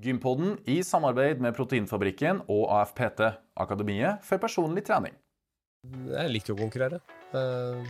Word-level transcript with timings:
Gympodden 0.00 0.54
i 0.64 0.78
samarbeid 0.86 1.42
med 1.44 1.52
Proteinfabrikken 1.56 2.40
og 2.48 2.70
AFPT, 2.72 3.20
Akademiet 3.60 4.24
for 4.24 4.40
personlig 4.40 4.84
trening. 4.88 5.12
Jeg 6.08 6.32
liker 6.32 6.54
å 6.54 6.60
konkurrere. 6.60 7.02
Eh, 7.36 7.84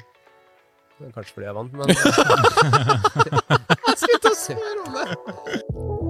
kanskje 1.14 1.34
fordi 1.36 1.46
jeg 1.46 1.54
vant, 1.54 1.72
men 1.78 1.86
Jeg 3.86 3.96
skulle 4.02 4.22
til 4.26 4.30
å 4.30 4.36
spørre 4.42 4.80
om 4.86 4.92
det! 4.98 6.09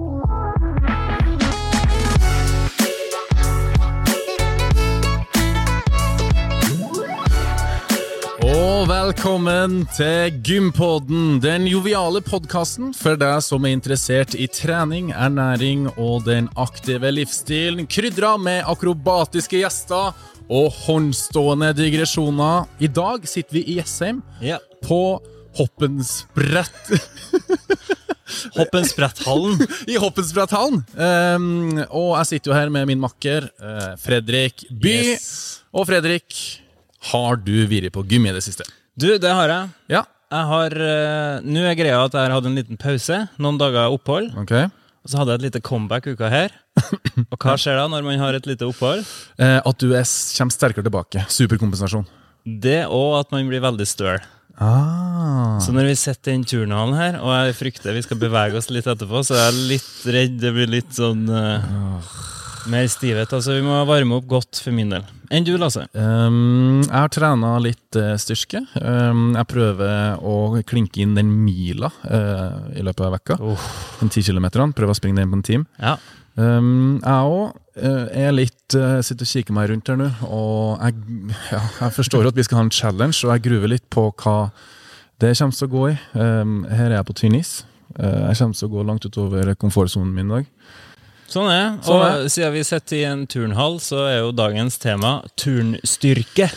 Velkommen 9.11 9.81
til 9.91 10.37
Gympodden, 10.45 11.41
den 11.43 11.65
joviale 11.67 12.21
podkasten 12.23 12.93
for 12.95 13.17
deg 13.19 13.41
som 13.43 13.65
er 13.67 13.73
interessert 13.75 14.37
i 14.39 14.45
trening, 14.47 15.09
ernæring 15.11 15.89
og 15.99 16.23
den 16.29 16.47
aktive 16.55 17.11
livsstilen, 17.11 17.89
krydra 17.91 18.37
med 18.39 18.63
akrobatiske 18.71 19.59
gjester 19.65 20.15
og 20.47 20.71
håndstående 20.85 21.73
digresjoner. 21.75 22.71
I 22.79 22.87
dag 22.87 23.27
sitter 23.27 23.59
vi 23.59 23.65
i 23.73 23.77
Jessheim 23.81 24.23
yeah. 24.39 24.63
på 24.87 25.19
Hoppensbrett 25.59 26.95
Hoppensbretthallen. 28.61 29.59
i 29.91 29.99
Hoppensbretthallen. 29.99 30.85
Um, 30.95 31.81
og 31.89 32.13
jeg 32.21 32.29
sitter 32.35 32.53
jo 32.53 32.61
her 32.61 32.71
med 32.71 32.87
min 32.87 33.03
makker 33.03 33.51
eh, 33.51 33.87
Fredrik 33.99 34.69
By. 34.71 34.99
Yes. 35.17 35.31
Og 35.75 35.89
Fredrik, 35.91 36.61
har 37.11 37.41
du 37.43 37.57
vært 37.67 37.91
på 37.91 38.07
gym 38.07 38.31
i 38.31 38.39
det 38.39 38.47
siste? 38.47 38.63
Du, 39.01 39.07
det 39.17 39.31
har 39.33 39.49
jeg. 39.49 39.69
Ja. 39.89 40.03
Jeg 40.31 40.47
har 40.47 40.75
uh, 40.77 41.41
Nå 41.43 41.63
er 41.65 41.75
greia 41.75 42.03
at 42.05 42.13
jeg 42.15 42.21
har 42.21 42.35
hatt 42.35 42.47
en 42.47 42.57
liten 42.57 42.79
pause. 42.79 43.17
Noen 43.41 43.57
dager 43.59 43.91
opphold. 43.95 44.29
Ok. 44.43 44.53
Og 45.01 45.09
så 45.09 45.17
hadde 45.17 45.33
jeg 45.33 45.41
et 45.41 45.45
lite 45.47 45.61
comeback 45.65 46.11
uka 46.11 46.29
her. 46.29 46.53
Og 47.33 47.37
hva 47.41 47.55
skjer 47.59 47.79
da 47.79 47.87
når 47.89 48.05
man 48.05 48.21
har 48.21 48.37
et 48.37 48.45
lite 48.45 48.67
opphold? 48.67 49.01
Eh, 49.41 49.57
at 49.57 49.81
du 49.81 49.89
er, 49.97 50.05
kommer 50.05 50.53
sterkere 50.53 50.85
tilbake. 50.85 51.25
Superkompensasjon. 51.33 52.05
Det 52.45 52.83
og 52.85 53.17
at 53.23 53.33
man 53.33 53.49
blir 53.49 53.63
veldig 53.63 53.87
støl. 53.89 54.21
Ah. 54.61 55.57
Så 55.63 55.73
når 55.73 55.89
vi 55.89 55.97
sitter 55.97 56.31
i 56.31 56.35
den 56.35 56.45
turnhallen 56.45 56.93
her, 56.99 57.17
og 57.23 57.33
jeg 57.33 57.57
frykter 57.57 57.97
vi 57.97 58.03
skal 58.05 58.19
bevege 58.21 58.59
oss 58.59 58.69
litt 58.69 58.85
etterpå, 58.85 59.23
så 59.25 59.39
er 59.39 59.47
jeg 59.47 59.69
litt 59.71 60.05
redd 60.13 60.37
det 60.43 60.53
blir 60.53 60.69
litt 60.69 60.93
sånn 60.93 61.25
eh, 61.33 61.71
mer 62.69 62.87
stivhet. 62.91 63.31
Altså, 63.33 63.55
vi 63.57 63.63
må 63.65 63.79
varme 63.89 64.17
opp 64.19 64.27
godt 64.29 64.59
for 64.61 64.75
min 64.75 64.91
del. 64.93 65.05
Enn 65.31 65.45
du, 65.47 65.53
Lasse? 65.59 65.85
Um, 65.95 66.81
jeg 66.83 66.93
har 66.93 67.11
trena 67.13 67.53
litt 67.63 67.97
uh, 67.97 68.13
styrke. 68.19 68.61
Um, 68.75 69.31
jeg 69.37 69.47
prøver 69.49 70.19
å 70.19 70.35
klinke 70.67 71.01
inn 71.03 71.15
den 71.15 71.31
mila 71.45 71.89
uh, 72.03 72.67
i 72.75 72.83
løpet 72.83 73.05
av 73.07 73.15
vekka. 73.15 73.37
Oh. 73.39 73.69
Den 74.01 74.11
ti 74.11 74.23
kilometeren. 74.27 74.75
Prøver 74.75 74.93
å 74.93 74.99
springe 74.99 75.21
den 75.21 75.31
på 75.31 75.39
en 75.39 75.47
time. 75.47 75.69
Ja. 75.79 75.95
Um, 76.35 76.99
jeg 76.99 77.31
òg 77.31 77.57
er 77.81 78.31
litt 78.31 78.75
uh, 78.75 78.99
Sitter 79.03 79.27
og 79.27 79.31
kikker 79.31 79.55
meg 79.55 79.69
rundt 79.71 79.89
her 79.91 79.97
nå, 79.99 80.07
og 80.27 80.79
jeg, 80.79 81.33
ja, 81.51 81.59
jeg 81.81 81.95
forstår 81.95 82.29
at 82.29 82.37
vi 82.37 82.45
skal 82.47 82.59
ha 82.59 82.63
en 82.65 82.71
challenge, 82.71 83.17
og 83.25 83.33
jeg 83.33 83.43
gruver 83.47 83.71
litt 83.71 83.83
på 83.91 84.05
hva 84.23 84.35
det 85.23 85.33
kommer 85.37 85.55
til 85.55 85.67
å 85.67 85.71
gå 85.71 85.83
i. 85.91 85.97
Her 86.15 86.87
er 86.87 86.95
jeg 86.97 87.07
på 87.07 87.15
tynn 87.19 87.35
is. 87.37 87.51
Jeg 87.93 88.39
kommer 88.39 88.57
til 88.57 88.67
å 88.67 88.71
gå 88.71 88.85
langt 88.87 89.05
utover 89.05 89.51
komfortsonen 89.59 90.15
min 90.15 90.31
i 90.31 90.39
dag. 90.39 90.47
Sånn 91.31 91.47
er 91.47 91.61
det. 91.63 91.85
Sånn 91.87 92.01
Og 92.03 92.29
siden 92.33 92.53
vi 92.57 92.63
sitter 92.67 92.97
i 92.99 93.03
en 93.07 93.25
turnhall, 93.31 93.79
så 93.79 94.03
er 94.09 94.17
jo 94.21 94.31
dagens 94.35 94.77
tema 94.81 95.21
turnstyrke. 95.39 96.49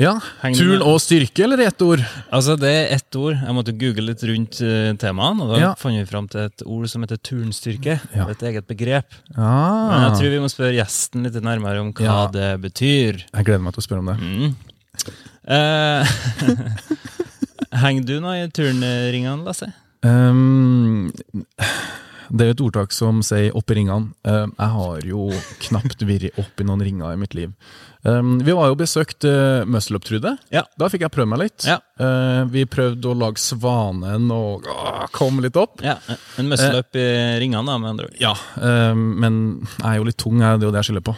Ja, 0.00 0.14
Turn 0.56 0.80
og 0.80 0.94
styrke, 1.04 1.42
eller 1.44 1.60
ett 1.66 1.82
ord? 1.84 2.00
Altså, 2.32 2.54
det 2.56 2.70
er 2.72 2.94
ett 2.94 3.16
ord. 3.20 3.34
Jeg 3.36 3.52
måtte 3.52 3.74
google 3.76 4.06
litt 4.08 4.22
rundt 4.24 4.60
uh, 4.64 4.94
temaene, 4.96 5.44
og 5.44 5.50
da 5.52 5.58
Ja. 5.60 5.72
fant 5.76 5.98
vi 5.98 6.06
fram 6.08 6.30
til 6.32 6.46
et 6.48 6.62
ord 6.64 6.88
som 6.88 7.04
heter 7.04 7.20
turnstyrke. 7.20 7.98
Ja. 8.16 8.24
Et 8.32 8.40
eget 8.48 8.64
begrep. 8.70 9.12
Ah. 9.36 9.90
Men 9.90 10.06
jeg 10.06 10.14
tror 10.16 10.30
vi 10.32 10.40
må 10.40 10.48
spørre 10.48 10.72
gjesten 10.78 11.26
litt 11.28 11.36
nærmere 11.44 11.82
om 11.84 11.92
hva 11.92 12.06
Ja. 12.08 12.26
det 12.32 12.48
betyr. 12.64 13.20
Jeg 13.34 13.44
gleder 13.44 13.60
meg 13.66 13.74
til 13.76 13.82
å 13.82 13.86
spørre 13.86 14.00
om 14.00 14.06
det. 14.06 14.16
Mm. 14.22 14.56
Eh, 15.52 16.04
Henger 17.84 18.04
du 18.08 18.14
nå 18.20 18.32
i 18.32 18.48
turnringene, 18.48 19.44
Lasse? 19.44 19.68
Um, 20.02 21.12
det 22.32 22.44
er 22.44 22.50
jo 22.50 22.54
et 22.56 22.62
ordtak 22.64 22.94
som 22.96 23.20
sier 23.24 23.52
'opp 23.52 23.70
i 23.70 23.76
ringene'. 23.76 24.12
Um, 24.24 24.52
jeg 24.56 24.70
har 24.74 25.00
jo 25.04 25.24
knapt 25.66 26.04
vært 26.08 26.38
opp 26.40 26.60
i 26.60 26.64
noen 26.64 26.80
ringer 26.80 27.12
i 27.12 27.18
mitt 27.20 27.34
liv. 27.36 27.52
Um, 28.08 28.38
vi 28.42 28.54
var 28.56 28.70
jo 28.70 28.78
besøkt 28.80 29.26
uh, 29.28 29.62
Muscle 29.68 30.00
Up, 30.00 30.06
Trude. 30.08 30.32
Ja. 30.50 30.64
Da 30.80 30.88
fikk 30.90 31.04
jeg 31.04 31.12
prøve 31.12 31.28
meg 31.28 31.42
litt. 31.44 31.66
Ja. 31.68 31.78
Vi 32.50 32.64
prøvde 32.66 33.12
å 33.12 33.14
lage 33.14 33.38
Svanen 33.38 34.30
og 34.34 34.66
uh, 34.66 35.04
komme 35.14 35.44
litt 35.44 35.58
opp. 35.60 35.82
Ja, 35.84 35.98
En 36.40 36.48
muscle 36.50 36.80
up 36.80 36.96
i 36.96 37.06
ringene, 37.38 37.66
da, 37.68 37.78
med 37.78 37.92
andre 37.92 38.08
ord. 38.08 38.16
Ja, 38.18 38.32
men 38.96 39.66
jeg 39.76 39.86
er 39.92 39.98
jo 40.00 40.08
litt 40.08 40.18
tung, 40.18 40.40
det 40.40 40.48
er 40.48 40.58
jo 40.58 40.72
det 40.72 40.82
jeg 40.82 40.90
skylder 40.90 41.06
på. 41.06 41.14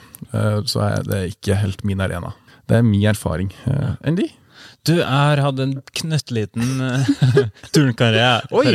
Så 0.69 0.89
det 1.07 1.17
er 1.17 1.29
ikke 1.31 1.57
helt 1.63 1.85
min 1.89 2.03
arena. 2.05 2.35
Det 2.69 2.81
er 2.81 2.85
min 2.85 3.07
erfaring. 3.09 3.53
Enn 4.05 4.19
de? 4.19 4.29
Du, 4.85 4.99
jeg 4.99 5.09
har 5.09 5.41
hatt 5.41 5.61
en 5.65 5.79
knøttliten 5.97 6.83
turnkarriere, 7.75 8.43
Oi. 8.53 8.67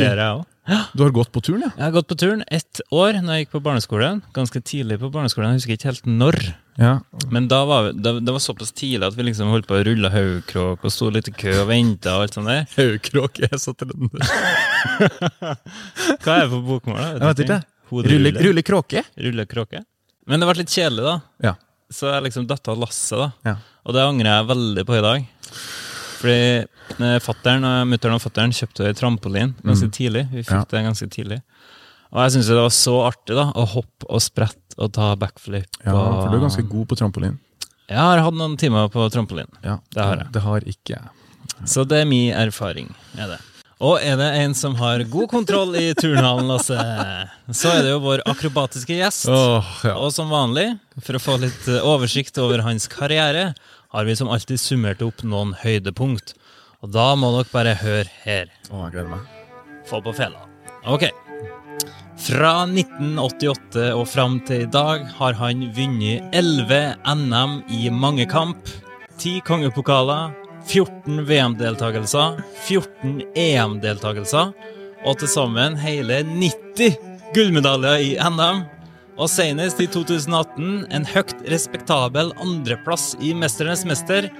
Du 0.96 1.02
har 1.02 1.10
gått 1.14 1.32
på 1.34 1.42
turen, 1.42 1.64
ja? 1.66 1.70
Jeg 1.76 1.84
har 1.88 1.94
gått 1.96 2.08
på 2.10 2.16
turn 2.20 2.42
ett 2.46 2.80
år 2.94 3.18
når 3.20 3.32
jeg 3.34 3.44
gikk 3.44 3.54
på 3.56 3.62
barneskolen. 3.64 4.20
Ganske 4.36 4.60
tidlig 4.62 5.00
på 5.02 5.10
barneskolen, 5.12 5.54
jeg 5.54 5.62
husker 5.62 5.76
ikke 5.76 5.90
helt 5.90 6.06
når. 6.10 6.38
Ja. 6.80 6.92
Men 7.34 7.48
da 7.50 7.58
var 7.68 7.88
vi, 7.88 7.94
da, 8.00 8.14
det 8.22 8.32
var 8.32 8.42
såpass 8.44 8.70
tidlig 8.76 9.08
at 9.08 9.16
vi 9.18 9.26
liksom 9.26 9.50
holdt 9.52 9.68
på 9.68 9.76
å 9.76 9.82
rulle 9.84 10.12
haugkråk 10.14 10.86
og 10.86 10.94
sto 10.94 11.10
litt 11.12 11.28
i 11.28 11.34
kø 11.36 11.52
og 11.64 11.68
venta 11.72 12.14
og 12.16 12.26
alt 12.26 12.38
sånt 12.38 12.50
der. 12.50 12.64
Haugkråk 12.78 13.42
er 13.50 13.56
så 13.60 13.74
trønder. 13.76 14.22
Hva 16.22 16.38
er 16.38 16.46
det 16.46 16.52
på 16.54 16.62
bokmål? 16.70 17.00
da? 17.00 17.10
Jeg 17.10 17.26
vet 17.26 17.44
ikke. 17.46 17.60
Rulle, 17.90 18.06
Rulle, 18.14 18.32
rulle 18.46 18.62
kråke? 18.62 19.82
Men 20.30 20.40
det 20.40 20.46
ble 20.46 20.60
litt 20.62 20.70
kjedelig, 20.72 21.02
da. 21.08 21.16
Ja. 21.50 21.54
Så 21.90 22.06
jeg 22.06 22.28
liksom 22.28 22.46
datt 22.46 22.68
av 22.70 22.78
lasset, 22.78 23.18
da. 23.18 23.30
Ja. 23.50 23.56
Og 23.82 23.96
det 23.96 24.04
angrer 24.06 24.30
jeg 24.36 24.50
veldig 24.52 24.84
på 24.86 24.98
i 24.98 25.02
dag. 25.04 25.30
Fordi 26.20 27.04
eh, 27.06 27.18
fatteren 27.24 27.64
og 27.64 27.88
mutteren 27.90 28.18
og 28.18 28.22
fatteren 28.24 28.52
kjøpte 28.54 28.90
trampolin 28.98 29.54
ganske 29.64 29.88
tidlig. 29.96 30.26
Vi 30.32 30.42
fikk 30.44 30.50
Mm. 30.52 30.58
Ja. 30.60 30.64
det 30.70 30.84
ganske 30.90 31.08
tidlig. 31.14 31.40
Og 32.10 32.18
jeg 32.24 32.32
syns 32.34 32.48
det 32.50 32.56
var 32.58 32.72
så 32.74 32.94
artig 33.06 33.36
da, 33.38 33.44
å 33.54 33.64
hoppe 33.70 34.08
og 34.10 34.20
sprette 34.24 34.74
og 34.80 34.90
ta 34.96 35.12
backflip. 35.16 35.68
Ja, 35.84 35.94
og... 35.94 36.16
for 36.24 36.32
du 36.32 36.36
er 36.40 36.42
ganske 36.48 36.64
god 36.68 36.88
på 36.90 36.98
trampolin. 36.98 37.38
Jeg 37.90 37.98
har 37.98 38.18
hatt 38.22 38.34
noen 38.38 38.56
timer 38.58 38.88
på 38.90 39.06
trampolin. 39.10 39.48
Ja, 39.66 39.78
Det 39.94 40.02
har 40.02 40.16
jeg. 40.24 40.32
Det 40.34 40.42
har 40.42 40.66
ikke 40.74 40.96
jeg. 40.96 41.08
Så 41.66 41.84
det 41.86 42.02
er 42.02 42.08
min 42.10 42.32
erfaring. 42.34 42.90
er 43.18 43.32
det. 43.36 43.38
Og 43.80 43.96
er 44.04 44.16
det 44.20 44.26
en 44.42 44.52
som 44.54 44.74
har 44.76 45.00
god 45.08 45.28
kontroll 45.32 45.72
i 45.80 45.86
turnhallen, 45.96 46.50
Lasse, 46.50 46.76
så 47.56 47.70
er 47.72 47.82
det 47.86 47.94
jo 47.94 48.00
vår 48.04 48.20
akrobatiske 48.28 48.92
gjest. 48.98 49.24
Oh, 49.32 49.64
ja. 49.86 49.94
Og 49.96 50.10
som 50.12 50.28
vanlig, 50.28 50.66
for 51.00 51.16
å 51.16 51.22
få 51.22 51.38
litt 51.40 51.68
eh, 51.70 51.80
oversikt 51.88 52.36
over 52.42 52.60
hans 52.66 52.84
karriere, 52.92 53.54
har 53.90 54.04
vi 54.04 54.16
som 54.16 54.30
alltid 54.30 54.60
summert 54.60 55.02
opp 55.02 55.24
noen 55.26 55.54
høydepunkt. 55.62 56.34
Og 56.80 56.92
da 56.94 57.10
må 57.18 57.32
dere 57.34 57.50
bare 57.52 57.74
høre 57.82 58.08
her. 58.24 58.52
Åh, 58.70 58.86
jeg 58.86 58.94
gleder 58.94 59.10
meg. 59.10 59.26
Få 59.88 60.00
på 60.04 60.14
fela. 60.16 60.46
Ok. 60.88 61.08
Fra 62.20 62.52
1988 62.68 63.90
og 63.96 64.04
fram 64.08 64.38
til 64.46 64.66
i 64.66 64.70
dag 64.70 65.06
har 65.16 65.36
han 65.40 65.64
vunnet 65.76 66.36
11 66.36 66.80
NM 67.16 67.56
i 67.72 67.88
mangekamp, 67.90 68.68
10 69.18 69.40
kongepokaler, 69.48 70.34
14 70.68 71.24
VM-deltakelser, 71.26 72.42
14 72.68 73.22
EM-deltakelser, 73.34 74.52
og 75.00 75.16
til 75.20 75.32
sammen 75.32 75.78
hele 75.80 76.20
90 76.28 77.00
gullmedaljer 77.34 78.04
i 78.04 78.12
NM. 78.20 78.62
Og 79.20 79.28
senest 79.28 79.76
i 79.84 79.84
2018 79.84 80.86
en 80.96 81.02
høyt 81.04 81.34
respektabel 81.52 82.30
andreplass 82.40 83.10
i 83.20 83.34
Mesternes 83.36 83.82
mester. 83.84 84.30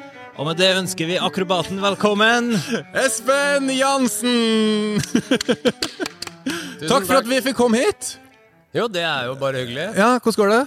Og 0.41 0.47
med 0.49 0.57
det 0.57 0.71
ønsker 0.79 1.05
vi 1.11 1.19
akrobaten 1.21 1.83
velkommen! 1.83 2.55
Espen 2.97 3.69
Jansen! 3.77 4.97
Takk 6.89 7.05
for 7.05 7.19
at 7.19 7.29
vi 7.29 7.43
fikk 7.45 7.59
komme 7.59 7.83
hit. 7.83 8.15
Jo, 8.73 8.87
det 8.89 9.05
er 9.05 9.29
jo 9.29 9.37
bare 9.37 9.61
hyggelig. 9.67 9.91
Ja, 10.01 10.15
hvordan 10.17 10.39
går 10.41 10.55
det? 10.55 10.63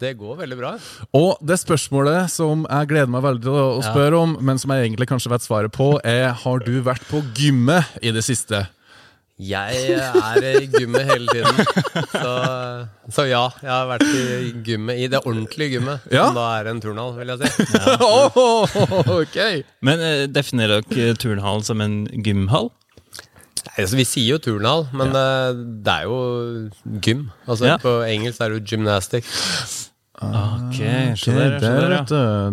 Det 0.00 0.14
går 0.16 0.40
veldig 0.40 0.58
bra. 0.62 0.72
Og 1.18 1.44
det 1.44 1.60
spørsmålet 1.60 2.32
som 2.32 2.64
jeg 2.64 2.88
gleder 2.88 3.12
meg 3.12 3.26
veldig 3.26 3.44
til 3.50 3.60
å 3.66 3.84
spørre 3.84 4.24
om, 4.24 4.36
men 4.40 4.56
som 4.62 4.72
jeg 4.72 4.86
egentlig 4.86 5.10
kanskje 5.12 5.34
vet 5.34 5.44
svaret 5.44 5.76
på, 5.76 5.90
er 6.08 6.30
har 6.32 6.64
du 6.64 6.78
vært 6.88 7.04
på 7.10 7.20
gymmet 7.36 8.00
i 8.00 8.16
det 8.16 8.24
siste? 8.24 8.64
Jeg 9.38 9.92
er 9.94 10.46
i 10.58 10.66
gymmet 10.66 11.04
hele 11.06 11.28
tiden. 11.30 11.60
Så, 12.10 12.32
så 13.14 13.26
ja, 13.28 13.44
jeg 13.62 13.70
har 13.70 13.84
vært 13.86 14.02
i 14.10 14.50
gymmet, 14.66 14.98
i 14.98 15.06
det 15.12 15.20
ordentlige 15.22 15.76
gymmet. 15.76 16.08
Ja. 16.10 16.24
Som 16.26 16.40
da 16.40 16.46
er 16.58 16.70
en 16.72 16.80
turnhall, 16.82 17.14
vil 17.20 17.30
jeg 17.30 17.46
si. 17.46 17.68
Ja. 17.76 17.94
oh, 18.02 18.66
okay. 19.20 19.62
Men 19.86 20.02
eh, 20.02 20.24
definerer 20.26 20.82
dere 20.90 21.14
turnhallen 21.22 21.62
som 21.62 21.84
en 21.84 22.00
gymhall? 22.26 22.72
Nei, 23.68 23.76
altså, 23.84 23.98
vi 24.00 24.08
sier 24.10 24.34
jo 24.34 24.42
turnhall, 24.42 24.88
men 24.96 25.14
eh, 25.14 25.54
det 25.86 25.94
er 26.00 26.08
jo 26.10 26.18
gym. 27.06 27.28
Altså, 27.46 27.70
Ja. 27.70 27.78
På 27.82 28.00
engelsk 28.10 28.42
er 28.42 28.50
det 28.56 28.58
jo 28.58 28.74
gymnastic. 28.74 29.30
Ok, 30.18 30.78
skjønner, 31.14 31.60
så 31.62 31.74
der, 31.78 31.92
ja. 31.94 32.06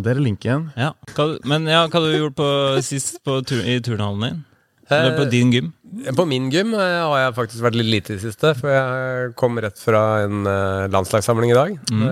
Der 0.05 0.11
er 0.19 0.21
linken. 0.21 0.67
ja. 0.77 0.91
Hva, 1.17 1.31
men 1.49 1.65
ja, 1.65 1.87
hva 1.89 2.01
du 2.03 2.11
gjort 2.13 2.37
på 2.37 2.49
sist 2.85 3.23
på 3.25 3.39
i 3.65 3.79
turnhallen 3.81 4.21
din? 4.27 4.43
Eller 4.89 5.17
på 5.17 5.25
din 5.29 5.51
gym? 5.51 5.71
På 6.15 6.25
min 6.25 6.49
gym 6.51 6.73
eh, 6.73 6.79
har 6.79 7.19
jeg 7.21 7.35
faktisk 7.37 7.63
vært 7.65 7.77
litt 7.79 7.89
lite 7.89 8.13
i 8.13 8.17
det 8.17 8.23
siste. 8.25 8.51
For 8.59 8.71
jeg 8.71 9.29
kom 9.39 9.57
rett 9.63 9.79
fra 9.81 10.01
en 10.25 10.49
eh, 10.49 10.87
landslagssamling 10.93 11.53
i 11.53 11.57
dag. 11.57 11.77
Mm. 11.91 12.03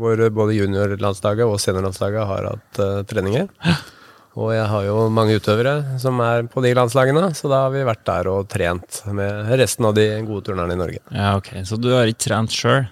Hvor 0.00 0.24
både 0.40 0.56
juniorlandslaget 0.58 1.46
og 1.46 1.60
seniorlandslaget 1.62 2.28
har 2.32 2.50
hatt 2.52 2.82
eh, 2.84 2.98
treninger. 3.08 3.48
Og 4.38 4.52
jeg 4.54 4.68
har 4.70 4.84
jo 4.86 4.98
mange 5.10 5.34
utøvere 5.34 5.96
som 5.98 6.20
er 6.22 6.44
på 6.46 6.62
de 6.62 6.70
landslagene, 6.76 7.24
så 7.34 7.48
da 7.50 7.64
har 7.64 7.72
vi 7.74 7.80
vært 7.82 8.04
der 8.06 8.28
og 8.30 8.44
trent 8.46 9.00
med 9.10 9.48
resten 9.58 9.88
av 9.88 9.96
de 9.96 10.04
gode 10.28 10.46
turnerne 10.46 10.76
i 10.76 10.78
Norge. 10.78 11.00
Ja, 11.10 11.32
ok. 11.40 11.48
Så 11.66 11.74
du 11.80 11.88
har 11.90 12.06
ikke 12.06 12.28
trent 12.28 12.54
sjøl? 12.54 12.86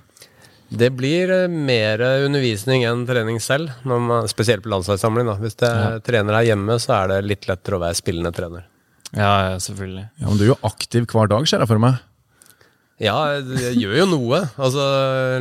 Det 0.67 0.89
blir 0.99 1.31
eh, 1.31 1.47
mer 1.47 2.03
undervisning 2.25 2.83
enn 2.89 3.05
trening 3.07 3.39
selv, 3.45 3.71
når 3.87 4.03
man, 4.09 4.33
spesielt 4.33 4.65
på 4.65 4.73
landslagssamling. 4.73 5.29
Da. 5.31 5.37
Hvis 5.45 5.61
jeg 5.61 6.03
trener 6.09 6.41
her 6.41 6.49
hjemme, 6.49 6.81
så 6.83 6.97
er 7.03 7.13
det 7.13 7.27
litt 7.29 7.47
lettere 7.47 7.79
å 7.79 7.85
være 7.85 8.01
spillende 8.01 8.35
trener. 8.35 8.67
Ja, 9.15 9.53
ja, 9.53 9.57
selvfølgelig. 9.63 10.09
Ja, 10.19 10.27
men 10.29 10.39
Du 10.41 10.45
er 10.47 10.53
jo 10.55 10.61
aktiv 10.67 11.07
hver 11.13 11.31
dag, 11.31 11.47
ser 11.49 11.63
jeg 11.63 11.71
for 11.71 11.83
meg. 11.83 12.01
Ja, 13.03 13.17
jeg 13.37 13.77
gjør 13.77 13.97
jo 13.99 14.07
noe. 14.09 14.39
Altså, 14.57 14.83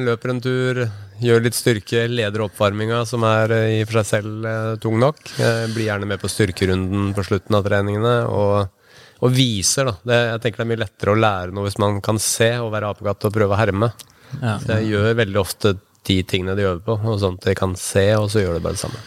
løper 0.03 0.33
en 0.33 0.41
tur, 0.43 0.81
gjør 1.23 1.43
litt 1.45 1.55
styrke, 1.55 2.03
leder 2.11 2.43
oppvarminga, 2.43 3.05
som 3.07 3.23
er 3.27 3.53
eh, 3.55 3.67
i 3.77 3.83
og 3.85 3.89
for 3.89 4.01
seg 4.01 4.09
selv 4.09 4.47
eh, 4.49 4.71
tung 4.83 4.97
nok. 4.99 5.21
Jeg 5.39 5.69
blir 5.71 5.87
gjerne 5.87 6.09
med 6.09 6.19
på 6.19 6.31
styrkerunden 6.31 7.13
på 7.15 7.23
slutten 7.23 7.55
av 7.55 7.63
treningene, 7.67 8.15
og, 8.27 8.97
og 9.23 9.35
viser, 9.35 9.87
da. 9.87 9.95
Det, 10.03 10.19
jeg 10.33 10.43
tenker 10.43 10.61
det 10.61 10.65
er 10.67 10.71
mye 10.73 10.83
lettere 10.83 11.15
å 11.15 11.21
lære 11.23 11.55
noe 11.55 11.69
hvis 11.69 11.79
man 11.81 12.01
kan 12.03 12.19
se 12.21 12.51
og 12.59 12.73
være 12.75 12.91
apekatt 12.91 13.29
og 13.29 13.37
prøve 13.39 13.55
å 13.55 13.61
herme. 13.61 13.93
Ja. 14.41 14.57
Så 14.59 14.75
jeg 14.75 14.91
gjør 14.91 15.13
veldig 15.23 15.39
ofte 15.39 15.77
de 16.05 16.19
tingene 16.27 16.57
de 16.59 16.67
øver 16.67 16.83
på, 16.85 16.99
og 17.07 17.21
sånn 17.23 17.39
at 17.39 17.47
de 17.47 17.55
kan 17.57 17.79
se, 17.79 18.09
og 18.19 18.27
så 18.35 18.43
gjør 18.43 18.59
de 18.59 18.65
bare 18.67 18.75
det 18.75 18.83
samme. 18.83 19.05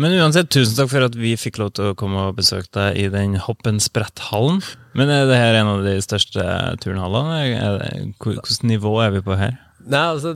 Men 0.00 0.14
uansett, 0.18 0.50
tusen 0.50 0.74
takk 0.78 0.90
for 0.90 1.06
at 1.06 1.18
vi 1.18 1.34
fikk 1.38 1.60
lov 1.62 1.74
til 1.76 1.92
å 1.92 1.98
komme 1.98 2.28
og 2.30 2.38
besøke 2.38 2.70
deg 2.74 2.98
i 2.98 3.10
den 3.12 3.36
hoppenspretthallen. 3.42 4.62
Men 4.98 5.10
er 5.10 5.28
det 5.30 5.38
her 5.38 5.60
en 5.60 5.70
av 5.76 5.84
de 5.86 5.94
største 6.02 6.42
turnhallene? 6.82 8.10
Hvilket 8.22 8.66
nivå 8.66 8.96
er 9.04 9.14
vi 9.14 9.22
på 9.26 9.38
her? 9.38 9.54
Nei, 9.84 10.00
altså, 10.14 10.30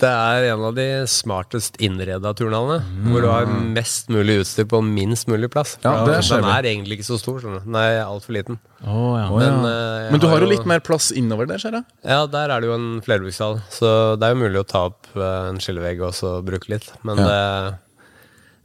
det 0.00 0.08
er 0.08 0.48
en 0.50 0.64
av 0.66 0.74
de 0.74 0.84
smartest 1.10 1.76
innreda 1.82 2.32
turnhallene. 2.34 2.80
Hvor 3.06 3.22
du 3.22 3.28
har 3.30 3.46
mest 3.46 4.10
mulig 4.10 4.40
utstyr 4.42 4.66
på 4.70 4.80
minst 4.82 5.30
mulig 5.30 5.50
plass. 5.52 5.76
Ja, 5.84 6.00
det 6.08 6.16
Den 6.26 6.48
er 6.50 6.66
egentlig 6.72 6.98
ikke 6.98 7.10
så 7.12 7.20
stor, 7.22 7.38
Sånn. 7.44 7.60
Den 7.68 7.78
er 7.78 8.00
altfor 8.02 8.34
liten. 8.34 8.58
Å 8.82 9.04
ja. 9.20 9.28
Men, 9.30 9.60
uh, 9.62 10.08
Men 10.10 10.22
du 10.22 10.26
har 10.32 10.42
jo 10.42 10.50
litt 10.50 10.66
mer 10.66 10.82
plass 10.82 11.12
innover 11.14 11.46
der, 11.46 11.62
ser 11.62 11.78
jeg. 11.78 11.86
Ja, 12.02 12.24
der 12.30 12.50
er 12.50 12.60
det 12.60 12.70
jo 12.70 12.74
en 12.74 12.90
flerbrukshall, 13.06 13.60
så 13.70 13.92
det 14.18 14.26
er 14.26 14.34
jo 14.34 14.42
mulig 14.42 14.64
å 14.64 14.66
ta 14.66 14.88
opp 14.90 15.12
eh, 15.14 15.50
en 15.52 15.60
skillevegg 15.62 16.02
og 16.08 16.16
så 16.16 16.40
bruke 16.44 16.72
litt. 16.72 16.90
Men 17.06 17.20
det, 17.20 17.38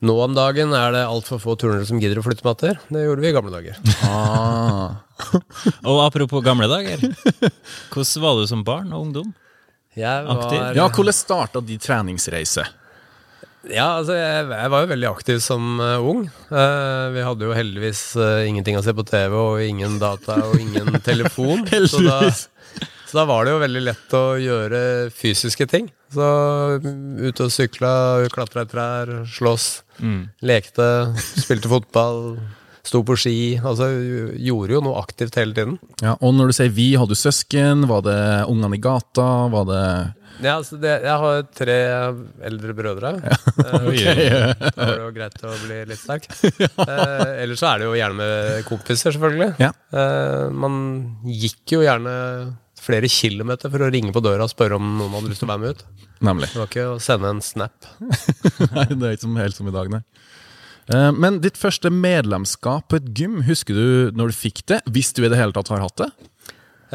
nå 0.04 0.16
om 0.26 0.36
dagen 0.36 0.74
er 0.76 0.92
det 0.96 1.06
altfor 1.08 1.40
få 1.40 1.56
turnere 1.60 1.88
som 1.88 2.02
gidder 2.02 2.20
å 2.20 2.26
flytte 2.26 2.46
matter. 2.46 2.80
Det 2.92 3.06
gjorde 3.06 3.24
vi 3.24 3.32
i 3.32 3.36
gamle 3.36 3.54
dager. 3.54 3.80
Ah. 4.04 5.00
Og 5.88 6.02
apropos 6.04 6.44
gamle 6.44 6.68
dager. 6.68 7.02
Hvordan 7.94 8.24
var 8.26 8.42
du 8.42 8.48
som 8.50 8.66
barn 8.68 8.92
og 8.92 9.08
ungdom? 9.08 9.32
Jeg 9.96 10.28
Aktiv? 10.28 10.60
Ja, 10.76 10.90
hvordan 10.92 11.16
starta 11.16 11.62
de 11.64 11.78
treningsreise? 11.80 12.66
Ja, 13.72 13.96
altså 13.98 14.14
jeg, 14.14 14.50
jeg 14.52 14.72
var 14.74 14.84
jo 14.84 14.90
veldig 14.92 15.08
aktiv 15.10 15.40
som 15.42 15.80
uh, 15.82 15.98
ung. 16.04 16.26
Uh, 16.52 17.10
vi 17.16 17.24
hadde 17.26 17.48
jo 17.48 17.56
heldigvis 17.56 18.02
uh, 18.20 18.44
ingenting 18.46 18.78
å 18.78 18.84
se 18.86 18.94
på 18.94 19.06
TV, 19.08 19.34
og 19.34 19.64
ingen 19.64 19.98
data 20.02 20.38
og 20.52 20.60
ingen 20.62 21.00
telefon. 21.08 21.66
så, 21.90 22.04
da, 22.06 22.20
så 22.30 23.18
da 23.18 23.26
var 23.30 23.48
det 23.48 23.56
jo 23.56 23.64
veldig 23.64 23.84
lett 23.88 24.18
å 24.20 24.26
gjøre 24.42 24.82
fysiske 25.16 25.66
ting. 25.72 25.90
Så 26.14 26.28
mm, 26.84 27.26
ute 27.26 27.48
og 27.48 27.56
sykla, 27.56 27.96
klatra 28.36 28.68
i 28.68 28.70
trær, 28.70 29.16
slåss, 29.34 29.70
lekte, 30.46 30.88
spilte 31.42 31.72
fotball, 31.72 32.38
sto 32.86 33.02
på 33.08 33.16
ski. 33.18 33.38
Altså 33.66 33.88
gjorde 34.38 34.76
jo 34.76 34.82
noe 34.86 35.00
aktivt 35.02 35.38
hele 35.40 35.56
tiden. 35.58 35.80
Ja, 36.04 36.14
og 36.22 36.36
når 36.38 36.52
du 36.52 36.58
sier 36.60 36.70
vi, 36.76 36.92
hadde 37.00 37.16
du 37.16 37.20
søsken? 37.20 37.88
Var 37.90 38.04
det 38.06 38.20
ungene 38.52 38.78
i 38.78 38.82
gata? 38.84 39.26
Var 39.54 39.66
det 39.72 39.82
Ja, 40.44 40.58
altså 40.60 40.76
det, 40.82 40.92
jeg 41.06 41.16
har 41.24 41.46
tre 41.56 41.78
eldre 42.50 42.74
brødre. 42.78 43.14
Eh, 43.56 44.52
Da 44.76 44.84
var 44.84 44.92
det 44.92 45.00
jo 45.00 45.12
greit 45.16 45.44
å 45.48 45.54
bli 45.64 45.78
litt 45.90 46.02
sterk. 46.02 46.28
Eh, 46.86 47.42
ellers 47.46 47.62
så 47.64 47.70
er 47.72 47.80
det 47.82 47.88
jo 47.88 47.96
gjerne 47.98 48.18
med 48.20 48.66
kompiser, 48.68 49.16
selvfølgelig. 49.16 49.56
Ja. 49.64 49.72
Eh, 49.96 50.50
man 50.54 50.76
gikk 51.26 51.74
jo 51.78 51.82
gjerne 51.86 52.14
flere 52.86 53.10
kilometer 53.12 53.72
for 53.74 53.82
å 53.86 53.90
ringe 53.94 54.14
på 54.16 54.22
døra 54.24 54.46
og 54.48 54.52
spørre 54.54 54.78
om 54.80 54.92
noen 55.00 55.14
hadde 55.18 55.32
lyst 55.34 55.42
til 55.44 55.50
å 55.50 55.54
være 55.54 55.64
med 55.66 55.76
ut. 55.76 55.84
Nemlig. 56.26 56.50
Det 56.54 56.62
var 56.62 56.70
ikke 56.72 56.86
å 56.94 57.00
sende 57.04 57.32
en 57.34 57.42
snap. 57.44 57.90
Nei, 58.78 58.86
det 58.94 59.02
er 59.10 59.18
ikke 59.18 59.26
som, 59.26 59.36
helt 59.42 59.58
som 59.58 59.68
i 59.72 59.74
dag, 59.76 59.90
nei. 59.92 60.02
Eh, 60.94 61.10
Men 61.18 61.42
ditt 61.44 61.58
første 61.60 61.90
medlemskap 61.92 62.88
på 62.92 63.00
et 63.02 63.10
gym, 63.18 63.42
husker 63.48 63.76
du 63.78 64.16
når 64.16 64.32
du 64.32 64.38
fikk 64.38 64.64
det? 64.72 64.80
Hvis 64.94 65.12
du 65.18 65.24
i 65.26 65.30
det 65.34 65.40
hele 65.42 65.56
tatt 65.56 65.74
har 65.74 65.82
hatt 65.84 65.98
det? 66.06 66.10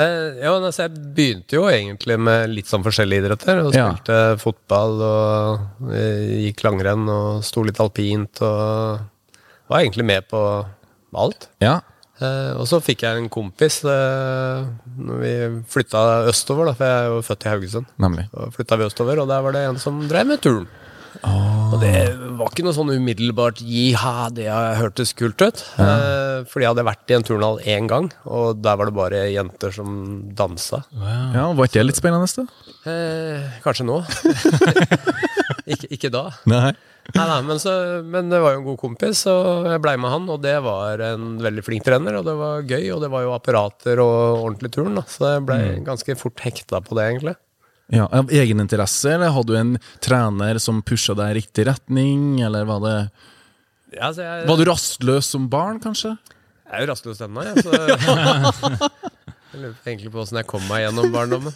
Eh, 0.01 0.39
ja, 0.45 0.53
altså, 0.55 0.87
jeg 0.87 0.95
begynte 1.19 1.57
jo 1.59 1.65
egentlig 1.69 2.17
med 2.23 2.53
litt 2.55 2.71
sånn 2.71 2.85
forskjellige 2.87 3.25
idretter. 3.27 3.61
Og 3.67 3.75
Ja. 3.77 3.89
spilte 3.91 4.19
fotball 4.41 5.01
og 5.05 5.91
eh, 5.93 6.47
gikk 6.47 6.63
langrenn 6.69 7.09
og 7.11 7.43
sto 7.45 7.65
litt 7.67 7.81
alpint 7.83 8.41
og 8.47 9.03
var 9.71 9.83
egentlig 9.83 10.07
med 10.07 10.29
på 10.31 10.41
alt. 11.21 11.49
Ja. 11.63 11.81
Eh, 12.21 12.53
og 12.61 12.67
så 12.69 12.81
fikk 12.85 13.07
jeg 13.07 13.17
en 13.23 13.31
kompis 13.33 13.81
eh, 13.89 14.67
når 15.01 15.23
vi 15.23 15.33
flytta 15.73 16.03
østover, 16.29 16.69
da, 16.69 16.77
for 16.77 16.85
jeg 16.91 17.01
er 17.07 17.11
jo 17.15 17.23
født 17.25 17.47
i 17.47 17.53
Haugesund. 17.55 17.91
Nemlig. 18.03 18.27
Og 18.37 18.53
flytta 18.57 18.77
vi 18.81 18.89
østover, 18.91 19.23
og 19.23 19.31
der 19.33 19.45
var 19.47 19.57
det 19.57 19.65
en 19.71 19.81
som 19.81 20.03
drev 20.11 20.29
med 20.29 20.43
turn. 20.45 20.69
Og 21.21 21.79
det 21.83 21.95
var 22.39 22.51
ikke 22.53 22.63
noe 22.67 22.75
sånn 22.77 22.93
umiddelbart 22.93 23.59
jiha, 23.67 24.29
det 24.35 24.47
hørtes 24.79 25.11
kult 25.19 25.43
ut. 25.43 25.63
Eh, 25.81 26.45
fordi 26.51 26.67
jeg 26.67 26.71
hadde 26.75 26.85
vært 26.87 27.11
i 27.13 27.17
en 27.17 27.27
turnhall 27.27 27.59
én 27.67 27.89
gang, 27.91 28.11
og 28.31 28.61
der 28.63 28.79
var 28.79 28.91
det 28.91 28.97
bare 28.99 29.25
jenter 29.33 29.75
som 29.75 29.97
dansa. 30.39 30.85
Ja, 31.35 31.49
Var 31.57 31.67
ikke 31.71 31.81
det 31.81 31.89
litt 31.89 32.01
spennende? 32.01 32.29
da? 32.31 32.47
Eh, 32.91 33.59
kanskje 33.65 33.89
nå. 33.89 33.99
ikke, 35.73 35.91
ikke 35.97 36.13
da. 36.15 36.29
Nei. 36.51 36.73
Nei, 37.17 37.27
nei, 37.27 37.39
men, 37.49 37.59
så, 37.63 37.73
men 38.07 38.31
det 38.31 38.39
var 38.43 38.55
jo 38.55 38.61
en 38.61 38.67
god 38.69 38.79
kompis, 38.81 39.23
og 39.31 39.67
jeg 39.71 39.83
blei 39.83 39.95
med 40.01 40.13
han. 40.13 40.27
Og 40.31 40.41
det 40.45 40.57
var 40.65 41.03
en 41.11 41.29
veldig 41.43 41.65
flink 41.67 41.85
trener, 41.87 42.19
og 42.21 42.27
det 42.29 42.35
var 42.39 42.65
gøy. 42.69 42.85
Og 42.95 43.01
det 43.05 43.11
var 43.13 43.25
jo 43.27 43.33
apparater 43.35 44.03
og 44.05 44.45
ordentlig 44.45 44.71
turn, 44.77 44.95
da, 45.01 45.05
så 45.11 45.35
jeg 45.37 45.47
blei 45.49 45.61
ganske 45.87 46.17
fort 46.21 46.43
hekta 46.45 46.83
på 46.87 46.99
det, 46.99 47.07
egentlig. 47.13 47.35
Ja, 47.91 48.05
Av 48.15 48.31
egeninteresse, 48.31 49.17
eller 49.17 49.33
hadde 49.35 49.51
du 49.51 49.59
en 49.59 49.73
trener 50.05 50.61
som 50.63 50.79
pusha 50.87 51.17
deg 51.19 51.33
i 51.33 51.39
riktig 51.41 51.65
retning, 51.67 52.39
eller 52.47 52.69
var 52.69 52.85
det 52.85 52.97
Ja, 53.97 54.13
så 54.15 54.23
jeg, 54.23 54.45
Var 54.47 54.61
du 54.61 54.69
rastløs 54.71 55.27
som 55.35 55.49
barn, 55.51 55.81
kanskje? 55.83 56.13
jeg 56.71 56.77
er 56.79 56.85
jo 56.85 56.91
rastløs 56.93 57.19
ennå, 57.27 57.43
jeg. 57.49 57.65
Så 57.67 57.73
jeg 59.51 59.59
lurer 59.59 59.75
egentlig 59.91 60.13
på 60.15 60.21
åssen 60.23 60.39
jeg 60.39 60.47
kom 60.47 60.63
meg 60.71 60.85
gjennom 60.85 61.11
barndommen. 61.11 61.51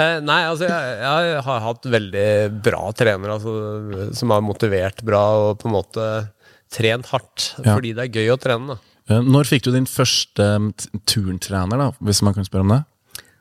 Eh, 0.00 0.18
nei, 0.24 0.40
altså 0.48 0.68
jeg, 0.68 0.92
jeg 1.04 1.40
har 1.46 1.64
hatt 1.66 1.88
veldig 1.92 2.26
bra 2.64 2.82
trenere 2.96 3.36
altså, 3.36 4.10
som 4.16 4.32
har 4.32 4.44
motivert 4.44 5.02
bra 5.06 5.24
og 5.50 5.58
på 5.60 5.68
en 5.68 5.74
måte 5.76 6.06
trent 6.72 7.10
hardt. 7.12 7.50
Ja. 7.60 7.74
Fordi 7.74 7.92
det 7.98 8.06
er 8.08 8.14
gøy 8.20 8.32
å 8.34 8.40
trene. 8.40 8.76
da 8.76 8.80
Eh, 9.10 9.18
Når 9.26 9.48
fikk 9.48 9.64
du 9.66 9.72
din 9.74 9.88
første 9.90 10.44
eh, 10.54 10.88
turntrener, 11.10 11.80
da, 11.80 11.88
hvis 12.06 12.20
man 12.22 12.36
kan 12.36 12.46
spørre 12.46 12.62
om 12.66 12.74
det? 12.76 12.80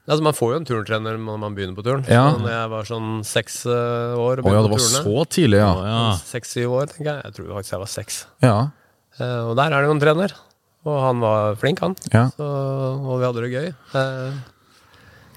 Altså 0.10 0.24
Man 0.26 0.34
får 0.34 0.54
jo 0.56 0.58
en 0.58 0.66
turntrener 0.66 1.20
når 1.22 1.38
man 1.44 1.54
begynner 1.54 1.78
på 1.78 1.84
turn. 1.86 2.02
Ja. 2.10 2.24
Når 2.34 2.50
jeg 2.50 2.70
var 2.72 2.88
sånn 2.90 3.10
seks 3.28 3.60
øh, 3.70 4.16
år 4.18 4.42
og 4.42 4.48
Å 4.50 4.54
ja, 4.56 4.64
det 4.66 4.72
var 4.72 4.82
turene 4.82 5.04
så 5.06 5.26
tidlig, 5.30 5.60
ja. 5.62 5.72
Ja. 5.86 6.00
Seks-syv 6.26 6.74
år, 6.80 6.90
tenker 6.90 7.12
jeg. 7.12 7.22
Jeg 7.28 7.36
tror 7.38 7.52
faktisk 7.60 7.76
jeg 7.76 7.84
var 7.84 7.92
seks. 7.94 8.18
Ja. 8.42 8.56
Eh, 9.20 9.42
og 9.46 9.54
der 9.60 9.70
er 9.76 9.84
det 9.86 9.92
jo 9.92 9.98
en 10.00 10.02
trener. 10.02 10.34
Og 10.90 10.98
han 11.04 11.22
var 11.22 11.60
flink, 11.62 11.84
han. 11.86 11.94
ja. 12.10 12.26
Så, 12.34 12.48
og 12.50 13.20
vi 13.22 13.28
hadde 13.28 13.46
det 13.46 13.52
gøy. 13.54 13.70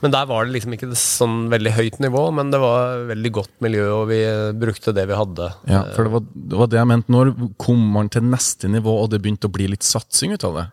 Men 0.02 0.10
der 0.10 0.26
var 0.26 0.44
det 0.48 0.56
liksom 0.56 0.72
ikke 0.74 0.88
sånn 0.98 1.36
veldig 1.52 1.72
høyt 1.76 1.98
nivå, 2.02 2.24
men 2.34 2.50
det 2.50 2.58
var 2.58 3.04
veldig 3.06 3.30
godt 3.38 3.52
miljø, 3.62 3.84
og 4.00 4.08
vi 4.10 4.18
brukte 4.58 4.94
det 4.96 5.04
vi 5.06 5.14
hadde. 5.14 5.48
ja 5.70 5.84
for 5.94 6.04
det 6.08 6.12
var, 6.16 6.24
det 6.34 6.58
var 6.58 6.70
det 6.72 6.78
jeg 6.80 6.90
mente. 6.90 7.12
Når 7.14 7.30
kom 7.62 7.84
man 7.94 8.08
til 8.10 8.26
neste 8.26 8.66
nivå, 8.72 8.96
og 9.04 9.10
det 9.12 9.20
begynte 9.22 9.46
å 9.46 9.54
bli 9.54 9.68
litt 9.70 9.86
satsing 9.86 10.34
ut 10.34 10.44
av 10.48 10.58
det? 10.58 10.66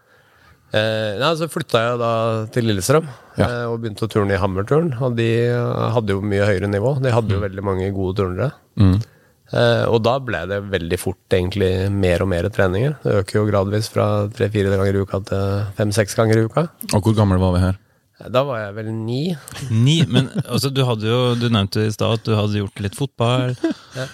Eh, 0.70 1.16
nei, 1.22 1.30
så 1.38 1.48
flytta 1.50 1.80
jeg 1.82 2.00
da 2.02 2.10
til 2.54 2.68
Lillestrøm 2.70 3.08
Ja. 3.40 3.46
eh, 3.46 3.64
og 3.70 3.80
begynte 3.82 4.06
å 4.06 4.10
turne 4.12 4.36
i 4.36 4.42
Hammerturn. 4.42 4.92
Og 5.02 5.16
de 5.18 5.30
hadde 5.96 6.14
jo 6.14 6.22
mye 6.22 6.46
høyere 6.46 6.70
nivå. 6.70 6.96
De 7.02 7.14
hadde 7.14 7.34
jo 7.34 7.40
veldig 7.42 7.64
mange 7.66 7.88
gode 7.96 8.18
turnere. 8.20 8.52
Mm. 8.78 9.00
Eh, 9.50 9.86
og 9.90 10.04
da 10.06 10.20
ble 10.22 10.44
det 10.50 10.60
veldig 10.70 11.00
fort 11.02 11.34
egentlig 11.34 11.72
mer 11.90 12.22
og 12.22 12.30
mer 12.30 12.50
treninger. 12.54 12.98
Det 13.02 13.16
øker 13.24 13.40
jo 13.40 13.46
gradvis 13.50 13.90
fra 13.90 14.28
tre-fire 14.30 14.70
ganger 14.78 14.94
i 15.00 15.02
uka 15.06 15.22
til 15.26 15.64
fem-seks 15.80 16.14
ganger 16.20 16.38
i 16.38 16.46
uka. 16.50 16.68
Og 16.94 17.02
hvor 17.02 17.18
gammel 17.18 17.42
var 17.42 17.56
vi 17.58 17.64
her? 17.66 17.80
Da 18.20 18.42
var 18.44 18.60
jeg 18.60 18.74
vel 18.76 18.90
ni. 18.92 19.22
Ni, 19.72 20.02
men 20.12 20.28
altså, 20.44 20.68
du 20.76 20.82
hadde 20.84 21.08
jo 21.08 21.20
Du 21.40 21.46
nevnte 21.48 21.86
i 21.88 21.92
stad 21.96 22.18
at 22.20 22.26
du 22.28 22.34
hadde 22.36 22.60
gjort 22.60 22.82
litt 22.84 22.98
fotball, 23.00 23.54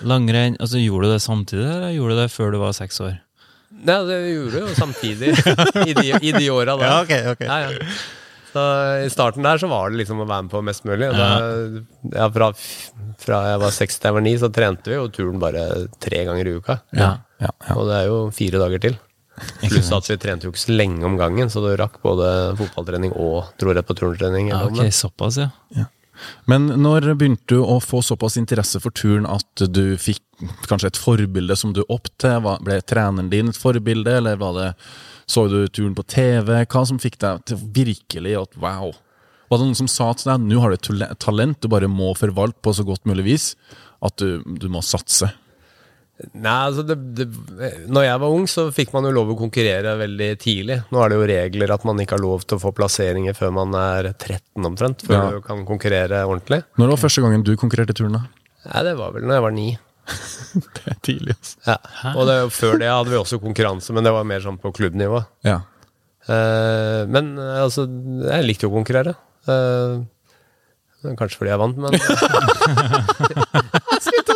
langrenn. 0.05 0.59
Altså, 0.61 0.77
Gjorde 0.81 1.09
du 1.09 1.15
det 1.15 1.23
samtidig, 1.25 1.65
eller 1.65 1.95
gjorde 1.95 2.17
du 2.17 2.21
det 2.21 2.27
før 2.33 2.53
du 2.53 2.59
var 2.61 2.75
seks 2.77 3.01
år? 3.01 3.15
Nei, 3.75 3.97
det 4.07 4.19
gjorde 4.29 4.59
jeg 4.59 4.67
jo 4.69 4.75
samtidig 4.77 5.31
i 5.89 5.95
de, 5.97 6.05
i 6.21 6.31
de 6.37 6.45
åra 6.53 6.77
da. 6.79 6.91
Ja, 7.41 7.57
ja. 7.65 7.89
Så 8.55 8.61
I 9.03 9.09
starten 9.11 9.43
der 9.43 9.59
så 9.59 9.67
var 9.67 9.89
det 9.91 9.99
liksom 9.99 10.21
å 10.23 10.27
være 10.29 10.45
med 10.45 10.53
på 10.53 10.61
mest 10.63 10.85
mulig. 10.87 11.09
Da, 11.11 11.25
ja, 12.13 12.29
fra, 12.31 12.47
fra 13.19 13.41
jeg 13.49 13.59
var 13.65 13.73
seks 13.75 13.99
til 13.99 14.07
jeg 14.07 14.15
var 14.15 14.23
ni, 14.23 14.35
så 14.39 14.47
trente 14.55 14.93
vi 14.93 14.95
jo 14.95 15.09
turen 15.11 15.41
bare 15.41 15.65
tre 15.99 16.21
ganger 16.29 16.47
i 16.47 16.53
uka. 16.61 16.77
Ja. 16.95 17.09
Ja, 17.41 17.49
ja. 17.51 17.75
Og 17.75 17.89
det 17.89 17.97
er 17.97 18.07
jo 18.07 18.21
fire 18.37 18.61
dager 18.61 18.79
til. 18.85 18.95
Pluss 19.65 19.91
at 19.91 20.07
vi 20.09 20.17
trente 20.21 20.47
jo 20.47 20.53
ikke 20.53 20.63
så 20.63 20.75
lenge 20.75 21.03
om 21.07 21.17
gangen, 21.19 21.49
så 21.51 21.63
du 21.63 21.73
rakk 21.79 21.99
både 22.03 22.29
fotballtrening 22.59 23.13
og 23.13 23.51
dro 23.59 23.75
rett 23.75 23.87
på 23.87 23.97
turntrening. 23.97 24.51
Ja, 24.53 24.63
ok, 24.69 24.87
såpass, 24.95 25.41
ja. 25.41 25.87
Men 26.47 26.69
når 26.79 27.09
begynte 27.19 27.57
du 27.57 27.59
å 27.59 27.81
få 27.83 27.99
såpass 28.05 28.37
interesse 28.39 28.79
for 28.79 28.95
turn 28.95 29.25
at 29.27 29.65
du 29.67 29.97
fikk 29.99 30.23
kanskje 30.69 30.93
et 30.93 30.99
forbilde 30.99 31.57
som 31.59 31.73
du 31.75 31.81
opp 31.91 32.07
til? 32.21 32.47
Ble 32.63 32.79
treneren 32.87 33.31
din 33.33 33.51
et 33.51 33.59
forbilde, 33.59 34.17
eller 34.21 34.39
var 34.39 34.55
det, 34.55 34.69
så 35.27 35.47
du 35.51 35.65
turn 35.67 35.95
på 35.97 36.05
TV? 36.07 36.61
Hva 36.63 36.85
som 36.87 37.01
fikk 37.01 37.19
deg 37.23 37.43
til 37.49 37.59
virkelig 37.75 38.37
at 38.45 38.59
wow? 38.61 38.93
Var 39.51 39.59
det 39.59 39.67
noen 39.67 39.77
som 39.77 39.91
sa 39.91 40.09
til 40.17 40.31
deg 40.31 40.47
nå 40.47 40.61
har 40.63 40.73
du 40.73 40.79
et 40.79 41.19
talent 41.21 41.59
du 41.61 41.69
bare 41.71 41.91
må 41.91 42.13
forvalte 42.17 42.63
på 42.65 42.73
så 42.73 42.85
godt 42.87 43.05
mulig 43.09 43.27
vis, 43.27 43.51
at 44.05 44.15
du, 44.21 44.39
du 44.45 44.69
må 44.71 44.81
satse? 44.85 45.29
Nei, 46.31 46.51
altså 46.69 46.85
det, 46.87 46.95
det, 47.17 47.25
Når 47.91 48.05
jeg 48.05 48.19
var 48.21 48.31
ung, 48.31 48.45
så 48.47 48.69
fikk 48.71 48.93
man 48.95 49.03
jo 49.03 49.11
lov 49.17 49.33
å 49.33 49.37
konkurrere 49.39 49.97
veldig 49.99 50.29
tidlig. 50.39 50.77
Nå 50.95 51.01
er 51.03 51.11
det 51.11 51.17
jo 51.19 51.25
regler 51.27 51.73
at 51.75 51.83
man 51.87 51.99
ikke 51.99 52.15
har 52.15 52.23
lov 52.23 52.45
til 52.47 52.55
å 52.55 52.61
få 52.63 52.71
plasseringer 52.77 53.35
før 53.35 53.51
man 53.57 53.75
er 53.75 54.13
13 54.13 54.69
omtrent, 54.69 55.03
før 55.03 55.17
Ja. 55.17 55.25
du 55.35 55.43
kan 55.43 55.65
konkurrere 55.67 56.23
ordentlig. 56.23 56.61
Når 56.79 56.93
var 56.93 57.03
første 57.03 57.25
gangen 57.25 57.43
du 57.43 57.51
konkurrerte 57.59 57.91
i 57.91 57.99
turn? 57.99 58.15
da? 58.15 58.23
Nei, 58.71 58.85
det 58.87 58.95
var 58.97 59.11
vel 59.11 59.27
når 59.27 59.35
jeg 59.39 59.45
var 59.49 59.55
ni. 59.59 59.67
Det 60.55 60.87
er 60.87 60.97
tidlig, 61.03 61.35
altså. 61.35 61.55
Ja. 61.67 61.77
Og 62.15 62.27
det, 62.29 62.35
før 62.55 62.79
det 62.79 62.87
hadde 62.93 63.11
vi 63.11 63.19
også 63.19 63.41
konkurranse, 63.43 63.91
men 63.93 64.05
det 64.05 64.13
var 64.15 64.23
mer 64.29 64.39
sånn 64.43 64.59
på 64.61 64.71
klubbnivå. 64.71 65.19
Ja. 65.43 65.59
Uh, 66.25 67.03
men 67.11 67.35
eh, 67.37 67.59
altså, 67.61 67.83
jeg 68.25 68.45
likte 68.47 68.65
jo 68.65 68.71
å 68.71 68.77
konkurrere. 68.79 69.13
Uh, 69.49 70.05
kanskje 71.19 71.37
fordi 71.37 71.51
jeg 71.51 71.61
vant, 71.61 71.77
men 71.77 71.93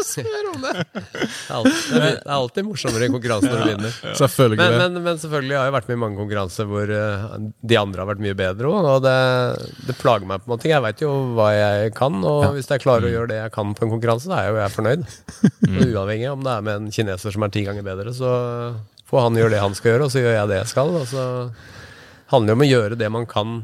Spørre 0.09 0.51
om 0.53 0.63
det! 0.65 0.73
Det 0.93 1.23
er 1.23 1.55
alltid, 1.59 1.93
det 1.93 2.01
er- 2.09 2.19
alltid 2.35 2.65
morsommere 2.67 3.07
i 3.07 3.11
konkurranse 3.13 3.49
når 3.51 3.59
du 3.63 3.69
vinner. 3.69 3.95
Selvfølgelig. 4.19 4.59
Men, 4.59 4.77
men, 4.81 4.99
men 5.05 5.21
selvfølgelig 5.21 5.57
har 5.59 5.67
jeg 5.69 5.75
vært 5.77 5.89
med 5.91 5.97
i 5.97 6.01
mange 6.03 6.19
konkurranser 6.21 6.69
hvor 6.69 6.93
eh, 6.97 7.25
de 7.73 7.79
andre 7.81 8.03
har 8.03 8.09
vært 8.11 8.23
mye 8.25 8.37
bedre 8.39 8.71
òg, 8.73 8.89
og 8.95 9.01
det, 9.05 9.15
det 9.89 9.97
plager 10.01 10.29
meg 10.29 10.43
på 10.43 10.49
en 10.49 10.55
måte. 10.55 10.69
Jeg 10.71 10.85
veit 10.87 11.03
jo 11.05 11.13
hva 11.37 11.49
jeg 11.55 11.93
kan, 11.97 12.19
og 12.25 12.45
hvis 12.57 12.69
jeg 12.73 12.83
klarer 12.85 13.09
å 13.09 13.13
gjøre 13.15 13.31
det 13.33 13.41
jeg 13.43 13.55
kan 13.55 13.73
på 13.77 13.85
en 13.87 13.93
konkurranse, 13.97 14.29
da 14.31 14.43
er 14.43 14.51
jo 14.53 14.61
jeg 14.63 14.75
fornøyd. 14.77 15.09
Og 15.69 15.81
uavhengig 15.93 16.31
om 16.33 16.45
det 16.45 16.55
er 16.57 16.65
med 16.69 16.75
en 16.83 16.91
kineser 16.95 17.35
som 17.35 17.45
er 17.47 17.53
ti 17.55 17.65
ganger 17.67 17.85
bedre, 17.85 18.13
så 18.15 18.31
får 19.09 19.23
han 19.25 19.37
gjøre 19.41 19.55
det 19.55 19.61
han 19.63 19.75
skal 19.77 19.93
gjøre, 19.95 20.07
og 20.09 20.13
så 20.13 20.21
gjør 20.25 20.35
jeg 20.37 20.49
det 20.51 20.57
jeg 20.63 20.71
skal. 20.73 20.95
Og 20.99 21.07
så 21.09 21.23
handler 22.29 22.51
det 22.51 22.57
om 22.59 22.61
å 22.61 22.67
gjøre 22.69 22.97
det 22.99 23.07
man 23.09 23.23
kan 23.29 23.55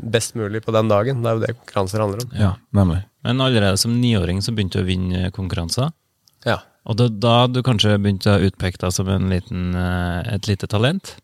best 0.00 0.32
mulig 0.38 0.62
på 0.64 0.72
den 0.72 0.88
dagen. 0.88 1.20
Det 1.20 1.28
er 1.28 1.36
jo 1.36 1.42
det 1.44 1.50
konkurranser 1.58 2.00
handler 2.04 2.22
om. 2.24 2.30
ja, 2.40 2.54
nemlig. 2.76 3.02
Men 3.24 3.40
allerede 3.40 3.78
som 3.80 3.94
niåring 4.00 4.42
så 4.44 4.52
begynte 4.54 4.80
du 4.80 4.84
å 4.84 4.88
vinne 4.88 5.30
konkurranser. 5.34 5.90
Ja. 6.44 6.58
Og 6.84 6.98
det, 7.00 7.06
da 7.24 7.46
du 7.48 7.62
kanskje 7.64 7.96
begynte 7.96 8.34
å 8.36 8.42
utpeke 8.44 8.80
deg 8.82 8.92
som 8.92 9.08
en 9.08 9.30
liten, 9.32 9.70
eh, 9.74 10.34
et 10.34 10.48
lite 10.50 10.68
talent? 10.68 11.14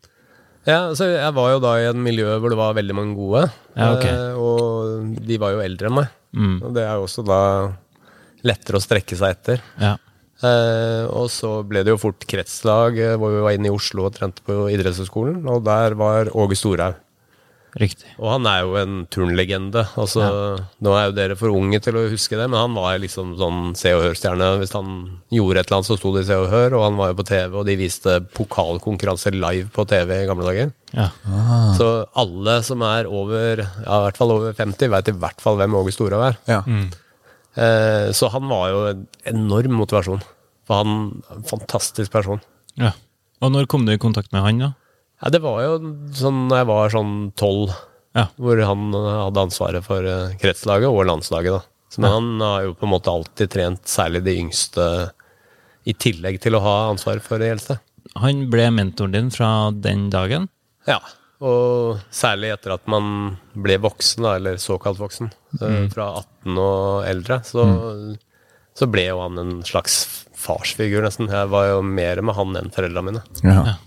Ja, 0.65 0.91
så 0.93 1.07
Jeg 1.09 1.33
var 1.33 1.51
jo 1.55 1.59
da 1.61 1.75
i 1.79 1.87
et 1.89 1.97
miljø 1.97 2.35
hvor 2.41 2.49
det 2.53 2.57
var 2.57 2.73
veldig 2.77 2.93
mange 2.97 3.15
gode, 3.17 3.47
Ja, 3.77 3.93
ok. 3.95 4.05
eh, 4.05 4.33
og 4.37 5.15
de 5.25 5.37
var 5.41 5.53
jo 5.55 5.61
eldre 5.61 5.89
enn 5.89 5.95
meg. 5.97 6.09
Mm. 6.33 6.57
Og 6.63 6.73
det 6.73 6.83
er 6.85 6.95
jo 6.97 7.05
også 7.07 7.25
da 7.25 7.39
lettere 8.43 8.77
å 8.77 8.81
strekke 8.81 9.17
seg 9.17 9.35
etter. 9.37 9.61
Ja. 9.81 9.95
Eh, 10.41 11.05
og 11.13 11.29
så 11.29 11.59
ble 11.67 11.83
det 11.85 11.93
jo 11.93 11.99
fort 12.01 12.25
kretslag, 12.25 12.97
eh, 12.97 13.15
hvor 13.17 13.29
vi 13.35 13.41
var 13.45 13.53
inne 13.57 13.69
i 13.69 13.73
Oslo 13.75 14.07
og 14.07 14.15
trente 14.17 14.41
på 14.45 14.63
idrettshøyskolen, 14.73 15.43
og 15.49 15.63
der 15.65 15.93
var 15.93 16.31
Åge 16.33 16.57
Storhaug. 16.57 16.95
Riktig. 17.79 18.09
Og 18.19 18.27
han 18.33 18.47
er 18.51 18.65
jo 18.65 18.73
en 18.75 18.95
turnlegende. 19.07 19.85
Altså, 19.95 20.25
Nå 20.83 20.91
er 20.97 21.05
jo 21.07 21.13
dere 21.15 21.37
for 21.39 21.53
unge 21.55 21.79
til 21.79 21.95
å 21.95 22.03
huske 22.11 22.35
det, 22.35 22.49
men 22.51 22.59
han 22.59 22.73
var 22.75 22.97
liksom 22.99 23.29
sånn 23.39 23.61
Se 23.79 23.93
og 23.95 24.01
Hør-stjerne. 24.03 24.49
Hvis 24.59 24.73
han 24.75 24.89
gjorde 25.31 25.61
et 25.61 25.69
eller 25.69 25.77
annet, 25.79 25.87
så 25.87 25.95
sto 25.99 26.11
det 26.15 26.25
i 26.25 26.27
Se 26.27 26.35
og 26.41 26.49
Hør, 26.51 26.75
og 26.75 26.83
han 26.89 26.97
var 26.99 27.13
jo 27.13 27.17
på 27.21 27.27
TV, 27.29 27.55
og 27.61 27.69
de 27.69 27.77
viste 27.79 28.17
pokalkonkurranser 28.35 29.37
live 29.39 29.69
på 29.71 29.85
TV 29.87 30.11
i 30.17 30.27
gamle 30.27 30.49
dager. 30.49 30.73
Ja. 30.91 31.07
Så 31.79 31.87
alle 32.19 32.57
som 32.67 32.83
er 32.83 33.07
over, 33.07 33.63
ja, 33.63 34.01
i 34.01 34.03
hvert 34.09 34.19
fall 34.19 34.35
over 34.35 34.57
50, 34.57 34.91
vet 34.91 35.13
i 35.13 35.15
hvert 35.23 35.39
fall 35.39 35.61
hvem 35.61 35.79
Åge 35.79 35.95
Storhaug 35.95 36.27
er. 36.27 36.37
Ja. 36.51 36.59
Eh, 37.55 38.11
så 38.15 38.29
han 38.35 38.51
var 38.51 38.67
jo 38.71 38.83
en 38.91 39.07
enorm 39.31 39.79
motivasjon. 39.79 40.21
For 40.67 40.83
han 40.83 41.23
en 41.33 41.47
fantastisk 41.47 42.11
person. 42.13 42.43
ja. 42.75 42.91
Og 43.41 43.49
når 43.49 43.65
kom 43.65 43.87
du 43.87 43.89
i 43.89 43.97
kontakt 43.97 44.29
med 44.35 44.43
han, 44.45 44.59
da? 44.61 44.67
Ja, 45.21 45.29
det 45.29 45.41
var 45.43 45.61
jo 45.63 45.77
sånn 46.17 46.47
da 46.49 46.61
jeg 46.63 46.69
var 46.71 46.93
sånn 46.93 47.15
tolv, 47.37 47.73
Ja. 48.17 48.27
hvor 48.41 48.59
han 48.59 48.89
eh, 48.97 49.11
hadde 49.25 49.45
ansvaret 49.45 49.85
for 49.85 50.03
eh, 50.03 50.33
kretslaget 50.41 50.89
og 50.89 51.05
landslaget. 51.07 51.59
da. 51.59 51.61
Så, 51.91 52.01
men 52.01 52.11
han 52.11 52.41
har 52.43 52.65
jo 52.65 52.75
på 52.79 52.87
en 52.87 52.93
måte 52.93 53.11
alltid 53.11 53.51
trent 53.51 53.87
særlig 53.87 54.23
de 54.25 54.37
yngste, 54.39 54.83
i 55.83 55.93
tillegg 55.93 56.37
til 56.41 56.55
å 56.55 56.61
ha 56.63 56.75
ansvaret 56.91 57.23
for 57.25 57.41
de 57.41 57.49
eldste. 57.51 57.79
Han 58.21 58.45
ble 58.51 58.67
mentoren 58.73 59.15
din 59.15 59.31
fra 59.33 59.71
den 59.73 60.09
dagen? 60.13 60.47
Ja, 60.87 60.99
og 61.41 62.01
særlig 62.13 62.51
etter 62.53 62.75
at 62.75 62.85
man 62.89 63.37
ble 63.57 63.79
voksen, 63.81 64.25
da, 64.25 64.35
eller 64.37 64.59
såkalt 64.61 65.01
voksen, 65.01 65.31
mm. 65.57 65.89
fra 65.93 66.11
18 66.21 66.59
og 66.61 67.07
eldre, 67.09 67.39
så, 67.47 67.65
så 68.77 68.89
ble 68.93 69.07
jo 69.07 69.21
han 69.23 69.41
en 69.41 69.53
slags 69.65 70.03
farsfigur, 70.37 71.01
nesten. 71.05 71.31
Jeg 71.33 71.49
var 71.53 71.71
jo 71.71 71.81
mer 71.85 72.21
med 72.25 72.37
han 72.37 72.61
enn 72.61 72.73
foreldrene 72.73 73.07
mine. 73.09 73.23
Ja. 73.41 73.77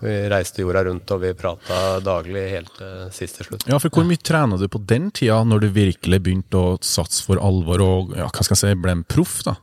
Vi 0.00 0.14
reiste 0.32 0.62
jorda 0.64 0.84
rundt, 0.88 1.10
og 1.12 1.22
vi 1.22 1.32
prata 1.36 2.00
daglig 2.04 2.44
helt 2.54 2.70
til 2.78 3.08
sist 3.14 3.36
til 3.38 3.50
slutt. 3.50 3.66
ja, 3.68 3.78
for 3.82 3.92
hvor 3.92 4.06
mye 4.08 4.20
trena 4.20 4.56
du 4.60 4.66
på 4.72 4.80
den 4.88 5.10
tida, 5.12 5.42
når 5.44 5.66
du 5.66 5.72
virkelig 5.74 6.20
begynte 6.24 6.60
å 6.60 6.76
satse 6.80 7.24
for 7.26 7.40
alvor 7.42 7.84
og 7.84 8.14
ja, 8.16 8.28
hva 8.30 8.46
skal 8.46 8.56
jeg 8.56 8.62
si, 8.62 8.80
ble 8.80 8.96
en 8.96 9.04
proff? 9.04 9.42
da? 9.44 9.58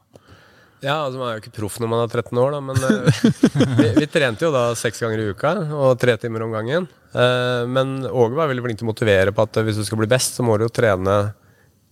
Ja, 0.85 0.99
altså 1.07 1.17
Man 1.17 1.31
er 1.31 1.37
jo 1.37 1.41
ikke 1.41 1.55
proff 1.55 1.79
når 1.81 1.89
man 1.89 2.03
er 2.03 2.11
13 2.13 2.37
år, 2.37 2.53
da, 2.53 2.59
men 2.61 2.83
eh, 2.85 3.21
vi, 3.79 3.87
vi 3.97 4.09
trente 4.13 4.45
jo 4.45 4.51
da 4.53 4.67
seks 4.77 5.01
ganger 5.01 5.23
i 5.23 5.31
uka 5.33 5.55
og 5.73 5.97
tre 6.01 6.13
timer 6.21 6.45
om 6.45 6.53
gangen. 6.53 6.85
Eh, 7.17 7.63
men 7.65 8.03
Åge 8.05 8.37
var 8.37 8.51
veldig 8.51 8.65
flink 8.67 8.81
til 8.81 8.85
å 8.85 8.91
motivere 8.91 9.33
på 9.33 9.47
at 9.47 9.57
hvis 9.65 9.81
du 9.81 9.87
skal 9.87 10.03
bli 10.03 10.11
best, 10.11 10.37
så 10.37 10.45
må 10.45 10.59
du 10.59 10.67
jo 10.67 10.73
trene 10.73 11.17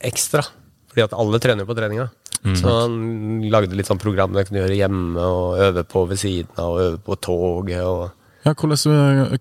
ekstra. 0.06 0.46
Fordi 0.92 1.08
at 1.08 1.18
alle 1.18 1.42
trener 1.42 1.66
jo 1.66 1.72
på 1.72 1.78
treninga. 1.80 2.12
Så 2.54 2.70
han 2.70 3.42
lagde 3.50 3.74
litt 3.74 3.88
sånn 3.90 3.98
program 3.98 4.36
jeg 4.38 4.52
kunne 4.52 4.62
gjøre 4.62 4.78
hjemme, 4.78 5.18
og 5.18 5.62
øve 5.66 5.82
på 5.90 6.04
ved 6.12 6.20
siden 6.22 6.60
av, 6.62 6.76
og 6.76 6.84
øve 6.84 7.00
på 7.08 7.18
toget. 7.26 7.82
og... 7.82 8.25
Ja, 8.46 8.54
Hvordan 8.54 8.78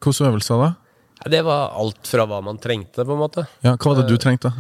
hvordan 0.01 0.31
øvelser 0.31 0.63
da? 0.63 0.71
Ja, 1.25 1.31
det 1.31 1.43
var 1.47 1.75
alt 1.79 2.09
fra 2.09 2.25
hva 2.29 2.41
man 2.45 2.59
trengte, 2.61 3.05
på 3.05 3.13
en 3.15 3.21
måte. 3.21 3.47
Ja, 3.65 3.77
Hva 3.77 3.93
var 3.93 4.03
det 4.03 4.09
du 4.11 4.17
trengte? 4.21 4.53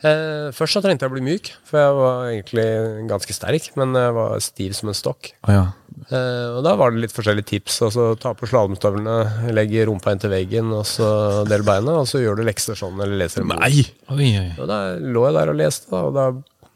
Eh, 0.00 0.48
først 0.56 0.78
så 0.78 0.80
trengte 0.80 1.04
jeg 1.04 1.12
å 1.12 1.12
bli 1.12 1.22
myk, 1.26 1.50
for 1.68 1.76
jeg 1.76 1.96
var 1.98 2.28
egentlig 2.30 2.64
ganske 3.10 3.34
sterk, 3.36 3.66
men 3.76 3.92
jeg 3.98 4.14
var 4.16 4.38
stiv 4.40 4.72
som 4.78 4.88
en 4.88 4.96
stokk. 4.96 5.34
Ah, 5.44 5.52
ja. 5.52 5.64
Eh, 6.08 6.46
og 6.56 6.62
da 6.64 6.72
var 6.80 6.94
det 6.94 7.02
litt 7.04 7.12
forskjellige 7.12 7.50
tips. 7.52 7.76
Altså 7.84 8.06
Ta 8.20 8.32
på 8.36 8.48
slalåmstøvlene, 8.48 9.50
legg 9.52 9.76
rumpa 9.90 10.14
inntil 10.16 10.32
veggen, 10.32 10.72
og 10.72 10.86
så 10.88 11.10
del 11.48 11.64
beina, 11.68 11.98
og 12.00 12.08
så 12.08 12.22
gjør 12.24 12.40
du 12.40 12.46
lekser 12.48 12.78
sånn, 12.80 12.96
eller 12.96 13.20
leser 13.20 13.44
en 13.44 13.52
bok. 13.52 13.60
Nei! 13.60 13.84
Oi, 14.16 14.30
oi. 14.40 14.48
Og 14.56 14.70
da 14.72 14.80
lå 14.96 15.26
jeg 15.28 15.36
der 15.36 15.52
og 15.52 15.60
leste, 15.60 15.92
da, 15.92 16.02
og 16.08 16.16
da 16.16 16.30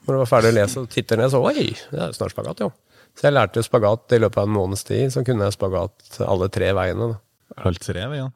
når 0.05 0.13
du 0.13 0.21
var 0.21 0.29
ferdig 0.29 0.53
å 0.53 0.57
lese 0.59 0.83
og 0.83 0.91
titter 0.93 1.21
ned, 1.21 1.33
så 1.33 1.41
oi, 1.41 1.71
det 1.73 1.97
er 1.97 2.11
jo 2.13 2.17
snart 2.19 2.37
spagat, 2.37 2.61
jo. 2.61 2.75
Så 3.15 3.29
jeg 3.29 3.37
lærte 3.37 3.63
spagat 3.63 4.15
i 4.17 4.19
løpet 4.23 4.41
av 4.43 4.49
en 4.49 4.57
måneds 4.57 4.85
tid, 4.87 5.13
så 5.15 5.23
kunne 5.27 5.47
jeg 5.47 5.55
spagat 5.55 6.19
alle 6.27 6.49
tre 6.53 6.73
veiene. 6.75 7.13
da. 7.13 7.21
Alle 7.65 7.79
tre 7.79 8.07
veiene. 8.11 8.33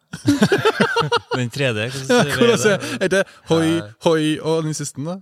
Den 1.39 1.51
tredje? 1.51 1.89
Hvordan 2.37 2.61
ser 2.61 2.77
ja, 2.77 2.99
er 3.03 3.13
det? 3.17 3.25
hoi, 3.51 3.81
hoi 4.07 4.23
og 4.39 4.69
den 4.69 4.77
siste, 4.79 5.03
da? 5.03 5.19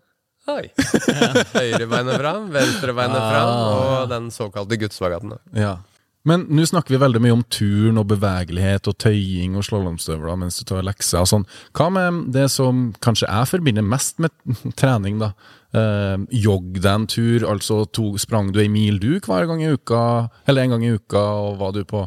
Hoi. 0.47 0.69
Høyre 1.57 1.89
beinet 1.91 2.21
fram, 2.21 2.51
venstre 2.55 2.95
ah. 2.95 3.17
fram, 3.17 3.53
og 3.73 4.11
den 4.13 4.29
såkalte 4.35 4.79
guttspagaten. 4.79 5.35
Ja. 5.57 5.79
Men 6.27 6.47
nå 6.51 6.65
snakker 6.67 6.97
vi 6.97 6.99
veldig 7.01 7.21
mye 7.23 7.35
om 7.37 7.45
turn 7.55 8.01
og 8.01 8.09
bevegelighet 8.11 8.89
og 8.91 8.97
tøying 9.03 9.55
og 9.59 9.67
slalåmstøvler 9.69 10.39
mens 10.41 10.59
du 10.59 10.65
tar 10.67 10.83
lekser 10.87 11.23
og 11.23 11.31
sånn. 11.31 11.47
Hva 11.77 11.87
med 11.95 12.25
det 12.35 12.49
som 12.51 12.89
kanskje 13.05 13.29
jeg 13.29 13.51
forbinder 13.53 13.87
mest 13.87 14.19
med 14.23 14.35
trening, 14.81 15.21
da? 15.23 15.33
Eh, 15.77 16.17
jogg 16.43 16.81
deg 16.81 16.91
en 16.93 17.07
tur, 17.11 17.47
altså 17.51 17.85
to, 17.95 18.13
sprang 18.23 18.51
du 18.55 18.61
ei 18.63 18.69
mil 18.73 18.99
du 19.03 19.17
hver 19.21 19.47
gang 19.51 19.63
i 19.63 19.71
uka, 19.71 20.03
eller 20.49 20.65
en 20.67 20.77
gang 20.77 20.87
i 20.87 20.95
uka, 20.97 21.23
og 21.47 21.59
var 21.63 21.75
du 21.77 21.83
på 21.87 22.07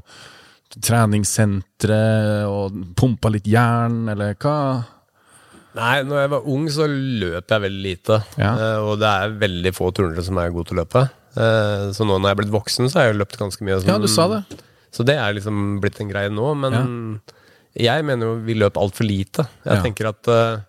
treningssenteret 0.84 2.46
og 2.50 2.76
pumpa 3.00 3.32
litt 3.34 3.48
jern, 3.50 4.04
eller 4.12 4.36
hva? 4.42 4.56
Nei, 5.78 6.02
når 6.04 6.24
jeg 6.24 6.32
var 6.34 6.50
ung, 6.50 6.66
så 6.74 6.88
løp 6.90 7.54
jeg 7.54 7.64
veldig 7.66 7.84
lite. 7.86 8.20
Ja. 8.42 8.52
Eh, 8.52 8.84
og 8.84 9.00
det 9.02 9.10
er 9.10 9.40
veldig 9.46 9.74
få 9.76 9.94
turnere 9.96 10.26
som 10.26 10.40
er 10.42 10.52
gode 10.54 10.72
til 10.72 10.80
å 10.80 10.84
løpe. 10.84 11.06
Eh, 11.38 11.90
så 11.96 12.06
nå 12.08 12.18
når 12.18 12.32
jeg 12.32 12.36
er 12.38 12.42
blitt 12.44 12.56
voksen, 12.56 12.90
så 12.90 13.00
har 13.02 13.10
jeg 13.12 13.20
løpt 13.20 13.38
ganske 13.42 13.66
mye. 13.66 13.80
Ja, 13.86 13.98
du 14.02 14.08
sa 14.12 14.28
det. 14.32 14.42
Så 14.96 15.06
det 15.06 15.18
er 15.22 15.36
liksom 15.38 15.78
blitt 15.84 16.00
en 16.02 16.10
greie 16.10 16.32
nå. 16.34 16.48
Men 16.58 17.22
jeg 17.78 18.06
mener 18.08 18.32
jo 18.32 18.40
vi 18.48 18.58
løp 18.58 18.80
altfor 18.82 19.06
lite. 19.06 19.46
Jeg 19.66 19.78
Ja. 19.78 19.84
tenker 19.86 20.10
at 20.10 20.28
eh, 20.28 20.60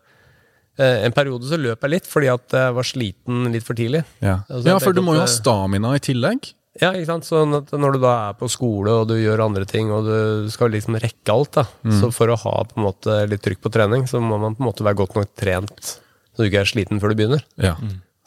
eh, 0.79 1.05
en 1.07 1.13
periode 1.17 1.49
så 1.49 1.57
løp 1.61 1.81
jeg 1.81 1.91
litt 1.91 2.07
fordi 2.07 2.29
at 2.33 2.49
jeg 2.53 2.75
var 2.77 2.85
sliten 2.85 3.53
litt 3.53 3.65
for 3.65 3.75
tidlig. 3.75 4.05
Ja, 4.21 4.43
Altså, 4.51 4.67
ja 4.69 4.79
for 4.79 4.93
du 4.93 5.03
må 5.03 5.15
jo 5.15 5.21
ha 5.25 5.27
stamina 5.27 5.95
i 5.97 6.03
tillegg. 6.05 6.53
Ja, 6.81 6.93
ikke 6.95 7.07
sant? 7.07 7.25
Sånn 7.27 7.57
at 7.57 7.73
når 7.75 7.97
du 7.97 7.99
da 8.05 8.13
er 8.31 8.37
på 8.39 8.47
skole 8.49 8.93
og 9.03 9.09
du 9.11 9.17
gjør 9.19 9.43
andre 9.49 9.65
ting, 9.67 9.91
og 9.91 10.05
du 10.07 10.49
skal 10.53 10.71
liksom 10.71 10.95
rekke 11.03 11.33
alt, 11.35 11.51
da. 11.59 11.65
Mm. 11.83 11.97
Så 12.01 12.13
for 12.15 12.31
å 12.31 12.37
ha 12.39 12.53
på 12.65 12.79
en 12.79 12.85
måte 12.87 13.17
litt 13.29 13.43
trykk 13.43 13.61
på 13.65 13.73
trening, 13.75 14.07
så 14.07 14.21
må 14.23 14.39
man 14.39 14.55
på 14.55 14.63
en 14.63 14.69
måte 14.71 14.85
være 14.87 15.01
godt 15.03 15.17
nok 15.19 15.35
trent 15.35 15.99
så 16.31 16.45
du 16.45 16.47
ikke 16.47 16.61
er 16.63 16.71
sliten 16.71 17.01
før 17.03 17.11
du 17.11 17.19
begynner. 17.19 17.43
Ja. 17.59 17.75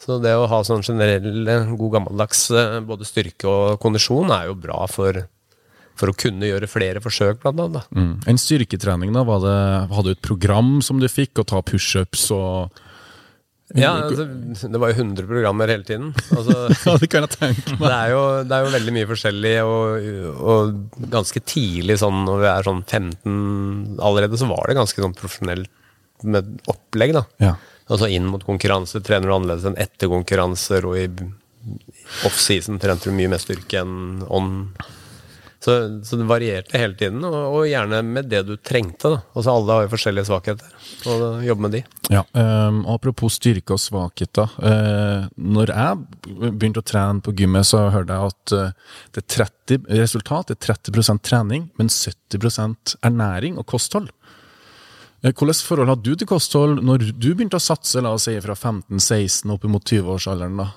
Så 0.04 0.18
det 0.20 0.34
å 0.36 0.48
ha 0.50 0.58
sånn 0.66 0.84
generell, 0.84 1.46
god 1.80 1.94
gammeldags 1.96 2.50
eh, 2.52 2.80
både 2.84 3.06
styrke 3.08 3.48
og 3.48 3.78
kondisjon 3.80 4.32
er 4.34 4.50
jo 4.50 4.58
bra 4.60 4.82
for 4.90 5.24
for 5.98 6.10
å 6.10 6.16
kunne 6.18 6.48
gjøre 6.48 6.70
flere 6.70 7.02
forsøk, 7.02 7.40
blant 7.44 7.60
annet. 7.62 7.92
Mm. 7.94 8.14
En 8.30 8.40
styrketrening, 8.40 9.12
da? 9.14 9.22
Var 9.28 9.44
det, 9.44 9.58
hadde 9.94 10.10
du 10.10 10.16
et 10.16 10.26
program 10.26 10.80
som 10.82 10.98
du 10.98 11.06
fikk, 11.10 11.38
å 11.38 11.46
ta 11.46 11.62
pushups 11.62 12.26
og 12.34 12.80
Ja, 13.78 13.92
altså, 14.04 14.26
Det 14.70 14.80
var 14.82 14.90
jo 14.92 14.98
100 15.00 15.28
programmer 15.30 15.70
hele 15.70 15.86
tiden. 15.86 16.10
Altså, 16.34 16.56
Ja, 16.88 16.96
det 17.00 17.10
kan 17.12 17.24
jeg 17.26 17.36
tenke 17.36 17.62
det, 17.70 17.78
meg. 17.78 17.94
er 17.94 18.10
jo, 18.12 18.24
det 18.42 18.56
er 18.56 18.66
jo 18.66 18.74
veldig 18.74 18.96
mye 18.98 19.10
forskjellig, 19.12 19.54
og, 19.70 20.10
og 20.34 21.06
ganske 21.14 21.44
tidlig, 21.46 22.00
sånn 22.02 22.24
når 22.26 22.42
vi 22.42 22.50
er 22.50 22.68
sånn 22.68 22.82
15 22.82 24.02
allerede, 24.10 24.40
så 24.40 24.50
var 24.50 24.66
det 24.66 24.78
ganske 24.80 25.06
sånn 25.06 25.16
profesjonelt 25.16 25.70
med 26.26 26.58
opplegg, 26.70 27.14
da. 27.16 27.24
Ja. 27.42 27.54
Altså 27.92 28.08
inn 28.08 28.26
mot 28.30 28.44
konkurranse 28.44 29.02
trener 29.04 29.28
du 29.28 29.34
annerledes 29.36 29.66
enn 29.68 29.80
etter 29.80 30.08
konkurranser, 30.12 30.86
og 30.88 30.98
i 30.98 31.08
offseason 32.24 32.80
trente 32.80 33.10
du 33.10 33.16
mye 33.16 33.30
mer 33.32 33.42
styrke 33.42 33.82
enn 33.82 34.22
on. 34.32 34.52
Så, 35.64 35.74
så 36.04 36.16
det 36.20 36.26
varierte 36.28 36.76
hele 36.76 36.92
tiden, 36.92 37.22
og, 37.24 37.36
og 37.56 37.62
gjerne 37.64 38.02
med 38.04 38.26
det 38.28 38.42
du 38.44 38.52
trengte. 38.60 39.14
da. 39.14 39.20
Altså 39.32 39.52
Alle 39.54 39.76
har 39.76 39.86
jo 39.86 39.92
forskjellige 39.94 40.28
svakheter, 40.28 40.74
og 41.08 41.22
da 41.22 41.30
jobbe 41.46 41.64
med 41.64 41.72
de. 41.78 41.80
Ja, 42.12 42.20
um, 42.36 42.82
Apropos 42.92 43.38
styrke 43.38 43.72
og 43.72 43.80
svakheter. 43.80 44.52
Uh, 44.60 45.24
når 45.40 45.72
jeg 45.72 46.50
begynte 46.52 46.84
å 46.84 46.88
trene 46.88 47.24
på 47.24 47.32
gymmet, 47.38 47.68
så 47.68 47.86
hørte 47.94 48.12
jeg 48.12 48.34
at 48.34 48.56
uh, 48.58 48.98
det 49.16 49.24
er 49.24 49.30
30, 49.38 49.88
resultat 50.02 50.52
er 50.52 50.60
30% 50.68 51.24
trening, 51.24 51.70
men 51.80 51.88
70% 51.88 52.98
ernæring 53.08 53.56
og 53.56 53.64
kosthold. 53.72 54.12
Eh, 55.24 55.32
Hvilket 55.32 55.64
forhold 55.64 55.88
hadde 55.88 56.04
du 56.04 56.14
til 56.20 56.28
kosthold 56.28 56.82
når 56.84 57.06
du 57.16 57.30
begynte 57.34 57.56
å 57.56 57.62
satse, 57.64 58.02
la 58.04 58.12
oss 58.16 58.26
si 58.28 58.34
fra 58.44 58.54
15-16 58.58 59.54
opp 59.54 59.64
mot 59.72 59.84
20-årsalderen? 59.88 60.58
da? 60.60 60.70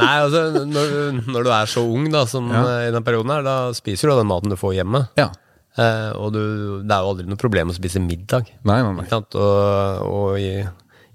Nei, 0.00 0.12
altså 0.24 0.64
når, 0.64 0.94
når 1.28 1.44
du 1.46 1.50
er 1.52 1.68
så 1.70 1.82
ung 1.84 2.06
da, 2.12 2.24
som 2.26 2.48
Ja. 2.50 2.62
eh, 2.64 2.88
i 2.88 2.92
den 2.94 3.04
perioden 3.06 3.30
her, 3.34 3.42
da 3.46 3.56
spiser 3.76 4.10
du 4.10 4.16
den 4.18 4.30
maten 4.30 4.50
du 4.50 4.56
får 4.58 4.78
hjemme. 4.80 5.04
Ja. 5.20 5.28
Eh, 5.76 6.10
og 6.16 6.32
du, 6.34 6.40
det 6.86 6.94
er 6.94 7.02
jo 7.04 7.10
aldri 7.12 7.26
noe 7.28 7.40
problem 7.40 7.70
å 7.72 7.76
spise 7.76 8.00
middag. 8.02 8.48
Nei, 8.64 8.80
nei, 8.82 8.94
nei. 9.02 9.06
Og, 9.12 9.36
og 10.08 10.38
i, 10.40 10.64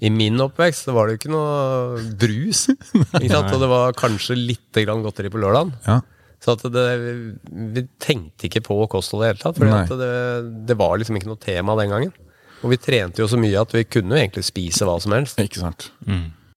i 0.05 0.11
min 0.13 0.39
oppvekst 0.45 0.87
var 0.95 1.07
det 1.09 1.15
jo 1.17 1.21
ikke 1.23 1.33
noe 1.33 1.99
brus. 2.19 2.65
Ikke? 3.23 3.41
Og 3.55 3.59
det 3.63 3.69
var 3.71 3.95
kanskje 3.97 4.37
litt 4.39 4.79
grann 4.85 5.03
godteri 5.03 5.31
på 5.33 5.41
lørdagen. 5.41 5.73
Ja. 5.87 5.99
Så 6.39 6.55
det, 6.71 6.85
vi 7.75 7.81
tenkte 7.99 8.47
ikke 8.47 8.61
på 8.63 8.77
kosthold 8.87 9.25
i 9.25 9.27
det 9.27 9.31
hele 9.33 9.41
tatt. 9.43 9.57
For 9.89 9.99
det, 9.99 10.11
det 10.69 10.77
var 10.79 10.95
liksom 11.01 11.17
ikke 11.19 11.27
noe 11.33 11.41
tema 11.43 11.75
den 11.81 11.91
gangen. 11.91 12.13
Og 12.63 12.73
vi 12.73 12.79
trente 12.81 13.21
jo 13.21 13.27
så 13.29 13.39
mye 13.39 13.59
at 13.61 13.73
vi 13.75 13.85
kunne 13.87 14.15
jo 14.15 14.21
egentlig 14.21 14.45
spise 14.47 14.87
hva 14.87 14.97
som 15.01 15.15
helst. 15.15 15.39
Ikke 15.39 15.61
sant? 15.61 15.89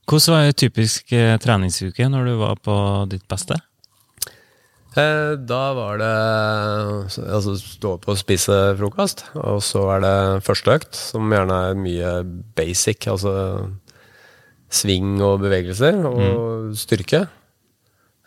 Hvordan 0.09 0.35
var 0.35 0.49
en 0.49 0.57
typisk 0.59 1.13
eh, 1.15 1.37
treningsuke 1.41 2.09
når 2.11 2.27
du 2.27 2.33
var 2.41 2.59
på 2.63 2.75
ditt 3.13 3.27
beste? 3.31 3.59
Eh, 4.93 5.35
da 5.41 5.61
var 5.73 6.01
det 6.03 6.15
altså 7.23 7.55
stå 7.57 7.95
opp 7.97 8.11
og 8.13 8.19
spise 8.21 8.57
frokost, 8.77 9.25
og 9.41 9.63
så 9.65 9.87
er 9.95 10.03
det 10.05 10.17
første 10.45 10.75
økt, 10.75 10.99
som 10.99 11.33
gjerne 11.33 11.61
er 11.71 11.79
mye 11.81 12.11
basic, 12.59 13.07
altså 13.09 13.33
sving 14.73 15.17
og 15.25 15.41
bevegelser 15.45 16.03
og 16.09 16.75
styrke. 16.77 17.23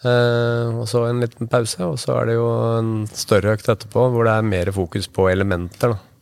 Eh, 0.06 0.74
og 0.74 0.88
så 0.90 1.06
en 1.06 1.22
liten 1.22 1.50
pause, 1.50 1.86
og 1.86 2.00
så 2.02 2.18
er 2.18 2.32
det 2.32 2.40
jo 2.40 2.50
en 2.80 2.92
større 3.14 3.54
økt 3.56 3.70
etterpå, 3.70 4.10
hvor 4.14 4.26
det 4.26 4.34
er 4.34 4.50
mer 4.50 4.74
fokus 4.74 5.10
på 5.12 5.30
elementer. 5.30 5.94
da. 5.94 6.15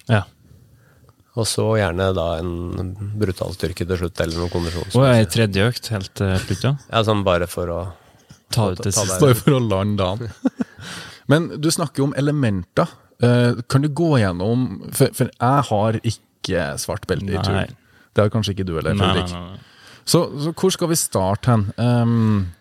Og 1.33 1.47
så 1.49 1.63
gjerne 1.79 2.11
da 2.13 2.27
en 2.37 2.93
brutal 3.17 3.55
styrke 3.55 3.87
til 3.89 3.97
slutt, 3.97 4.19
eller 4.21 4.37
noen 4.37 4.51
kondisjon. 4.53 4.91
Og 4.99 5.07
ei 5.09 5.23
tredje 5.25 5.65
økt 5.71 5.89
helt 5.93 6.11
til 6.19 6.35
slutt, 6.43 6.65
ja. 6.67 6.73
Ja, 6.91 7.01
sånn 7.07 7.23
bare 7.25 7.49
for 7.49 7.71
å 7.73 7.81
Ta 8.53 8.67
ut 8.69 8.83
det 8.85 8.91
siste. 8.93 9.17
Bare 9.17 9.33
for 9.33 9.55
å 9.57 9.61
lande 9.63 10.03
dagen. 10.03 10.29
Men 11.31 11.47
du 11.57 11.71
snakker 11.73 12.03
jo 12.03 12.09
om 12.11 12.15
elementer. 12.19 12.91
Eh, 13.23 13.63
kan 13.71 13.81
du 13.81 13.89
gå 13.89 14.17
gjennom 14.21 14.65
For, 14.91 15.13
for 15.15 15.31
jeg 15.31 15.67
har 15.69 15.97
ikke 16.03 16.65
svart 16.81 17.07
belte 17.09 17.33
i 17.33 17.39
tur. 17.41 17.73
Det 18.13 18.25
har 18.25 18.33
kanskje 18.33 18.53
ikke 18.53 18.67
du 18.67 18.75
heller, 18.75 18.97
Fredrik. 18.99 19.31
nei, 19.33 19.53
nei. 19.55 19.69
Så, 20.03 20.25
så 20.43 20.51
hvor 20.51 20.73
skal 20.75 20.89
vi 20.91 20.97
starte 20.99 21.53
hen? 21.53 21.61
Um, 21.79 22.51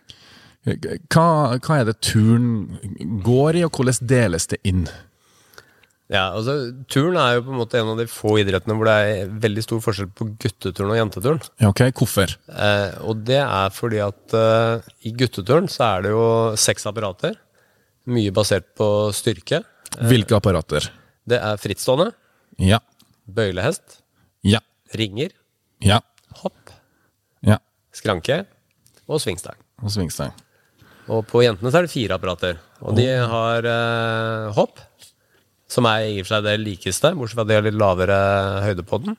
hva, 1.11 1.59
hva 1.59 1.79
er 1.81 1.89
det 1.89 1.97
turn 2.07 2.79
går 3.27 3.59
i, 3.59 3.65
og 3.67 3.75
hvordan 3.75 4.07
deles 4.09 4.47
det 4.53 4.61
inn? 4.69 4.85
Ja, 6.13 6.27
altså 6.37 6.55
Turn 6.93 7.17
er 7.17 7.39
jo 7.39 7.45
på 7.47 7.53
en 7.55 7.61
måte 7.63 7.79
en 7.81 7.89
av 7.95 7.97
de 8.03 8.05
få 8.11 8.35
idrettene 8.43 8.75
hvor 8.77 8.85
det 8.89 8.97
er 9.01 9.31
veldig 9.41 9.63
stor 9.65 9.81
forskjell 9.81 10.11
på 10.13 10.27
gutteturn 10.43 10.91
og 10.93 10.99
jenteturn. 10.99 11.41
Ja, 11.63 11.71
ok, 11.73 11.87
Hvorfor? 11.97 12.35
Eh, 12.53 12.99
og 13.09 13.23
det 13.25 13.39
er 13.41 13.73
fordi 13.73 14.03
at 14.05 14.35
eh, 14.37 14.91
i 15.09 15.15
gutteturn 15.17 15.71
så 15.73 15.87
er 15.97 16.05
det 16.05 16.13
jo 16.13 16.27
seks 16.61 16.85
apparater. 16.91 17.39
Mye 18.13 18.35
basert 18.35 18.69
på 18.77 18.89
styrke. 19.17 19.63
Hvilke 20.05 20.37
apparater? 20.37 20.91
Det 21.29 21.39
er 21.41 21.57
frittstående, 21.63 22.11
Ja. 22.59 22.79
bøylehest, 23.31 24.01
Ja. 24.45 24.61
ringer, 24.95 25.31
Ja. 25.81 26.01
hopp, 26.43 26.71
Ja. 27.43 27.57
skranke 27.95 28.45
og 29.09 29.21
svingstang. 29.21 29.57
Og 29.83 29.89
svingstang. 29.91 30.33
Og 31.09 31.25
på 31.27 31.41
jentene 31.43 31.71
så 31.73 31.79
er 31.81 31.83
det 31.89 31.91
fire 31.91 32.15
apparater. 32.19 32.59
Og 32.83 32.97
de 32.97 33.07
har 33.07 33.65
eh, 33.65 34.53
hopp, 34.53 34.79
som 35.73 35.89
er 35.89 36.11
i 36.11 36.19
og 36.21 36.27
for 36.27 36.37
seg 36.37 36.49
det 36.49 36.59
likeste, 36.63 37.15
bortsett 37.17 37.39
fra 37.39 37.47
at 37.47 37.51
de 37.51 37.59
har 37.59 37.67
litt 37.67 37.81
lavere 37.81 38.19
høyde 38.67 38.85
på 38.89 39.01
den. 39.05 39.17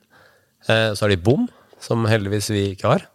Eh, 0.70 0.92
så 0.94 1.06
har 1.06 1.14
de 1.14 1.24
bom, 1.26 1.48
som 1.84 2.06
heldigvis 2.08 2.52
vi 2.54 2.68
ikke 2.76 2.94
har. 2.94 3.08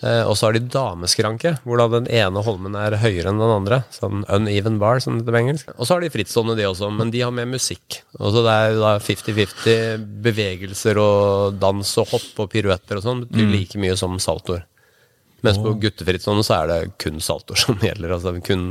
Eh, 0.00 0.22
og 0.24 0.32
så 0.38 0.48
har 0.48 0.56
de 0.56 0.62
dameskranke, 0.72 1.58
hvor 1.66 1.80
da 1.80 1.88
den 1.92 2.06
ene 2.08 2.40
holmen 2.44 2.76
er 2.78 2.96
høyere 3.02 3.32
enn 3.32 3.40
den 3.42 3.52
andre. 3.52 3.82
Sånn 3.92 4.24
uneven 4.32 4.78
bar, 4.80 5.02
som 5.04 5.18
det 5.18 5.26
heter 5.26 5.36
på 5.36 5.40
engelsk. 5.42 5.74
Og 5.76 5.84
så 5.84 5.96
har 5.96 6.04
de 6.04 6.12
frittstående, 6.14 6.56
de 6.56 6.68
også, 6.70 6.88
men 6.94 7.12
de 7.12 7.20
har 7.24 7.34
mer 7.36 7.48
musikk. 7.50 8.00
Og 8.16 8.32
så 8.32 8.44
det 8.46 8.56
er 8.56 8.78
da 8.80 8.94
50-50 9.04 10.06
bevegelser 10.24 11.00
og 11.02 11.60
dans 11.60 11.94
og 12.00 12.14
hopp 12.14 12.44
og 12.46 12.52
piruetter 12.54 13.00
og 13.00 13.04
sånn, 13.04 13.26
betyr 13.26 13.52
like 13.52 13.82
mye 13.82 13.98
som 14.00 14.16
saltoer. 14.22 14.64
Mens 15.44 15.56
på 15.60 15.72
guttefrittstående 15.80 16.44
så 16.44 16.58
er 16.58 16.66
det 16.68 16.80
kun 17.00 17.20
saltoer 17.24 17.60
som 17.60 17.80
gjelder. 17.84 18.16
Altså 18.16 18.34
kun 18.44 18.66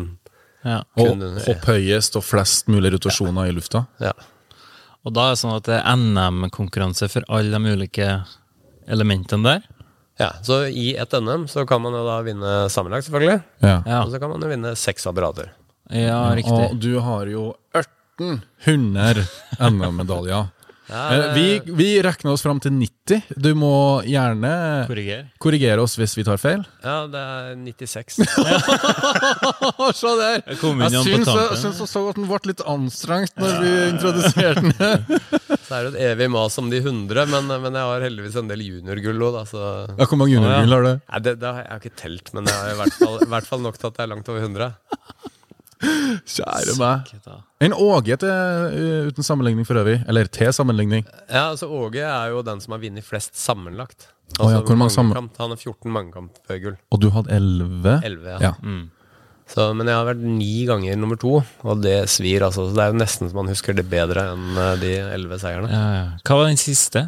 Ja. 0.66 0.82
Og 1.00 1.22
hopp 1.46 1.66
høyest 1.70 2.18
og 2.20 2.24
flest 2.28 2.68
mulig 2.68 2.92
rotasjoner 2.98 3.48
i 3.50 3.54
lufta. 3.56 3.86
Ja. 4.04 4.12
Og 5.08 5.14
da 5.16 5.30
er 5.30 5.36
det 5.36 5.40
sånn 5.42 5.56
at 5.56 5.68
det 5.70 5.78
er 5.80 5.96
NM-konkurranse 5.96 7.08
for 7.12 7.24
alle 7.32 7.56
de 7.56 7.76
ulike 7.78 8.08
elementene 8.90 9.44
der. 9.46 9.62
ja. 10.20 10.32
Så 10.44 10.66
i 10.68 10.92
et 11.00 11.14
NM 11.16 11.48
så 11.48 11.64
kan 11.70 11.82
man 11.82 11.94
jo 11.96 12.02
da 12.04 12.18
vinne 12.26 12.54
sammenlagt, 12.70 13.08
selvfølgelig. 13.08 13.40
Ja. 13.64 13.78
Ja, 13.86 14.02
Og 14.04 14.12
så 14.12 14.20
kan 14.20 14.30
man 14.34 14.42
jo 14.44 14.50
vinne 14.52 14.76
seks 14.76 15.08
apparater. 15.08 15.52
ja 15.90 16.20
riktig. 16.36 16.52
Og 16.52 16.80
du 16.80 17.00
har 17.00 17.26
jo 17.32 17.54
1800 17.74 19.24
NM-medaljer. 19.60 20.50
Ja, 20.90 21.04
Eh, 21.14 21.34
Vi, 21.36 21.62
vi 21.78 21.88
regner 22.02 22.32
oss 22.34 22.42
fram 22.42 22.60
til 22.60 22.72
90. 22.74 23.22
Du 23.38 23.52
må 23.58 24.02
gjerne 24.10 24.86
Korriger. 24.90 25.28
korrigere 25.42 25.82
oss 25.84 25.94
hvis 26.00 26.16
vi 26.18 26.24
tar 26.26 26.38
feil. 26.42 26.64
ja, 26.84 26.96
det 27.10 27.22
er 27.22 27.56
96. 27.62 28.18
Se 30.00 30.14
der! 30.20 30.42
Jeg 30.48 30.58
Jeg 30.58 31.04
syns, 31.06 31.30
syns 31.62 31.82
også 31.86 32.04
at 32.10 32.18
den 32.20 32.28
ble 32.30 32.40
litt 32.52 32.64
anstrengt 32.66 33.36
når 33.40 33.60
vi 33.64 33.72
introduserte 33.92 34.64
den. 34.66 35.22
Så 35.70 35.78
er 35.78 35.86
det 35.86 35.92
et 35.94 36.02
evig 36.16 36.30
mas 36.34 36.56
om 36.58 36.70
de 36.72 36.80
100, 36.82 37.28
men, 37.30 37.46
men 37.62 37.76
jeg 37.78 37.86
har 37.92 38.02
heldigvis 38.08 38.38
en 38.42 38.48
del 38.50 38.64
juniorgull 38.66 39.22
òg, 39.28 39.36
så 39.52 39.62
Ja, 39.94 40.06
Hvor 40.10 40.18
mange 40.18 40.34
juniorgull 40.34 40.74
har 40.74 40.86
du? 40.88 40.92
Ja, 41.06 41.20
det, 41.28 41.36
det 41.44 41.46
har 41.52 41.60
jeg, 41.62 41.68
jeg 41.68 41.76
har 41.76 41.84
ikke 41.84 42.00
telt, 42.02 42.32
men 42.34 42.50
jeg 42.50 42.58
har 42.58 42.72
i 42.74 42.78
hvert 42.80 42.96
fall, 42.98 43.18
i 43.22 43.30
hvert 43.36 43.50
fall 43.52 43.62
nok 43.68 43.78
til 43.78 43.92
at 43.92 44.00
det 44.00 44.06
er 44.08 44.10
langt 44.16 44.32
over 44.34 44.42
100. 44.48 44.72
Kjære 45.80 46.76
meg. 46.80 47.10
En 47.64 47.74
Åge 47.76 48.18
til, 48.20 48.30
uh, 48.30 49.08
uten 49.10 49.26
sammenligning 49.26 49.68
for 49.68 49.80
øvrig. 49.80 50.00
Eller 50.12 50.28
til 50.28 50.52
sammenligning. 50.56 51.06
Ja, 51.30 51.50
altså 51.54 51.70
Åge 51.72 52.04
er 52.04 52.34
jo 52.34 52.42
den 52.46 52.60
som 52.64 52.76
har 52.76 52.82
vunnet 52.84 53.06
flest 53.08 53.38
sammenlagt. 53.40 54.10
Altså, 54.38 54.46
oh, 54.46 54.52
ja, 54.54 54.62
hvor 54.62 54.78
mange 54.78 54.94
sammen- 54.94 55.32
Han 55.40 55.50
har 55.50 55.58
14 55.58 55.92
mangekampgull. 55.92 56.76
Og 56.92 57.00
du 57.02 57.10
hadde 57.10 57.32
11? 57.34 58.02
11, 58.06 58.28
ja. 58.30 58.40
Ja. 58.50 58.54
Mm. 58.62 58.90
Så, 59.50 59.74
men 59.74 59.88
jeg 59.90 59.96
har 59.98 60.06
vært 60.06 60.22
ni 60.22 60.66
ganger 60.70 60.96
nummer 61.00 61.18
to, 61.18 61.40
og 61.66 61.80
det 61.82 62.04
svir. 62.14 62.44
altså. 62.46 62.68
Så 62.70 62.76
det 62.78 62.84
er 62.84 62.92
jo 62.94 63.00
nesten 63.00 63.30
så 63.32 63.34
man 63.34 63.48
husker 63.50 63.74
det 63.74 63.88
bedre 63.90 64.28
enn 64.36 64.52
eh, 64.62 64.76
de 64.78 64.92
11 65.16 65.40
seierne. 65.42 65.72
Ja, 65.74 65.88
ja. 65.96 66.04
Hva 66.22 66.38
var 66.38 66.52
den 66.52 66.60
siste? 66.62 67.08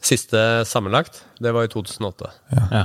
Siste 0.00 0.38
sammenlagt, 0.70 1.24
det 1.42 1.50
var 1.56 1.66
i 1.66 1.72
2008. 1.72 2.30
Ja. 2.54 2.84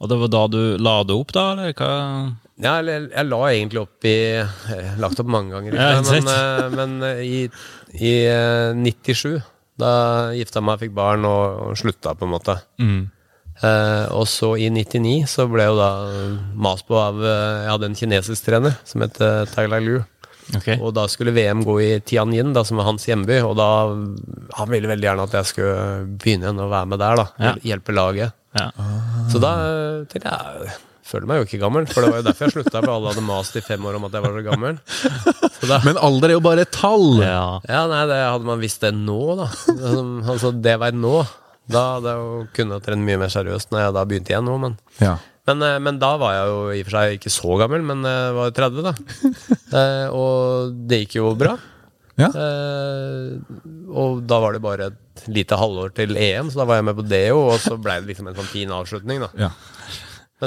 Og 0.00 0.08
det 0.08 0.16
var 0.22 0.32
da 0.32 0.46
du 0.48 0.60
la 0.80 0.94
det 1.04 1.14
opp, 1.14 1.34
da, 1.36 1.44
eller 1.52 1.74
hva? 1.76 1.90
Ja, 2.60 2.76
eller 2.82 3.08
jeg 3.08 3.28
la 3.30 3.40
egentlig 3.48 3.80
opp 3.80 4.04
i 4.04 4.16
jeg 4.36 4.90
Lagt 5.00 5.20
opp 5.22 5.30
mange 5.32 5.54
ganger, 5.54 5.72
ikke, 5.72 6.02
men, 6.10 6.28
eh, 6.34 6.76
men 6.76 7.08
eh, 7.08 7.22
i, 7.24 7.40
i 7.96 8.12
eh, 8.28 8.76
97, 8.76 9.40
da 9.80 9.94
gifta 10.36 10.60
jeg 10.60 10.68
meg, 10.68 10.82
fikk 10.82 10.94
barn 10.96 11.24
og, 11.28 11.62
og 11.70 11.80
slutta, 11.80 12.12
på 12.18 12.28
en 12.28 12.34
måte. 12.34 12.58
Mm. 12.82 13.02
Eh, 13.62 14.06
og 14.16 14.26
så 14.30 14.54
i 14.58 14.68
99 14.72 15.28
så 15.30 15.46
ble 15.50 15.68
jo 15.68 15.76
da 15.78 15.90
mas 16.58 16.80
på 16.88 16.96
av 16.98 17.20
eh, 17.20 17.58
Jeg 17.62 17.70
hadde 17.70 17.90
en 17.90 17.98
kinesisk 17.98 18.46
trener 18.48 18.78
som 18.88 19.04
het 19.04 19.20
uh, 19.22 19.44
Tailai 19.52 19.78
Lu. 19.84 19.96
Okay. 20.56 20.78
Og 20.82 20.90
da 20.96 21.04
skulle 21.08 21.34
VM 21.36 21.62
gå 21.64 21.76
i 21.80 21.90
Tianjin, 22.04 22.50
da, 22.56 22.64
som 22.66 22.80
var 22.80 22.88
hans 22.90 23.06
hjemby. 23.06 23.38
Og 23.46 23.54
da 23.56 23.68
Han 24.58 24.72
ville 24.72 24.90
veldig 24.90 25.06
gjerne 25.06 25.26
at 25.28 25.36
jeg 25.38 25.50
skulle 25.52 25.76
begynne 26.20 26.52
å 26.58 26.70
være 26.72 26.90
med 26.92 27.02
der. 27.04 27.22
da 27.22 27.26
Ja. 27.38 27.52
Hjelpe 27.72 27.94
laget. 27.94 28.34
Ja. 28.58 28.68
Så 29.32 29.40
da 29.40 29.52
eh, 29.68 30.00
tenkte 30.10 30.32
jeg 30.32 30.74
føler 31.06 31.26
meg 31.28 31.40
jo 31.40 31.46
ikke 31.48 31.60
gammel, 31.62 31.86
for 31.90 32.04
det 32.04 32.10
var 32.12 32.20
jo 32.22 32.26
derfor 32.28 32.46
jeg 32.48 32.54
slutta. 32.56 32.80
For 32.84 32.92
alle 32.94 33.10
hadde 33.12 33.24
mast 33.26 33.56
i 33.58 33.62
fem 33.64 33.84
år 33.88 33.98
om 33.98 34.06
at 34.08 34.14
jeg 34.16 34.24
var 34.24 34.36
så 34.38 34.44
gammel. 34.46 34.78
Så 35.58 35.68
da, 35.70 35.80
Men 35.86 35.98
alder 35.98 36.30
er 36.32 36.36
jo 36.36 36.44
bare 36.44 36.64
et 36.66 36.72
tall! 36.74 37.08
Ja. 37.22 37.42
ja, 37.68 37.82
nei, 37.90 38.02
det 38.10 38.20
hadde 38.22 38.48
man 38.48 38.62
visst 38.62 38.82
det 38.84 38.92
nå, 38.96 39.18
da. 39.42 39.48
Altså, 40.32 40.52
det 40.62 40.76
var 40.82 40.94
nå. 40.96 41.16
Da 41.72 41.82
hadde 41.96 42.12
jeg 42.14 42.22
jo 42.22 42.38
kunnet 42.58 42.86
trene 42.86 43.06
mye 43.06 43.20
mer 43.22 43.30
seriøst 43.32 43.70
når 43.74 43.84
jeg 43.86 43.96
da 43.98 44.06
begynte 44.10 44.32
igjen 44.34 44.48
nå, 44.48 44.56
men 44.64 44.72
Ja. 45.02 45.12
men, 45.46 45.62
eh, 45.62 45.76
men 45.82 45.98
da 46.02 46.16
var 46.18 46.34
jeg 46.34 46.48
jo 46.50 46.56
i 46.74 46.80
og 46.82 46.88
for 46.88 46.96
seg 46.98 47.14
ikke 47.18 47.30
så 47.34 47.58
gammel, 47.60 47.84
men 47.86 48.02
jeg 48.06 48.32
var 48.38 48.56
30, 48.58 48.82
da. 48.88 48.94
Eh, 49.82 50.08
og 50.12 50.74
det 50.90 50.98
gikk 51.06 51.14
jo 51.22 51.30
bra. 51.38 51.54
Ja. 52.20 52.26
Eh, 52.28 53.38
og 53.88 54.18
da 54.28 54.36
var 54.42 54.52
det 54.52 54.60
bare 54.64 54.90
et 54.90 55.22
lite 55.32 55.56
halvår 55.56 55.94
til 55.96 56.12
EM, 56.20 56.50
så 56.52 56.60
da 56.60 56.66
var 56.68 56.76
jeg 56.80 56.88
med 56.90 56.98
på 56.98 57.06
det 57.08 57.22
jo, 57.30 57.38
og 57.54 57.56
så 57.62 57.78
ble 57.80 57.94
det 58.02 58.10
liksom 58.10 58.28
en 58.28 58.36
sånn 58.36 58.50
fin 58.52 58.74
avslutning, 58.74 59.22
da. 59.24 59.30
ja. 59.46 59.52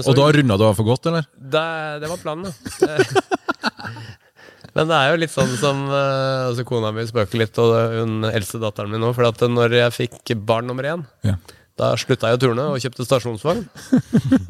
Så- 0.02 0.12
Og 0.12 0.16
da 0.20 0.26
runda 0.36 0.58
du 0.60 0.64
av 0.68 0.76
for 0.76 0.84
godt, 0.88 1.06
eller? 1.12 1.26
det, 1.40 1.66
det 2.04 2.10
var 2.12 2.18
planen, 2.24 2.52
ja. 2.82 2.98
Men 4.76 4.90
det 4.92 4.96
er 4.98 5.12
jo 5.14 5.20
litt 5.22 5.32
sånn 5.32 5.54
som 5.56 5.86
eh, 5.88 6.48
altså 6.50 6.66
Kona 6.68 6.90
mi 6.92 7.06
spøker 7.08 7.40
litt, 7.40 7.56
og 7.64 7.76
hun 7.96 8.26
eldste 8.28 8.60
datteren 8.60 8.92
min 8.92 9.00
nå. 9.00 9.14
For 9.16 9.24
at 9.30 9.40
når 9.48 9.72
jeg 9.78 9.94
fikk 9.96 10.34
barn 10.44 10.68
nummer 10.68 10.84
én, 10.90 11.06
Ja. 11.24 11.38
da 11.80 11.94
slutta 11.96 12.28
jeg 12.34 12.42
å 12.42 12.42
turne 12.44 12.66
og 12.74 12.82
kjøpte 12.84 13.06
stasjonsvogn. 13.08 13.62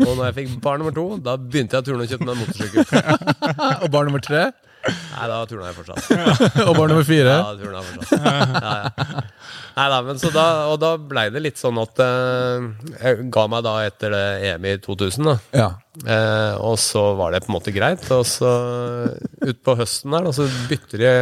Og 0.01 0.11
når 0.17 0.23
jeg 0.31 0.35
fikk 0.39 0.55
barn 0.65 0.81
nummer 0.81 0.95
to, 0.97 1.05
da 1.21 1.37
begynte 1.37 1.77
jeg 1.77 1.85
å 1.85 1.87
turne 1.91 2.07
og 2.07 2.09
kjøpte 2.09 2.25
meg 2.25 2.33
en 2.33 2.41
motorsykkel. 2.41 2.83
Og 3.85 3.91
barn 3.93 4.09
nummer 4.09 4.25
tre? 4.25 4.47
Nei, 4.85 5.27
da 5.29 5.37
turna 5.49 5.69
jeg 5.69 5.77
fortsatt. 5.77 6.03
Og 6.69 6.73
barn 6.77 6.89
nummer 6.95 7.05
fire? 7.05 7.37
Ja, 7.37 7.45
da 7.45 7.55
turna 7.61 7.77
jeg 7.81 7.87
fortsatt. 7.93 8.17
Ja, 8.25 8.73
ja. 8.81 9.21
Nei 9.75 9.85
da, 9.91 9.97
men 10.07 10.19
så 10.21 10.29
da, 10.31 10.45
og 10.71 10.77
da 10.79 10.93
blei 10.95 11.25
det 11.35 11.41
litt 11.43 11.59
sånn 11.59 11.75
at 11.81 11.99
eh, 11.99 12.67
jeg 12.95 13.25
ga 13.33 13.45
meg 13.51 13.65
da 13.65 13.73
etter 13.83 14.13
det 14.15 14.25
EM 14.47 14.67
i 14.71 14.75
2000, 14.79 15.27
da. 15.27 15.35
Ja. 15.51 15.69
Eh, 15.99 16.53
og 16.63 16.77
så 16.79 17.09
var 17.19 17.35
det 17.35 17.43
på 17.43 17.51
en 17.51 17.57
måte 17.57 17.73
greit. 17.75 18.05
Og 18.15 18.23
så 18.29 18.51
utpå 19.43 19.75
høsten 19.81 20.15
der, 20.15 20.29
da, 20.29 20.35
så 20.35 20.47
bytter 20.71 21.03
de 21.03 21.15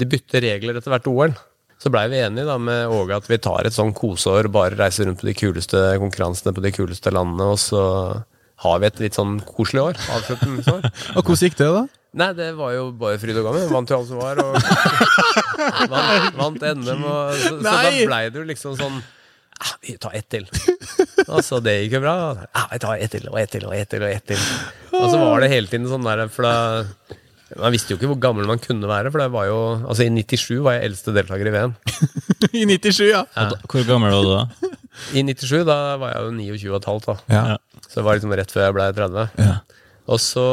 De 0.00 0.08
bytter 0.10 0.42
regler 0.42 0.80
etter 0.80 0.94
hvert 0.94 1.10
OL. 1.12 1.34
Så 1.78 1.92
blei 1.92 2.06
vi 2.08 2.22
enige 2.24 2.46
da 2.48 2.56
med 2.56 2.88
Åge 2.88 3.18
at 3.18 3.26
vi 3.28 3.36
tar 3.44 3.68
et 3.68 3.76
sånn 3.76 3.92
koseår, 3.96 4.48
bare 4.52 4.78
reiser 4.78 5.04
rundt 5.04 5.20
på 5.20 5.28
de 5.28 5.34
kuleste 5.36 5.82
konkurransene 6.00 6.54
på 6.56 6.64
de 6.64 6.72
kuleste 6.72 7.12
landene, 7.12 7.50
og 7.52 7.60
så 7.60 7.82
har 8.64 8.80
vi 8.80 8.88
et 8.88 9.02
litt 9.02 9.18
sånn 9.18 9.36
koselig 9.44 9.82
år. 9.90 10.00
Avslutningsår. 10.16 10.88
Og 11.18 11.20
hvordan 11.20 11.42
gikk 11.44 11.58
det, 11.60 11.68
da? 11.74 11.84
Nei, 12.14 12.30
det 12.38 12.52
var 12.54 12.70
jo 12.76 12.88
bare 12.98 13.18
fryd 13.18 13.38
og 13.40 13.48
gammen. 13.48 13.64
Vant 13.74 13.90
jo 13.90 13.96
alt 13.98 14.08
som 14.10 14.20
var. 14.22 14.38
Og 14.38 14.54
vant, 15.92 16.36
vant 16.38 16.62
NM. 16.78 17.02
Og, 17.02 17.34
så, 17.40 17.56
så 17.58 17.62
da 17.64 17.90
blei 17.90 18.20
det 18.30 18.38
jo 18.38 18.44
liksom 18.46 18.76
sånn 18.78 19.00
ah, 19.58 19.72
Vi 19.82 19.96
tar 19.98 20.14
ett 20.14 20.28
til. 20.30 20.46
Og 21.26 21.40
så 21.46 21.58
det 21.64 21.74
gikk 21.82 21.98
jo 21.98 22.04
bra. 22.04 22.14
Ah, 22.54 22.68
vi 22.70 22.78
tar 22.84 23.02
ett 23.02 23.14
til 23.16 23.26
og 23.32 23.40
ett 23.42 23.50
til 23.56 23.66
og 23.66 23.74
ett 23.74 23.90
til. 23.90 24.06
Og 24.06 24.14
ett 24.14 24.26
til 24.30 24.46
Og 24.94 25.08
så 25.10 25.18
var 25.18 25.42
det 25.42 25.50
hele 25.54 25.70
tiden 25.70 25.90
sånn 25.90 26.06
der 26.06 26.24
For 26.30 26.46
da 26.46 26.54
Man 27.58 27.74
visste 27.74 27.92
jo 27.92 27.98
ikke 27.98 28.12
hvor 28.12 28.22
gammel 28.22 28.46
man 28.50 28.62
kunne 28.62 28.88
være. 28.90 29.10
For 29.10 29.24
det 29.24 29.28
var 29.34 29.50
jo 29.50 29.58
Altså 29.82 30.06
i 30.06 30.10
97 30.14 30.62
var 30.62 30.78
jeg 30.78 30.92
eldste 30.92 31.14
deltaker 31.18 31.50
i 31.50 31.54
VM. 31.58 31.74
I 32.54 32.62
97, 32.70 33.08
ja. 33.10 33.24
ja. 33.34 33.48
Hvor 33.66 33.86
gammel 33.90 34.14
var 34.14 34.22
du 34.22 34.32
da? 34.36 34.72
I 35.18 35.26
97 35.26 35.64
da 35.66 35.78
var 35.98 36.14
jeg 36.14 36.28
jo 36.28 36.34
29 36.38 36.70
og 36.70 36.78
et 36.78 36.90
halvt. 36.92 37.10
da 37.10 37.40
Ja. 37.40 37.46
Så 37.88 37.98
det 38.00 38.06
var 38.06 38.16
liksom 38.20 38.32
rett 38.38 38.52
før 38.54 38.68
jeg 38.68 38.74
ble 38.78 38.92
30. 39.02 39.26
Ja. 39.42 39.56
Og 40.04 40.18
så 40.20 40.44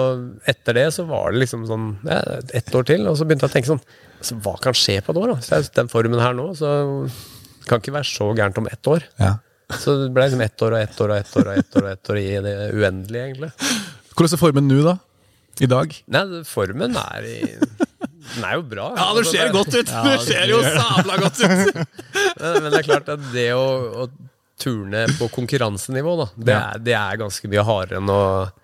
etter 0.48 0.78
det 0.80 0.86
så 0.96 1.04
var 1.10 1.34
det 1.34 1.42
liksom 1.44 1.66
sånn 1.68 1.90
ja, 2.08 2.22
ett 2.56 2.72
år 2.78 2.86
til, 2.88 3.04
og 3.12 3.18
så 3.20 3.26
begynte 3.28 3.48
jeg 3.48 3.52
å 3.52 3.56
tenke 3.58 3.68
sånn 3.74 3.82
altså, 3.84 4.38
Hva 4.46 4.54
kan 4.64 4.78
skje 4.78 5.00
på 5.04 5.12
et 5.12 5.20
år, 5.20 5.34
da? 5.34 5.40
Så 5.44 5.58
jeg, 5.60 5.72
den 5.76 5.92
formen 5.92 6.22
her 6.24 6.36
nå, 6.38 6.46
så 6.56 6.70
det 7.10 7.68
kan 7.70 7.82
ikke 7.84 7.94
være 7.98 8.08
så 8.10 8.30
gærent 8.38 8.60
om 8.64 8.70
ett 8.72 8.88
år. 8.92 9.08
ja. 9.22 9.38
Så 9.72 9.94
det 10.02 10.10
ble 10.12 10.26
liksom 10.26 10.42
ett 10.44 10.62
år 10.66 10.74
og 10.76 10.82
ett 10.84 10.98
år 11.00 11.12
og 11.14 11.20
ett 11.22 11.36
år 11.40 11.46
og 11.48 11.60
ett 11.62 11.76
år, 11.80 11.86
og 11.86 11.92
ett 11.94 12.10
år 12.12 12.18
i 12.20 12.26
det 12.44 12.56
uendelige, 12.76 13.22
egentlig. 13.30 13.52
Hvordan 14.12 14.34
er 14.36 14.42
formen 14.42 14.66
nå, 14.68 14.80
da? 14.84 14.96
I 15.64 15.70
dag? 15.72 15.94
Nei, 16.12 16.24
formen 16.48 16.98
er 17.00 17.28
i 17.30 17.38
Den 17.46 18.44
er 18.48 18.58
jo 18.58 18.66
bra. 18.68 18.90
Ja, 18.98 19.06
det 19.16 19.22
Altså, 19.22 19.32
ser 19.32 19.54
godt 19.56 19.72
ut! 19.78 19.94
det 20.08 20.18
ser 20.26 20.52
jo 20.52 20.60
sabla 20.66 21.16
godt 21.24 21.40
ut! 21.40 21.80
Men, 22.42 22.58
men 22.64 22.68
det 22.74 22.80
er 22.82 22.86
klart 22.90 23.10
at 23.14 23.24
det 23.32 23.48
å, 23.56 23.64
å 24.04 24.10
turne 24.62 25.04
på 25.20 25.28
konkurransenivå, 25.34 26.14
da, 26.22 26.28
det, 26.38 26.54
Ja. 26.54 26.60
er, 26.76 26.80
det 26.86 26.94
er 26.98 27.18
ganske 27.24 27.50
mye 27.52 27.64
hardere 27.68 27.98
enn 28.02 28.10
å 28.14 28.22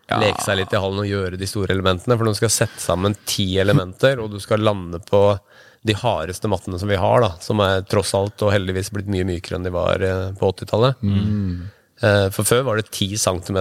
Ja. 0.08 0.20
leke 0.22 0.42
seg 0.46 0.58
litt 0.62 0.72
i 0.74 0.80
hallen 0.80 1.02
og 1.04 1.10
gjøre 1.10 1.38
de 1.42 1.46
store 1.50 1.74
elementene. 1.76 2.16
For 2.18 2.24
når 2.24 2.38
du 2.38 2.42
skal 2.46 2.54
sette 2.54 2.80
sammen 2.80 3.16
ti 3.28 3.58
elementer, 3.60 4.22
og 4.24 4.32
du 4.32 4.40
skal 4.40 4.60
lande 4.64 5.02
på 5.04 5.40
de 5.88 5.94
hardeste 5.94 6.48
mattene 6.52 6.80
som 6.80 6.88
vi 6.90 6.96
har, 7.00 7.22
da, 7.22 7.30
som 7.44 7.60
er 7.64 7.82
tross 7.88 8.14
alt 8.18 8.42
og 8.44 8.52
heldigvis 8.52 8.90
blitt 8.92 9.08
mye 9.12 9.24
mykere 9.28 9.56
enn 9.60 9.64
de 9.68 9.72
var 9.72 10.02
eh, 10.04 10.32
på 10.40 10.50
80-tallet. 10.54 10.96
Eh, 11.04 11.68
For 11.98 12.46
før 12.46 12.62
var 12.68 12.78
det 12.78 12.92
10 12.94 13.16
cm 13.18 13.58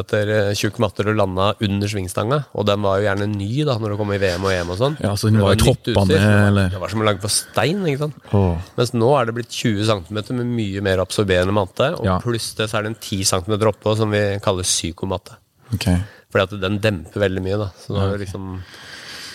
tjukk 0.58 0.76
matte 0.82 1.04
du 1.06 1.08
landa 1.16 1.54
under 1.64 1.88
svingstanga, 1.88 2.42
og 2.52 2.66
den 2.68 2.82
var 2.84 2.98
jo 3.00 3.06
gjerne 3.06 3.28
ny 3.32 3.64
da 3.64 3.78
når 3.80 3.94
du 3.94 3.96
kom 3.96 4.12
i 4.12 4.18
VM 4.20 4.44
og 4.44 4.52
EM 4.52 4.72
og 4.74 4.76
sånn. 4.82 4.96
Ja, 5.00 5.14
så 5.16 5.30
den 5.30 5.40
var 5.40 5.54
var- 5.56 6.48
eller? 6.50 6.68
Det 6.74 6.80
var 6.82 6.92
som 6.92 7.00
å 7.00 7.06
lage 7.08 7.22
på 7.22 7.30
stein, 7.32 7.80
ikke 7.88 8.02
sant. 8.04 8.18
Oh. 8.36 8.58
Mens 8.76 8.92
nå 8.92 9.08
er 9.16 9.24
det 9.30 9.34
blitt 9.38 9.48
20 9.56 9.86
cm 9.88 10.36
med 10.36 10.52
mye 10.52 10.82
mer 10.84 10.98
absorberende 11.00 11.54
matte, 11.56 11.88
og 11.96 12.04
Ja. 12.04 12.18
pluss 12.20 12.50
det 12.58 12.68
så 12.68 12.78
er 12.78 12.82
det 12.82 12.92
en 12.92 13.00
10 13.00 13.24
cm 13.24 13.56
oppå 13.72 13.96
som 13.96 14.10
vi 14.10 14.38
kaller 14.44 14.62
psykomatte. 14.68 15.36
Okay. 15.72 15.96
Fordi 16.30 16.42
at 16.42 16.60
den 16.60 16.78
demper 16.78 17.20
veldig 17.24 17.40
mye, 17.42 17.56
da. 17.58 17.70
Så 17.80 17.96
nå 17.96 18.18
liksom 18.20 18.60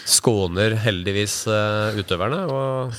skåner 0.06 0.78
heldigvis 0.78 1.48
eh, 1.48 1.98
utøverne, 1.98 2.46
og 2.52 2.94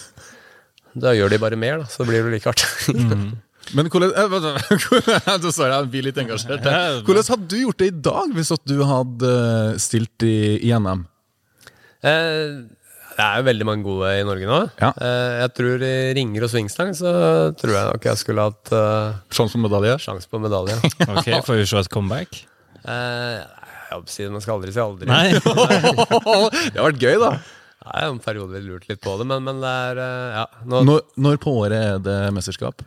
da 0.98 1.12
gjør 1.14 1.30
de 1.30 1.38
bare 1.38 1.56
mer, 1.56 1.78
da. 1.78 1.84
Så 1.84 2.04
blir 2.08 2.22
det 2.24 2.32
like 2.32 2.50
hardt. 2.50 2.66
Men 3.76 3.88
hvordan 3.92 4.12
eh, 4.12 4.28
vent 4.32 4.44
da. 4.44 5.50
Sorry, 5.52 5.70
jeg 5.72 5.88
blir 5.92 6.06
litt 6.08 6.20
engasjert. 6.20 6.68
Hvordan 7.06 7.30
hadde 7.32 7.48
du 7.48 7.56
gjort 7.62 7.80
det 7.80 7.88
i 7.92 7.96
dag, 8.10 8.36
hvis 8.36 8.52
at 8.54 8.62
du 8.68 8.78
hadde 8.88 9.32
stilt 9.82 10.26
i, 10.28 10.36
i 10.60 10.72
NM? 10.76 11.06
Eh, 12.02 12.62
det 13.12 13.24
er 13.24 13.40
jo 13.40 13.46
veldig 13.46 13.66
mange 13.68 13.84
gode 13.86 14.10
i 14.16 14.24
Norge 14.26 14.48
nå. 14.48 14.60
Ja. 14.80 14.90
Eh, 14.96 15.32
jeg 15.42 15.54
tror 15.58 15.84
i 15.86 15.94
ringer 16.16 16.46
og 16.46 16.52
svingstang 16.52 16.92
så 16.96 17.12
tror 17.60 17.74
jeg 17.76 17.88
nok 17.90 18.06
jeg 18.08 18.20
skulle 18.20 18.46
hatt 18.48 18.72
eh, 18.76 19.18
Sjanse 19.34 19.58
på 19.58 19.64
medalje? 19.66 19.96
Sjans 20.02 20.28
på 20.30 20.40
medalje. 20.42 20.78
Ok, 21.12 21.28
Får 21.46 21.60
vi 21.60 21.66
se 21.68 21.82
et 21.82 21.92
comeback? 21.92 22.40
Eh, 22.82 23.42
man 23.92 24.40
skal 24.42 24.56
aldri 24.56 24.72
si 24.72 24.80
aldri. 24.82 25.08
Nei? 25.10 25.34
det 25.36 26.78
har 26.78 26.88
vært 26.88 27.04
gøy, 27.04 27.18
da. 27.20 27.34
Det 27.82 27.92
er 27.98 28.08
en 28.08 28.20
periode 28.22 28.56
vi 28.56 28.64
lurte 28.64 28.88
litt 28.92 29.02
på 29.02 29.14
det, 29.20 29.26
men, 29.28 29.44
men 29.44 29.60
det 29.62 29.76
er 29.90 30.02
eh, 30.06 30.40
Ja. 30.40 30.46
Nå, 30.64 30.82
Når, 30.88 31.06
når 31.28 31.40
på 31.42 31.54
året 31.64 31.78
er 31.78 32.02
det 32.02 32.18
mesterskap? 32.34 32.84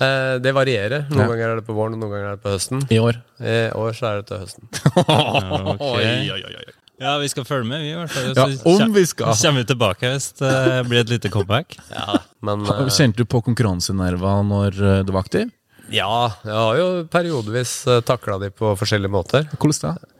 Eh, 0.00 0.38
det 0.42 0.52
varierer. 0.56 1.04
Noen 1.10 1.20
Ja. 1.20 1.26
ganger 1.32 1.48
er 1.52 1.56
det 1.60 1.66
på 1.66 1.74
våren, 1.76 1.94
og 1.94 2.00
noen 2.02 2.10
ganger 2.14 2.32
er 2.32 2.36
det 2.38 2.42
på 2.44 2.54
høsten. 2.54 2.82
I 2.90 2.98
år? 2.98 3.20
I 3.40 3.58
år 3.74 3.92
så 3.94 4.06
er 4.10 4.22
det 4.22 4.26
til 4.30 4.38
høsten. 4.44 4.68
Ok. 5.78 6.72
Ja, 7.02 7.16
vi 7.18 7.26
skal 7.28 7.44
følge 7.44 7.66
med, 7.66 7.80
vi 7.82 7.90
i 7.90 7.96
hvert 7.98 8.10
fall. 8.14 8.28
Ja, 8.38 8.44
Så 8.54 8.74
om 8.84 8.92
vi 8.94 9.02
skal. 9.06 9.34
Så 9.34 9.48
kommer 9.48 9.64
vi 9.64 9.66
tilbake 9.72 10.10
hvis 10.14 10.28
det 10.38 10.52
blir 10.88 11.00
et 11.02 11.10
lite 11.10 11.30
comeback. 11.34 11.76
Ja, 11.90 12.20
men 12.40 12.62
eh, 12.70 12.86
Kjente 12.94 13.18
du 13.18 13.24
på 13.26 13.42
konkurransenerver 13.42 14.44
når 14.46 14.78
eh, 14.78 15.00
du 15.04 15.10
var 15.12 15.24
aktiv? 15.26 15.50
Ja, 15.92 16.30
jeg 16.46 16.54
har 16.54 16.78
jo 16.78 16.86
periodevis 17.12 17.74
takla 18.08 18.38
de 18.40 18.48
på 18.54 18.70
forskjellige 18.78 19.12
måter. 19.12 19.44
Hvordan 19.58 19.98
da? 19.98 20.10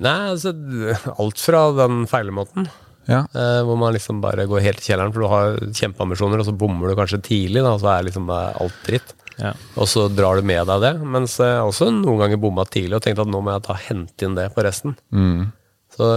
Nei, 0.00 0.18
altså 0.36 0.52
Alt 1.18 1.40
fra 1.42 1.64
den 1.80 2.04
feilemåten. 2.08 2.68
Ja. 3.10 3.24
Eh, 3.34 3.60
hvor 3.66 3.78
man 3.80 3.94
liksom 3.96 4.20
bare 4.22 4.46
går 4.46 4.62
helt 4.64 4.82
i 4.82 4.90
kjelleren, 4.90 5.14
for 5.14 5.24
du 5.24 5.30
har 5.32 5.56
kjempeambisjoner, 5.80 6.42
og 6.42 6.46
så 6.46 6.54
bommer 6.56 6.90
du 6.90 6.98
kanskje 6.98 7.22
tidlig, 7.26 7.64
da, 7.64 7.74
og 7.74 7.82
så 7.82 7.90
er 7.96 8.06
liksom 8.06 8.30
alt 8.30 8.84
dritt. 8.86 9.16
Ja. 9.40 9.54
Og 9.80 9.88
så 9.88 10.04
drar 10.12 10.36
du 10.38 10.46
med 10.46 10.68
deg 10.68 10.84
det. 10.84 10.92
Mens 11.00 11.38
jeg 11.40 11.64
også 11.64 11.88
noen 11.94 12.20
ganger 12.20 12.40
bomma 12.40 12.66
tidlig 12.68 12.98
og 12.98 13.04
tenkte 13.04 13.24
at 13.24 13.32
nå 13.32 13.40
må 13.42 13.54
jeg 13.54 13.66
ta 13.66 13.76
hente 13.88 14.26
inn 14.26 14.36
det 14.36 14.50
på 14.54 14.64
resten. 14.66 14.96
Mm. 15.16 15.48
Så, 15.96 16.08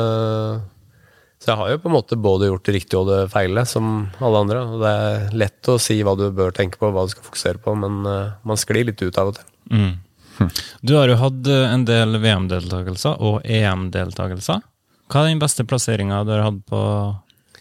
så 1.42 1.52
jeg 1.52 1.60
har 1.62 1.72
jo 1.72 1.82
på 1.84 1.90
en 1.90 1.96
måte 1.96 2.20
både 2.20 2.50
gjort 2.52 2.68
det 2.68 2.76
riktige 2.78 3.00
og 3.02 3.10
det 3.10 3.22
feile, 3.34 3.66
som 3.70 3.94
alle 4.20 4.44
andre. 4.44 4.66
Og 4.68 4.84
det 4.84 4.94
er 5.06 5.38
lett 5.46 5.72
å 5.72 5.80
si 5.82 6.02
hva 6.04 6.18
du 6.20 6.28
bør 6.36 6.56
tenke 6.56 6.82
på, 6.82 6.92
hva 6.92 7.08
du 7.08 7.14
skal 7.16 7.30
fokusere 7.30 7.64
på, 7.64 7.78
men 7.80 8.04
eh, 8.10 8.36
man 8.44 8.60
sklir 8.60 8.90
litt 8.92 9.02
ut 9.02 9.22
av 9.22 9.32
og 9.32 9.40
til. 9.40 9.50
Mm. 9.72 9.94
Du 10.82 10.96
har 10.98 11.08
jo 11.08 11.18
hatt 11.22 11.50
eh, 11.50 11.66
en 11.72 11.88
del 11.88 12.20
VM-deltakelser 12.20 13.24
og 13.24 13.42
EM-deltakelser. 13.48 14.64
Hva 15.12 15.24
er 15.26 15.34
den 15.34 15.42
beste 15.42 15.66
plasseringa 15.68 16.24
du 16.26 16.32
har 16.36 16.46
hatt 16.48 16.62
på 16.70 16.82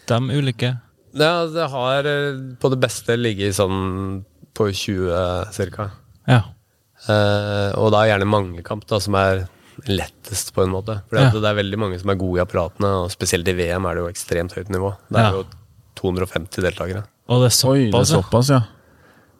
de 0.09 0.19
ulike? 0.39 0.73
Ja, 1.13 1.45
det 1.51 1.67
har 1.69 2.07
eh, 2.09 2.37
på 2.59 2.69
det 2.73 2.79
beste 2.81 3.15
ligget 3.19 3.53
sånn 3.59 4.23
på 4.57 4.69
20 4.73 5.51
cirka. 5.53 5.89
Ja. 6.29 6.41
Eh, 7.09 7.69
og 7.77 7.91
da 7.93 8.03
er 8.05 8.13
gjerne 8.13 8.29
mangekamp 8.29 8.85
da, 8.89 8.99
som 9.03 9.15
er 9.19 9.43
lettest, 9.89 10.53
på 10.55 10.63
en 10.63 10.71
måte. 10.73 10.99
For 11.09 11.17
Ja. 11.19 11.29
det 11.33 11.43
er 11.49 11.57
veldig 11.59 11.79
mange 11.81 11.99
som 11.99 12.09
er 12.13 12.15
gode 12.21 12.39
i 12.39 12.43
apparatene, 12.45 12.91
og 13.03 13.11
spesielt 13.13 13.47
i 13.49 13.55
VM 13.57 13.85
er 13.89 13.95
det 13.97 14.03
jo 14.03 14.11
ekstremt 14.11 14.53
høyt 14.57 14.69
nivå. 14.69 14.95
Det 15.09 15.19
er 15.19 15.23
Ja. 15.23 15.31
jo 15.31 15.43
250 15.95 16.61
deltakere. 16.61 17.03
Og 17.29 17.41
det 17.43 17.51
er 17.53 17.69
Oi, 17.69 17.91
det 17.91 17.99
er 18.01 18.09
såpass, 18.21 18.49
ja. 18.49 18.61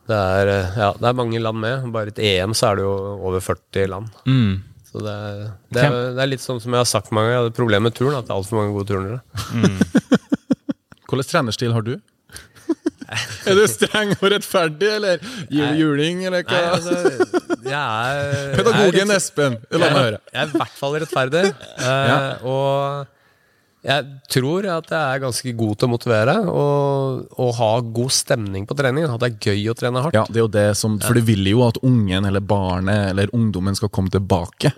Det 0.07 0.15
er, 0.17 0.47
eh, 0.47 0.75
ja, 0.77 0.91
det 0.93 1.03
er 1.07 1.13
mange 1.13 1.39
land 1.39 1.59
med. 1.59 1.91
Bare 1.93 2.07
et 2.07 2.19
EM 2.19 2.51
så 2.53 2.71
er 2.71 2.75
det 2.75 2.83
jo 2.83 2.93
over 3.23 3.39
40 3.39 3.87
land. 3.87 4.09
Mm. 4.25 4.63
Så 4.93 5.01
det 5.01 5.10
er, 5.10 5.38
det, 5.73 5.84
er, 5.84 5.95
det 6.13 6.21
er 6.21 6.27
litt 6.29 6.43
sånn 6.43 6.60
som 6.62 6.69
jeg 6.75 6.84
har 6.84 6.86
sagt 6.86 7.10
mange 7.15 7.32
ganger, 7.34 7.53
problemet 7.58 7.88
med 7.89 7.95
turn 7.97 8.13
at 8.13 8.27
det 8.27 8.34
er 8.34 8.38
altfor 8.38 8.60
mange 8.62 8.75
gode 8.75 8.91
turnere. 8.93 9.21
Hvilken 11.10 11.29
trenerstil 11.29 11.73
har 11.73 11.86
du? 11.86 11.95
Er 13.45 13.53
du 13.60 13.65
streng 13.69 14.13
og 14.15 14.23
rettferdig, 14.32 14.88
eller 14.95 15.19
gir 15.51 15.73
du 15.73 15.82
juling, 15.82 16.23
eller 16.25 16.45
Nei, 16.49 16.62
altså, 16.71 16.93
jeg 17.67 17.75
er 17.75 18.53
Pedagogen 18.58 19.03
jeg 19.03 19.10
er, 19.12 19.19
Espen, 19.19 19.58
la 19.69 19.82
meg 19.84 19.97
høre. 19.99 20.21
jeg 20.32 20.39
er 20.41 20.47
i 20.47 20.62
hvert 20.62 20.77
fall 20.79 20.95
rettferdig. 21.03 21.43
Uh, 21.77 21.84
Ja. 21.84 22.15
Og 22.47 23.12
jeg 23.84 24.06
tror 24.32 24.65
at 24.78 24.91
jeg 24.93 25.15
er 25.17 25.22
ganske 25.26 25.54
god 25.60 25.76
til 25.76 25.89
å 25.89 25.91
motivere 25.91 26.36
og, 26.48 27.26
og 27.36 27.50
ha 27.58 27.72
god 27.84 28.13
stemning 28.15 28.63
på 28.69 28.78
treningen. 28.80 29.12
At 29.12 29.19
det 29.24 29.32
er 29.34 29.52
gøy 29.52 29.69
å 29.74 29.76
trene 29.76 30.04
hardt. 30.06 30.15
Ja, 30.15 30.24
det 30.30 30.39
er 30.39 30.46
jo 30.46 30.54
det 30.56 30.65
som 30.80 30.96
For 31.04 31.19
du 31.19 31.26
vil 31.28 31.43
jo 31.52 31.65
at 31.67 31.82
ungen 31.84 32.30
eller 32.30 32.43
barnet 32.48 33.10
eller 33.12 33.34
ungdommen 33.36 33.76
skal 33.76 33.91
komme 33.93 34.13
tilbake. 34.13 34.72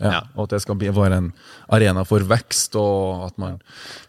Ja, 0.00 0.10
Ja. 0.12 0.18
Og 0.36 0.42
at 0.44 0.50
det 0.56 0.58
skal 0.60 0.76
bli, 0.76 0.90
være 0.92 1.16
en 1.22 1.28
arena 1.72 2.02
for 2.04 2.20
vekst, 2.20 2.74
og 2.76 3.22
at 3.30 3.38
man 3.40 3.54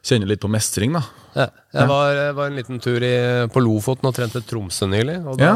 kjenner 0.03 0.27
litt 0.27 0.41
på 0.43 0.49
mestring, 0.51 0.95
da. 0.97 1.03
Ja, 1.37 1.45
jeg 1.77 1.87
var, 1.87 2.19
var 2.35 2.49
en 2.49 2.57
liten 2.59 2.81
tur 2.83 3.03
i, 3.07 3.13
på 3.53 3.63
Lofoten 3.63 4.09
og 4.09 4.15
trente 4.17 4.41
Tromsø 4.43 4.89
nylig. 4.91 5.21
Og 5.23 5.39
da 5.39 5.53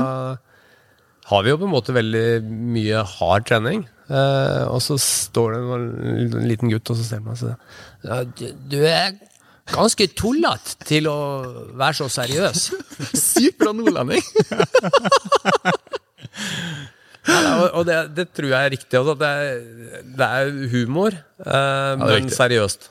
har 1.31 1.43
vi 1.43 1.51
jo 1.51 1.57
på 1.59 1.67
en 1.67 1.73
måte 1.73 1.95
veldig 1.95 2.23
mye 2.47 3.03
hard 3.17 3.47
trening. 3.49 3.83
Eh, 4.11 4.63
og 4.67 4.81
så 4.83 4.97
står 4.99 5.53
det 5.53 5.59
en 5.77 6.47
liten 6.49 6.71
gutt 6.71 6.89
og 6.91 6.97
så 6.99 7.05
ser 7.07 7.21
man 7.23 7.37
seg 7.39 7.53
ja, 8.03 8.17
du, 8.25 8.47
du 8.67 8.81
er 8.83 9.13
ganske 9.71 10.07
tullete 10.17 10.75
til 10.89 11.07
å 11.07 11.17
være 11.79 11.95
så 12.01 12.07
seriøs. 12.11 12.65
Sykt 13.31 13.61
bra 13.61 13.75
nordlending! 13.77 14.23
Ja, 17.21 17.37
og 17.61 17.75
og 17.77 17.83
det, 17.85 17.97
det 18.17 18.23
tror 18.33 18.49
jeg 18.49 18.65
er 18.65 18.73
riktig. 18.73 18.97
Altså, 18.97 19.13
at 19.13 19.19
det, 19.21 19.29
er, 19.29 20.07
det 20.17 20.27
er 20.27 20.71
humor, 20.71 21.13
eh, 21.13 21.91
men 22.01 22.07
riktig. 22.15 22.33
seriøst. 22.33 22.87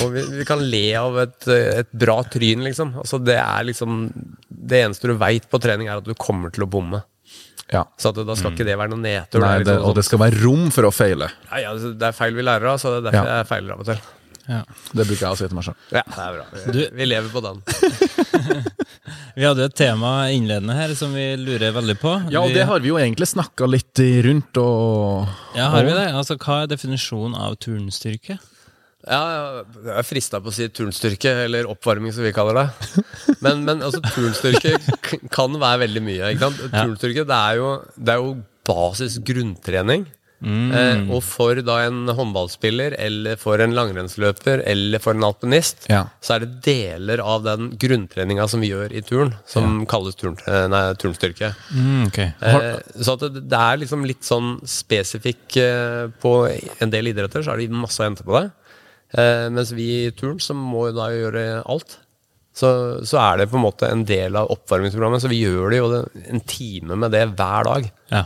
Og 0.00 0.12
vi, 0.14 0.22
vi 0.38 0.46
kan 0.48 0.62
le 0.62 0.84
av 0.96 1.18
et, 1.24 1.48
et 1.50 1.90
bra 2.04 2.20
tryn, 2.30 2.62
liksom. 2.64 2.94
Altså, 3.02 3.18
det 3.20 3.36
er 3.42 3.66
liksom 3.68 4.06
Det 4.46 4.84
eneste 4.86 5.10
du 5.10 5.16
veit 5.20 5.48
på 5.50 5.60
trening, 5.62 5.90
er 5.90 5.98
at 5.98 6.06
du 6.06 6.14
kommer 6.14 6.54
til 6.54 6.64
å 6.64 6.70
bomme. 6.70 7.02
Ja. 7.72 7.84
Så 7.98 8.12
at, 8.12 8.22
da 8.28 8.34
skal 8.38 8.52
ikke 8.54 8.66
det 8.68 8.78
være 8.78 8.92
noe 8.92 9.00
nedtur. 9.02 9.40
Nei, 9.40 9.52
det 9.58 9.60
er 9.62 9.64
det, 9.64 9.76
liksom 9.78 9.90
og 9.90 9.94
det 9.98 10.04
skal 10.08 10.20
være 10.26 10.42
rom 10.44 10.66
for 10.74 10.88
å 10.88 10.92
feile. 10.94 11.30
sånn, 11.32 11.62
ja, 11.62 11.62
ja, 11.72 11.94
det 12.02 12.10
er 12.10 12.18
feil 12.18 12.34
vi 12.36 12.44
lærer 12.44 12.74
av, 12.74 12.82
så 12.82 12.92
det 12.92 12.98
er 13.02 13.06
derfor 13.10 13.30
Ja. 13.32 13.38
jeg 13.40 13.48
feiler 13.52 13.72
av 13.76 13.80
og 13.80 13.88
til. 13.92 14.02
Det 14.42 15.04
bruker 15.06 15.22
jeg 15.22 15.30
å 15.30 15.36
si 15.38 15.46
til 15.46 15.54
meg 15.56 15.64
sjøl. 15.64 15.76
Ja, 15.94 16.02
det 16.02 16.22
er 16.24 16.32
bra. 16.36 16.46
Vi, 16.74 16.86
vi 16.98 17.06
lever 17.06 17.30
på 17.32 17.42
den. 17.44 17.62
Vi 19.34 19.44
hadde 19.46 19.64
et 19.64 19.74
tema 19.76 20.10
innledende 20.32 20.74
her 20.76 20.92
som 20.96 21.14
vi 21.16 21.24
lurer 21.40 21.72
veldig 21.72 21.94
på. 22.00 22.10
Ja, 22.32 22.42
og 22.42 22.50
vi, 22.50 22.58
det 22.58 22.66
har 22.68 22.82
vi 22.84 22.90
jo 22.90 22.98
egentlig 23.00 23.26
snakka 23.30 23.64
litt 23.70 23.98
rundt, 24.26 24.58
og 24.60 25.28
ja, 25.56 25.70
har 25.72 25.86
vi 25.88 25.94
det? 25.96 26.04
Altså, 26.12 26.36
Hva 26.36 26.62
er 26.62 26.70
definisjonen 26.74 27.36
av 27.38 27.56
turnstyrke? 27.62 28.36
Ja, 29.08 29.20
jeg 29.82 29.96
er 29.98 30.06
frista 30.06 30.38
på 30.42 30.52
å 30.52 30.54
si 30.54 30.68
turnstyrke, 30.70 31.32
eller 31.48 31.66
oppvarming 31.72 32.14
som 32.14 32.22
vi 32.26 32.30
kaller 32.36 32.60
det. 32.60 32.66
Men, 33.42 33.64
men 33.66 33.82
altså, 33.82 33.98
turnstyrke 34.14 34.76
kan 35.34 35.58
være 35.58 35.82
veldig 35.88 36.02
mye. 36.06 36.32
Ikke 36.36 36.46
sant? 36.48 36.64
Turnstyrke 36.70 37.24
det 37.26 37.38
er, 37.38 37.58
jo, 37.58 37.70
det 37.98 38.14
er 38.14 38.22
jo 38.22 38.34
basis 38.68 39.18
grunntrening. 39.26 40.04
Eh, 40.42 41.04
og 41.14 41.20
for 41.22 41.54
da 41.62 41.76
en 41.86 42.00
håndballspiller, 42.18 42.96
eller 42.98 43.36
for 43.38 43.62
en 43.62 43.74
langrennsløper, 43.78 44.64
eller 44.66 44.98
for 45.02 45.14
en 45.14 45.26
alpinist, 45.28 45.86
Ja. 45.90 46.00
så 46.22 46.34
er 46.34 46.42
det 46.46 46.56
deler 46.66 47.22
av 47.22 47.44
den 47.46 47.68
grunntreninga 47.78 48.48
som 48.50 48.58
vi 48.62 48.72
gjør 48.72 48.90
i 48.98 49.02
turn, 49.06 49.30
som 49.46 49.84
kalles 49.86 50.18
turn, 50.18 50.34
eh, 50.50 50.66
nei, 50.70 50.80
turnstyrke. 50.98 51.52
Mm, 51.70 52.08
ok. 52.08 52.18
Eh, 52.18 52.80
så 52.98 53.14
at 53.14 53.22
det, 53.36 53.44
det 53.50 53.60
er 53.68 53.78
liksom 53.84 54.02
litt 54.06 54.26
sånn 54.26 54.56
spesifikk 54.66 55.56
eh, 55.62 56.08
På 56.22 56.34
en 56.50 56.90
del 56.90 57.12
idretter 57.12 57.42
så 57.46 57.54
er 57.54 57.62
det 57.62 57.70
masse 57.70 58.02
å 58.02 58.08
hente 58.08 58.26
på 58.26 58.34
det. 58.40 58.48
Eh, 59.12 59.48
mens 59.52 59.72
vi 59.76 59.88
i 60.06 60.14
turn, 60.16 60.40
som 60.40 60.60
må 60.60 60.88
jo 60.88 60.96
da 60.96 61.10
gjøre 61.12 61.44
alt, 61.68 61.98
så, 62.56 62.70
så 63.08 63.20
er 63.20 63.40
det 63.40 63.50
på 63.52 63.58
en 63.58 63.64
måte 63.64 63.88
en 63.88 64.04
del 64.08 64.36
av 64.36 64.50
oppvarmingsprogrammet. 64.52 65.24
Så 65.24 65.30
vi 65.32 65.42
gjør 65.44 65.72
det 65.72 65.80
jo 65.80 65.90
en 66.36 66.42
time 66.48 66.98
med 67.00 67.14
det 67.14 67.26
hver 67.36 67.68
dag. 67.68 67.86
Ja. 68.12 68.24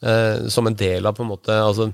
Eh, 0.00 0.46
som 0.52 0.68
en 0.68 0.78
del 0.78 1.08
av 1.08 1.18
på 1.18 1.24
en 1.24 1.32
måte 1.32 1.50
altså, 1.58 1.88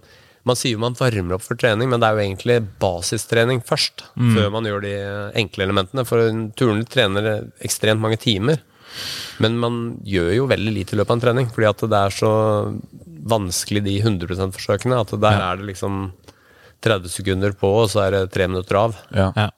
Man 0.45 0.59
sier 0.61 0.75
jo 0.75 0.81
man 0.83 0.97
varmer 0.99 1.39
opp 1.39 1.45
for 1.47 1.57
trening, 1.57 1.89
men 1.89 2.03
det 2.03 2.09
er 2.11 2.19
jo 2.19 2.25
egentlig 2.27 2.59
basistrening 2.83 3.63
først. 3.65 4.05
Før 4.37 4.51
man 4.53 4.67
gjør 4.69 4.83
de 4.85 4.93
enkle 5.41 5.65
elementene. 5.65 6.05
For 6.05 6.21
en 6.21 6.51
turner 6.53 6.85
trener 6.85 7.29
ekstremt 7.65 8.03
mange 8.03 8.21
timer. 8.21 8.61
Men 9.43 9.57
man 9.59 9.79
gjør 10.05 10.35
jo 10.37 10.51
veldig 10.51 10.75
lite 10.77 10.95
i 10.95 10.99
løpet 11.01 11.15
av 11.15 11.17
en 11.17 11.25
trening, 11.25 11.49
fordi 11.51 11.71
at 11.71 11.87
det 11.91 12.01
er 12.01 12.15
så 12.15 12.35
vanskelig 13.25 13.83
de 13.87 13.97
100 14.03 14.37
%-forsøkene. 14.37 15.01
At 15.01 15.17
der 15.25 15.41
er 15.49 15.63
det 15.63 15.71
liksom 15.73 16.13
30 16.85 17.13
sekunder 17.13 17.55
på, 17.59 17.71
og 17.83 17.91
så 17.93 18.05
er 18.07 18.19
det 18.19 18.25
tre 18.35 18.49
minutter 18.51 18.83
av. 18.87 18.99
ja. 19.15 19.31
ja. 19.37 19.51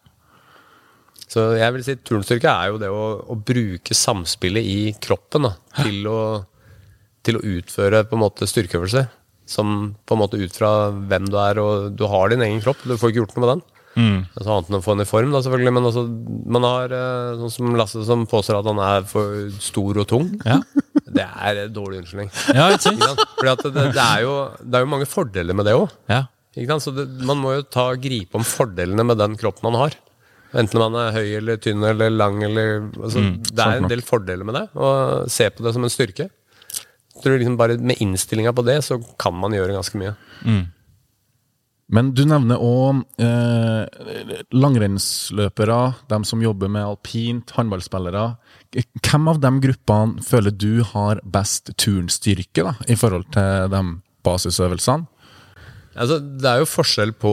Så 1.27 1.43
jeg 1.59 1.75
vil 1.75 1.85
si 1.85 1.97
turnstyrke 2.07 2.51
er 2.51 2.71
jo 2.71 2.81
det 2.81 2.89
å, 2.93 3.07
å 3.27 3.37
bruke 3.37 3.97
samspillet 3.99 4.67
i 4.67 4.81
kroppen 5.03 5.49
da, 5.49 5.53
til, 5.83 6.07
å, 6.07 6.21
til 7.27 7.41
å 7.41 7.47
utføre 7.57 8.05
på 8.07 8.17
en 8.17 8.23
måte 8.23 8.49
styrkeøvelser. 8.49 9.09
Som 9.47 9.95
på 10.07 10.17
en 10.17 10.23
måte 10.23 10.39
ut 10.41 10.55
fra 10.55 10.91
hvem 10.91 11.27
du 11.31 11.37
er, 11.39 11.59
og 11.63 11.91
du 11.99 12.07
har 12.11 12.33
din 12.33 12.43
egen 12.47 12.63
kropp. 12.63 12.81
Du 12.83 12.97
får 12.99 13.13
ikke 13.13 13.21
gjort 13.25 13.35
noe 13.37 13.45
med 13.45 13.53
den. 13.53 13.65
Mm. 13.97 14.17
Altså, 14.35 14.47
annet 14.53 14.71
enn 14.71 14.79
å 14.79 14.83
få 14.85 14.95
den 14.97 15.05
i 15.05 15.09
form, 15.09 15.35
da, 15.35 15.43
selvfølgelig. 15.45 15.75
Men 15.77 15.89
altså, 15.91 16.03
man 16.57 16.67
har 16.67 16.95
eh, 16.97 17.37
sånn 17.43 17.55
som 17.55 17.77
Lasse 17.79 18.03
som 18.09 18.25
påstår 18.31 18.59
at 18.61 18.71
han 18.71 18.83
er 18.87 19.07
for 19.11 19.47
stor 19.63 20.03
og 20.03 20.09
tung. 20.11 20.31
Ja. 20.47 20.61
Det 21.17 21.23
er 21.25 21.69
dårlig 21.73 22.03
unnskyldning. 22.03 22.29
ja? 22.53 22.67
Fordi 22.77 23.71
det, 23.71 23.85
det, 23.95 24.03
er 24.03 24.25
jo, 24.27 24.33
det 24.61 24.77
er 24.77 24.83
jo 24.83 24.89
mange 24.91 25.07
fordeler 25.09 25.57
med 25.57 25.65
det 25.65 25.77
òg. 25.79 25.95
Ja. 26.13 26.27
Så 26.57 26.93
det, 26.97 27.07
man 27.29 27.41
må 27.43 27.53
jo 27.59 27.65
ta 27.69 27.91
gripe 28.01 28.39
om 28.39 28.45
fordelene 28.47 29.05
med 29.05 29.19
den 29.21 29.37
kroppen 29.37 29.69
man 29.69 29.81
har. 29.83 29.97
Enten 30.57 30.81
man 30.81 30.95
er 30.97 31.13
høy 31.13 31.35
eller 31.37 31.59
tynn 31.61 31.85
eller 31.85 32.13
lang 32.15 32.39
eller 32.47 32.87
altså, 32.97 33.21
Det 33.45 33.61
er 33.61 33.83
en 33.83 33.91
del 33.91 34.01
fordeler 34.07 34.47
med 34.47 34.57
det, 34.57 34.65
og 34.79 35.27
se 35.33 35.51
på 35.53 35.67
det 35.67 35.75
som 35.77 35.85
en 35.85 35.93
styrke. 35.93 36.31
Tror 37.23 37.37
liksom 37.41 37.57
bare 37.57 37.77
Med 37.81 38.01
innstillinga 38.01 38.53
på 38.57 38.65
det, 38.65 38.83
så 38.85 39.01
kan 39.21 39.35
man 39.37 39.53
gjøre 39.57 39.77
ganske 39.77 40.01
mye. 40.01 40.15
Men 41.87 42.09
du 42.19 42.25
nevner 42.27 42.59
òg 42.59 43.05
eh, 43.23 44.41
langrennsløpere, 44.51 45.95
dem 46.11 46.25
som 46.27 46.43
jobber 46.43 46.71
med 46.73 46.83
alpint, 46.83 47.53
håndballspillere. 47.55 48.25
Hvem 49.07 49.29
av 49.31 49.39
de 49.45 49.53
gruppene 49.63 50.25
føler 50.27 50.51
du 50.51 50.83
har 50.83 51.21
best 51.23 51.71
turnstyrke 51.79 52.65
da, 52.67 52.75
i 52.91 52.99
forhold 52.99 53.29
til 53.37 53.71
de 53.71 53.85
basisøvelsene? 54.27 55.07
Altså, 55.97 56.19
det 56.21 56.51
er 56.51 56.61
jo 56.61 56.69
forskjell 56.69 57.15
på 57.17 57.33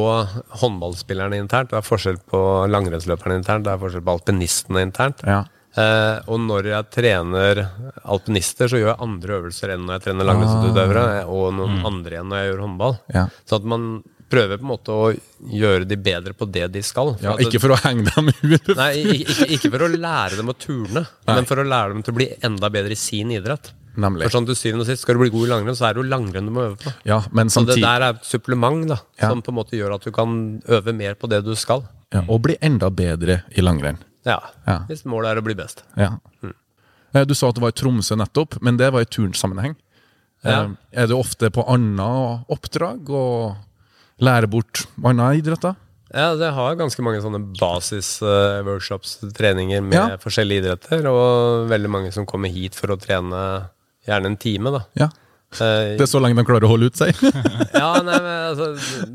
håndballspillerne 0.61 1.39
internt, 1.41 1.73
det 1.73 1.79
er 1.79 1.85
forskjell 1.87 2.21
på 2.31 2.39
langrennsløperne 2.71 3.41
internt, 3.41 3.67
det 3.67 3.73
er 3.73 3.81
forskjell 3.81 4.05
på 4.05 4.15
alpinistene 4.17 4.85
internt. 4.87 5.23
Ja. 5.27 5.43
Eh, 5.73 6.17
og 6.29 6.37
når 6.43 6.69
jeg 6.69 6.89
trener 6.93 7.63
alpinister, 8.05 8.69
så 8.69 8.79
gjør 8.79 8.91
jeg 8.91 9.03
andre 9.07 9.37
øvelser 9.39 9.73
enn 9.73 9.87
når 9.87 9.97
jeg 9.97 10.05
trener 10.07 10.29
langrennsutøvere, 10.29 11.05
og 11.33 11.53
noen 11.57 11.79
andre 11.89 12.19
enn 12.21 12.29
når 12.29 12.41
jeg 12.41 12.51
gjør 12.51 12.65
håndball. 12.67 12.97
Ja. 13.15 13.27
Så 13.49 13.59
at 13.59 13.69
man 13.73 13.87
prøver 14.33 14.57
på 14.57 14.65
en 14.65 14.71
måte 14.71 14.93
å 14.95 15.11
gjøre 15.53 15.85
de 15.89 15.97
bedre 15.99 16.33
på 16.37 16.47
det 16.49 16.67
de 16.73 16.81
skal. 16.85 17.13
For 17.17 17.25
Ja, 17.25 17.35
ikke 17.41 17.61
for 17.61 17.75
å 17.75 17.79
henge 17.83 18.09
dem 18.09 18.31
ut. 18.31 18.73
Nei, 18.79 18.91
ikke, 19.19 19.49
ikke, 19.57 19.71
for 19.73 19.85
å 19.85 19.91
lære 19.93 20.39
dem 20.39 20.49
å 20.49 20.57
turne, 20.57 21.05
men 21.29 21.49
for 21.49 21.61
å 21.61 21.67
lære 21.67 21.93
dem 21.93 22.03
til 22.05 22.15
å 22.15 22.19
bli 22.21 22.29
enda 22.49 22.69
bedre 22.73 22.95
i 22.95 22.99
sin 22.99 23.33
idrett. 23.35 23.73
Nemlig. 23.95 24.23
For 24.23 24.39
sånn 24.39 24.45
til 24.47 24.55
syvende 24.55 24.81
og 24.81 24.87
sist, 24.87 25.01
Skal 25.05 25.15
du 25.15 25.19
bli 25.21 25.29
god 25.29 25.47
i 25.47 25.51
langrenn, 25.51 25.75
så 25.77 25.85
er 25.89 25.93
det 25.93 26.03
jo 26.03 26.09
langrenn 26.09 26.45
du 26.47 26.51
må 26.51 26.63
øve 26.71 26.77
på. 26.81 26.93
Ja, 27.05 27.21
men 27.31 27.47
Så 27.49 27.65
det 27.65 27.75
der 27.81 28.01
er 28.01 28.09
et 28.15 28.23
supplement 28.25 28.87
da, 28.87 28.97
Ja. 29.21 29.29
som 29.29 29.41
på 29.41 29.49
en 29.49 29.55
måte 29.55 29.71
gjør 29.77 29.93
at 29.95 30.01
du 30.03 30.11
kan 30.11 30.61
øve 30.67 30.93
mer 30.95 31.13
på 31.15 31.29
det 31.29 31.43
du 31.45 31.53
skal. 31.55 31.83
ja, 32.11 32.21
Og 32.27 32.41
bli 32.41 32.57
enda 32.61 32.89
bedre 32.89 33.43
i 33.55 33.61
langrenn. 33.61 33.97
Ja. 34.25 34.39
Hvis 34.87 35.03
målet 35.05 35.31
er 35.37 35.41
å 35.41 35.43
bli 35.43 35.53
best. 35.53 35.83
Ja. 35.97 36.17
Eh, 37.13 37.25
Du 37.25 37.33
sa 37.35 37.49
at 37.49 37.55
det 37.55 37.61
var 37.61 37.69
i 37.69 37.71
Tromsø 37.77 38.15
nettopp, 38.17 38.59
men 38.61 38.77
det 38.77 38.91
var 38.91 39.01
i 39.01 39.05
turnsammenheng. 39.05 39.75
Eh, 40.43 40.69
Er 40.93 41.07
du 41.07 41.13
ofte 41.15 41.49
på 41.51 41.63
andre 41.69 42.43
oppdrag 42.49 43.07
og 43.09 43.55
lærer 44.19 44.47
bort 44.49 44.85
andre 45.03 45.37
idretter? 45.37 45.75
Ja, 46.13 46.35
det 46.35 46.51
har 46.53 46.75
ganske 46.75 47.01
mange 47.01 47.21
sånne 47.21 47.55
basis-workshops, 47.57 49.17
treninger 49.33 49.81
med 49.83 49.93
Ja. 49.93 50.17
forskjellige 50.17 50.61
idretter, 50.63 51.05
og 51.07 51.69
veldig 51.69 51.89
mange 51.89 52.11
som 52.13 52.25
kommer 52.25 52.49
hit 52.51 52.75
for 52.75 52.87
å 52.87 52.97
trene 52.99 53.69
gjerne 54.07 54.31
en 54.33 54.37
time, 54.41 54.71
da. 54.75 54.81
Ja. 54.99 55.09
Eh, 55.53 55.93
Det 55.99 56.01
er 56.01 56.09
så 56.09 56.19
lenge 56.23 56.35
de 56.39 56.45
klarer 56.47 56.65
å 56.65 56.71
holde 56.71 56.87
ut 56.89 56.97
seg. 56.97 57.13
ja, 57.81 57.89
nei, 58.01 58.17
men 58.25 58.33
altså, 58.49 58.71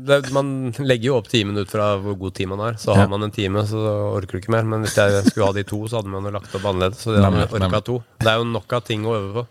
det, 0.07 0.19
man 0.35 0.51
legger 0.79 1.09
jo 1.09 1.17
opp 1.19 1.27
timen 1.31 1.57
ut 1.59 1.69
fra 1.71 1.89
hvor 1.99 2.15
god 2.21 2.37
tid 2.37 2.47
man 2.53 2.63
har. 2.63 2.77
Så 2.79 2.93
har 2.95 3.03
Ja. 3.05 3.11
man 3.11 3.23
en 3.27 3.33
time, 3.35 3.65
så 3.67 3.81
orker 4.15 4.37
du 4.37 4.41
ikke 4.43 4.53
mer. 4.55 4.63
Men 4.63 4.85
hvis 4.87 4.95
jeg 4.95 5.25
skulle 5.27 5.49
ha 5.49 5.55
de 5.57 5.65
to, 5.67 5.81
så 5.91 5.99
hadde 5.99 6.13
man 6.13 6.23
jo 6.23 6.31
lagt 6.37 6.55
opp 6.55 6.63
annerledes. 6.71 7.03
Så 7.03 7.11
det 7.15 7.21
nei, 7.25 7.29
man 7.35 7.47
orka 7.49 7.67
nei. 7.75 7.81
to. 7.91 7.97
Det 8.23 8.31
er 8.31 8.39
jo 8.39 8.47
nok 8.53 8.73
av 8.79 8.85
ting 8.87 9.03
å 9.05 9.15
øve 9.19 9.33
på. 9.41 9.45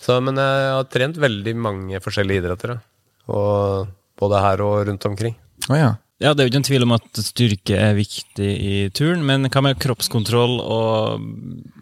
Så, 0.00 0.16
men 0.24 0.40
jeg 0.40 0.72
har 0.72 0.88
trent 0.88 1.18
veldig 1.20 1.54
mange 1.60 2.00
forskjellige 2.00 2.40
idretter. 2.46 2.74
Da. 2.78 3.32
Og 3.36 3.88
både 4.18 4.40
her 4.40 4.62
og 4.64 4.86
rundt 4.88 5.04
omkring. 5.04 5.36
Oh, 5.68 5.76
ja. 5.76 5.90
Ja, 6.18 6.32
Det 6.34 6.42
er 6.42 6.48
jo 6.48 6.50
ikke 6.50 6.58
en 6.58 6.66
tvil 6.66 6.84
om 6.84 6.94
at 6.96 7.20
styrke 7.22 7.76
er 7.78 7.92
viktig 7.94 8.46
i 8.48 8.78
turn, 8.90 9.20
men 9.26 9.46
hva 9.46 9.60
med 9.62 9.78
kroppskontroll 9.78 10.56
og 10.58 11.22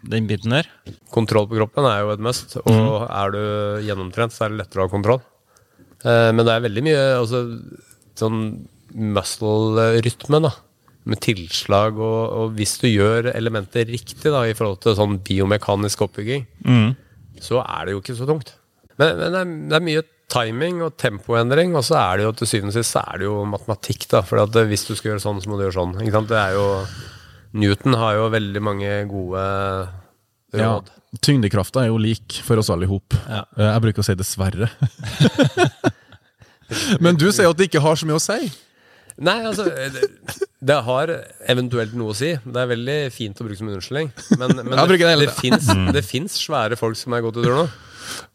den 0.05 0.27
biten 0.29 0.53
der? 0.53 0.67
Kontroll 1.13 1.47
på 1.49 1.57
kroppen 1.57 1.87
er 1.89 2.03
jo 2.03 2.11
et 2.13 2.21
must, 2.21 2.53
og 2.61 2.69
mm. 2.69 3.07
er 3.07 3.33
du 3.33 3.41
gjennomtrent, 3.87 4.35
så 4.35 4.45
er 4.45 4.53
det 4.53 4.59
lettere 4.61 4.83
å 4.83 4.85
ha 4.85 4.93
kontroll. 4.93 5.23
Eh, 6.05 6.29
men 6.37 6.45
det 6.45 6.53
er 6.53 6.65
veldig 6.67 6.83
mye 6.85 7.01
altså, 7.15 7.41
sånn 8.21 8.43
muscle-rytme, 9.17 10.41
da. 10.45 10.53
med 11.09 11.23
tilslag, 11.25 11.97
og, 11.97 12.21
og 12.37 12.53
hvis 12.59 12.75
du 12.83 12.91
gjør 12.91 13.31
elementer 13.33 13.89
riktig 13.89 14.29
da, 14.29 14.43
i 14.45 14.53
forhold 14.57 14.83
til 14.85 14.99
sånn 14.99 15.17
biomekanisk 15.25 16.05
oppbygging, 16.05 16.45
så 17.41 17.65
er 17.65 17.87
det 17.87 17.97
jo 17.97 18.03
ikke 18.05 18.19
så 18.21 18.29
tungt. 18.29 18.53
Men, 19.01 19.17
men 19.17 19.33
det, 19.33 19.41
er, 19.41 19.57
det 19.71 19.79
er 19.79 19.87
mye 19.89 20.05
timing 20.31 20.81
og 20.83 20.97
tempoendring, 20.99 21.75
og 21.77 21.85
så 21.87 21.95
er 22.01 22.19
det 22.19 22.25
jo 22.27 22.33
til 22.35 22.49
syvende 22.51 22.73
og 22.73 22.77
sist 22.77 22.95
så 22.95 23.03
er 23.05 23.21
det 23.21 23.29
jo 23.29 23.37
matematikk. 23.47 24.07
da, 24.11 24.21
for 24.27 24.43
at 24.43 24.57
hvis 24.69 24.83
du 24.89 24.93
skal 24.95 25.13
gjøre 25.13 25.23
sånn, 25.23 25.39
så 25.43 25.49
må 25.49 25.59
du 25.59 25.65
gjøre 25.65 25.77
sånn. 25.79 25.95
ikke 26.03 26.15
sant? 26.17 26.31
Det 26.31 26.41
er 26.41 26.57
jo, 26.57 26.67
Newton 27.63 27.97
har 28.01 28.19
jo 28.19 28.27
veldig 28.35 28.63
mange 28.63 28.91
gode 29.11 29.45
Ja, 30.57 30.77
råd. 30.77 30.91
Tyngdekrafta 31.23 31.85
er 31.85 31.91
jo 31.93 31.99
lik 32.01 32.41
for 32.43 32.59
oss 32.59 32.69
alle 32.73 32.85
i 32.85 32.91
hop. 32.91 33.15
Ja. 33.25 33.45
Eh, 33.57 33.71
Jeg 33.71 33.83
bruker 33.85 34.03
å 34.03 34.07
si 34.07 34.15
dessverre. 34.19 34.69
Men 37.03 37.15
du 37.15 37.29
sier 37.31 37.47
at 37.47 37.57
det 37.59 37.69
ikke 37.69 37.83
har 37.83 37.95
så 37.95 38.07
mye 38.09 38.19
å 38.19 38.23
si. 38.23 38.51
Nei, 39.17 39.39
altså 39.49 39.63
det, 39.65 40.03
det 40.61 40.75
har 40.85 41.11
eventuelt 41.49 41.95
noe 41.97 42.11
å 42.13 42.17
si. 42.17 42.35
Det 42.37 42.61
er 42.61 42.69
veldig 42.69 42.97
fint 43.15 43.39
å 43.39 43.47
bruke 43.47 43.57
som 43.57 43.71
unnskyldning. 43.71 44.11
Men, 44.37 44.59
men 44.59 44.75
det 44.91 44.99
det, 44.99 45.31
det, 45.95 46.03
fins, 46.05 46.35
svære 46.43 46.77
folk 46.77 46.99
som 46.99 47.15
er 47.17 47.23
gode 47.25 47.39
til 47.39 47.47
turno. 47.47 47.65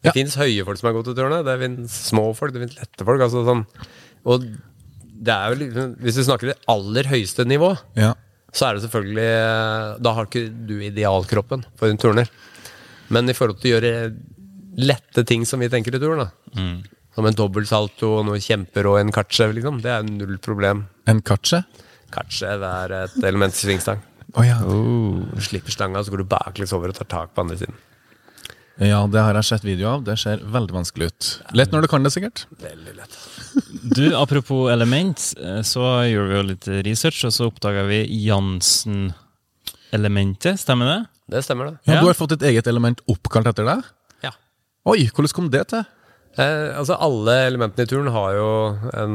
Det 0.02 0.11
Ja. 0.11 0.12
fins 0.12 0.37
høye 0.37 0.64
folk 0.64 0.78
som 0.78 0.88
er 0.90 0.92
gode 0.96 1.04
til 1.11 1.14
turno. 1.18 1.42
Det 1.44 1.58
fins 1.61 1.92
små 2.11 2.35
folk, 2.37 2.52
det 2.52 2.62
fins 2.66 2.76
lette 2.78 3.04
folk. 3.08 3.20
Altså, 3.20 3.44
sånn. 3.46 3.66
Og 4.26 4.44
det 5.22 5.32
er 5.35 5.52
jo 5.54 5.61
liksom, 5.64 5.96
hvis 6.02 6.16
vi 6.18 6.24
snakker 6.26 6.52
det 6.52 6.58
aller 6.68 7.04
høyeste 7.04 7.44
nivå, 7.46 7.76
Ja. 7.96 8.14
så 8.52 8.68
er 8.70 8.74
det 8.74 8.82
selvfølgelig 8.90 10.02
Da 10.02 10.12
har 10.14 10.26
ikke 10.26 10.66
du 10.66 10.74
idealkroppen 10.80 11.64
for 11.76 11.88
en 11.88 11.96
turner. 11.98 12.28
Men 13.11 13.28
i 13.28 13.32
forhold 13.35 13.61
til 13.61 13.72
å 13.72 13.80
gjøre 13.80 14.16
lette 14.78 15.24
ting 15.26 15.44
som 15.44 15.61
vi 15.61 15.68
tenker 15.68 15.94
i 15.94 15.98
turn, 15.98 16.18
da. 16.18 16.30
Som 17.14 17.26
en 17.26 17.35
dobbeltsalto 17.35 18.18
og 18.20 18.26
noe 18.26 18.38
kjemper 18.40 18.87
og 18.88 18.98
en 19.00 19.12
katsje, 19.12 19.52
liksom. 19.52 19.82
Det 19.82 19.90
er 19.92 20.02
null 20.02 20.38
problem. 20.38 20.87
En 21.06 21.20
katsje? 21.20 21.64
Katsje 22.11 22.58
det 22.61 22.70
er 22.70 22.92
et 23.04 23.22
element 23.24 23.52
i 23.52 23.66
svingstang. 23.66 24.00
Oh, 24.35 24.42
ja. 24.42 24.58
Du 24.64 25.40
slipper 25.44 25.70
stanga, 25.70 26.00
så 26.02 26.08
går 26.11 26.22
du 26.22 26.24
baklengs 26.24 26.72
over 26.72 26.88
og 26.88 26.94
tar 26.96 27.04
tak 27.04 27.35
på 27.35 27.42
andre 27.44 27.58
siden. 27.61 27.74
Ja, 28.80 29.02
det 29.11 29.20
har 29.20 29.35
jeg 29.37 29.44
sett 29.44 29.64
video 29.66 29.88
av. 29.90 30.04
Det 30.06 30.14
ser 30.20 30.38
veldig 30.52 30.72
vanskelig 30.74 31.06
ut. 31.12 31.26
Lett 31.58 31.72
når 31.74 31.80
du 31.85 31.88
kan 31.92 32.02
det, 32.06 32.12
sikkert. 32.14 32.38
Veldig 32.62 32.94
lett. 32.96 33.14
Du, 33.82 34.04
apropos 34.16 34.70
element, 34.72 35.18
eh, 35.37 35.61
så 35.66 35.80
gjorde 36.08 36.28
vi 36.30 36.37
jo 36.38 36.42
litt 36.48 36.66
research, 36.88 37.20
og 37.28 37.32
så 37.37 37.42
oppdaga 37.50 37.82
vi 37.88 37.98
Jansen-elementet. 38.26 40.61
Stemmer 40.62 40.87
det? 40.88 41.00
Det 41.32 41.40
stemmer, 41.44 41.64
det. 41.70 41.76
Ja. 41.88 41.92
Du 42.00 42.06
har 42.08 42.16
fått 42.18 42.32
et 42.38 42.46
eget 42.48 42.66
element 42.70 42.98
oppkalt 43.12 43.48
etter 43.52 43.64
deg? 43.68 43.78
Ja. 44.24 44.32
Oi, 44.88 45.00
hvordan 45.12 45.37
kom 45.37 45.48
det 45.52 45.64
til? 45.72 45.82
Eh, 46.40 46.68
altså 46.78 46.94
Alle 46.96 47.32
elementene 47.44 47.85
i 47.85 47.88
turen 47.90 48.08
har 48.14 48.30
jo 48.38 48.50
en, 48.96 49.14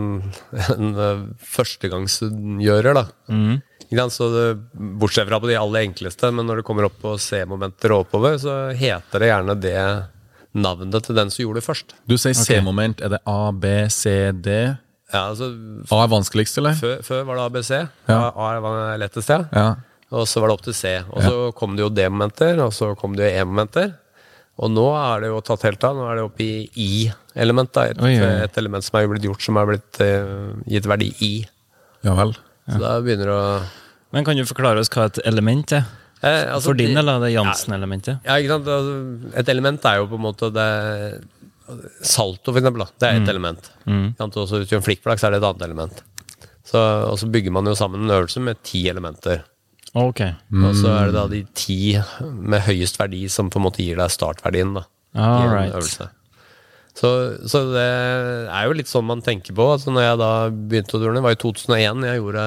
en 0.77 0.87
eh, 1.01 1.25
førstegangsgjører, 1.55 2.93
da. 2.93 3.03
Sant? 3.25 3.61
Så 3.87 4.27
det, 4.33 4.45
bortsett 4.75 5.29
fra 5.29 5.39
på 5.39 5.47
de 5.47 5.55
aller 5.55 5.85
enkleste, 5.87 6.31
men 6.35 6.47
når 6.49 6.59
det 6.59 6.67
kommer 6.67 6.89
opp 6.89 6.97
på 7.01 7.13
C-momenter 7.21 7.93
og 7.95 8.05
oppover, 8.05 8.35
så 8.41 8.55
heter 8.75 9.23
det 9.23 9.29
gjerne 9.31 9.55
det 9.63 9.77
navnet 10.57 11.05
til 11.05 11.15
den 11.15 11.31
som 11.31 11.43
gjorde 11.45 11.61
det 11.61 11.67
først. 11.67 11.95
Du 12.09 12.17
sier 12.19 12.35
C-moment. 12.35 13.01
Er 13.05 13.15
det 13.15 13.21
A, 13.29 13.51
B, 13.55 13.71
C, 13.93 14.31
D? 14.33 14.57
Ja, 15.13 15.29
altså 15.29 15.53
A 15.93 16.01
er 16.03 16.09
vanskeligst, 16.11 16.57
eller? 16.59 16.75
Før, 16.75 16.97
før 17.05 17.21
var 17.29 17.39
det 17.39 17.45
ABC. 17.45 17.69
Ja. 18.09 18.17
A 18.27 18.49
A 18.49 18.63
var 18.63 18.97
lettest, 18.99 19.31
ja. 19.31 19.45
Ja. 19.55 19.69
Og 20.17 20.27
så 20.27 20.41
var 20.43 20.51
det 20.51 20.57
opp 20.57 20.65
til 20.65 20.75
C. 20.75 20.97
Og 21.11 21.23
så 21.23 21.37
kom 21.55 21.77
det 21.77 21.85
jo 21.85 21.93
D-momenter, 21.93 22.59
og 22.63 22.73
så 22.75 22.91
kom 22.99 23.15
det 23.15 23.27
jo 23.27 23.39
E-momenter. 23.43 23.93
Og 24.57 24.71
nå 24.73 24.87
er 24.97 25.21
det 25.21 25.29
jo 25.29 25.39
tatt 25.45 25.67
helt 25.67 25.83
av. 25.85 25.95
Nå 25.95 26.07
er 26.09 26.17
det 26.17 26.25
oppe 26.25 26.43
i 26.43 26.67
I-element. 26.81 27.77
Et, 27.83 27.99
et 28.01 28.59
element 28.59 28.83
som 28.83 28.97
er 28.99 29.09
blitt 29.11 29.27
gjort, 29.27 29.43
som 29.45 29.59
er 29.61 29.69
blitt 29.69 29.99
uh, 30.01 30.55
gitt 30.65 30.89
verdi 30.89 31.11
I. 31.21 31.31
ja 32.07 32.15
vel. 32.17 32.33
Så 32.67 32.79
da 32.81 32.97
begynner 33.03 33.29
det 33.31 33.37
å 33.37 33.47
Men 34.15 34.25
kan 34.27 34.37
du 34.39 34.43
forklare 34.47 34.79
oss 34.83 34.91
hva 34.93 35.07
et 35.07 35.19
element 35.27 35.71
er? 35.75 35.85
eh, 36.21 36.45
altså, 36.51 36.71
For 36.71 36.79
din 36.79 36.95
del 36.97 37.09
er 37.11 37.19
det 37.23 37.33
Jansen-elementet. 37.33 38.21
Ja, 38.25 38.37
ikke 38.41 38.55
sant? 38.55 38.67
Altså, 38.67 39.31
et 39.41 39.49
element 39.53 39.85
er 39.85 40.01
jo 40.01 40.07
på 40.11 40.19
en 40.19 40.25
måte 40.27 40.51
det 40.55 40.69
Salto, 42.01 42.53
for 42.53 42.59
eksempel. 42.61 42.85
Da. 42.85 42.87
Det 42.99 43.07
er 43.09 43.21
et 43.21 43.29
element. 43.29 43.71
Mm. 43.85 44.05
Og 44.23 44.37
så 44.47 44.61
Hvis 44.61 44.69
du 44.69 44.75
gjør 44.75 44.81
en 44.81 44.87
flikkflakk, 44.87 45.19
så 45.19 45.27
er 45.27 45.35
det 45.35 45.41
et 45.41 45.47
annet 45.49 45.65
element. 45.67 46.01
Så, 46.67 46.79
og 46.79 47.17
så 47.19 47.27
bygger 47.31 47.51
man 47.55 47.67
jo 47.67 47.75
sammen 47.75 48.03
en 48.03 48.11
øvelse 48.15 48.39
med 48.43 48.59
ti 48.63 48.87
elementer. 48.91 49.43
Ok. 49.95 50.21
Og 50.51 50.75
så 50.75 50.91
er 50.93 51.09
det 51.09 51.15
da 51.15 51.25
de 51.31 51.41
ti 51.55 51.97
med 52.21 52.61
høyest 52.67 52.99
verdi 52.99 53.25
som 53.31 53.49
på 53.51 53.59
en 53.59 53.65
måte 53.67 53.83
gir 53.83 53.99
deg 53.99 54.11
startverdien 54.13 54.73
da, 54.75 54.83
i 55.15 55.19
en 55.19 55.47
Alright. 55.47 55.75
øvelse. 55.75 56.09
Så, 56.97 57.09
så 57.45 57.59
det 57.75 57.83
er 58.49 58.63
jo 58.65 58.73
litt 58.77 58.89
sånn 58.89 59.05
man 59.05 59.21
tenker 59.21 59.53
på. 59.57 59.67
Altså 59.75 59.91
når 59.93 60.07
jeg 60.07 60.19
da 60.23 60.29
begynte 60.49 60.97
å 60.97 61.01
turne, 61.03 61.21
var 61.21 61.35
i 61.35 61.41
2001 61.43 62.05
jeg 62.09 62.21
gjorde 62.21 62.45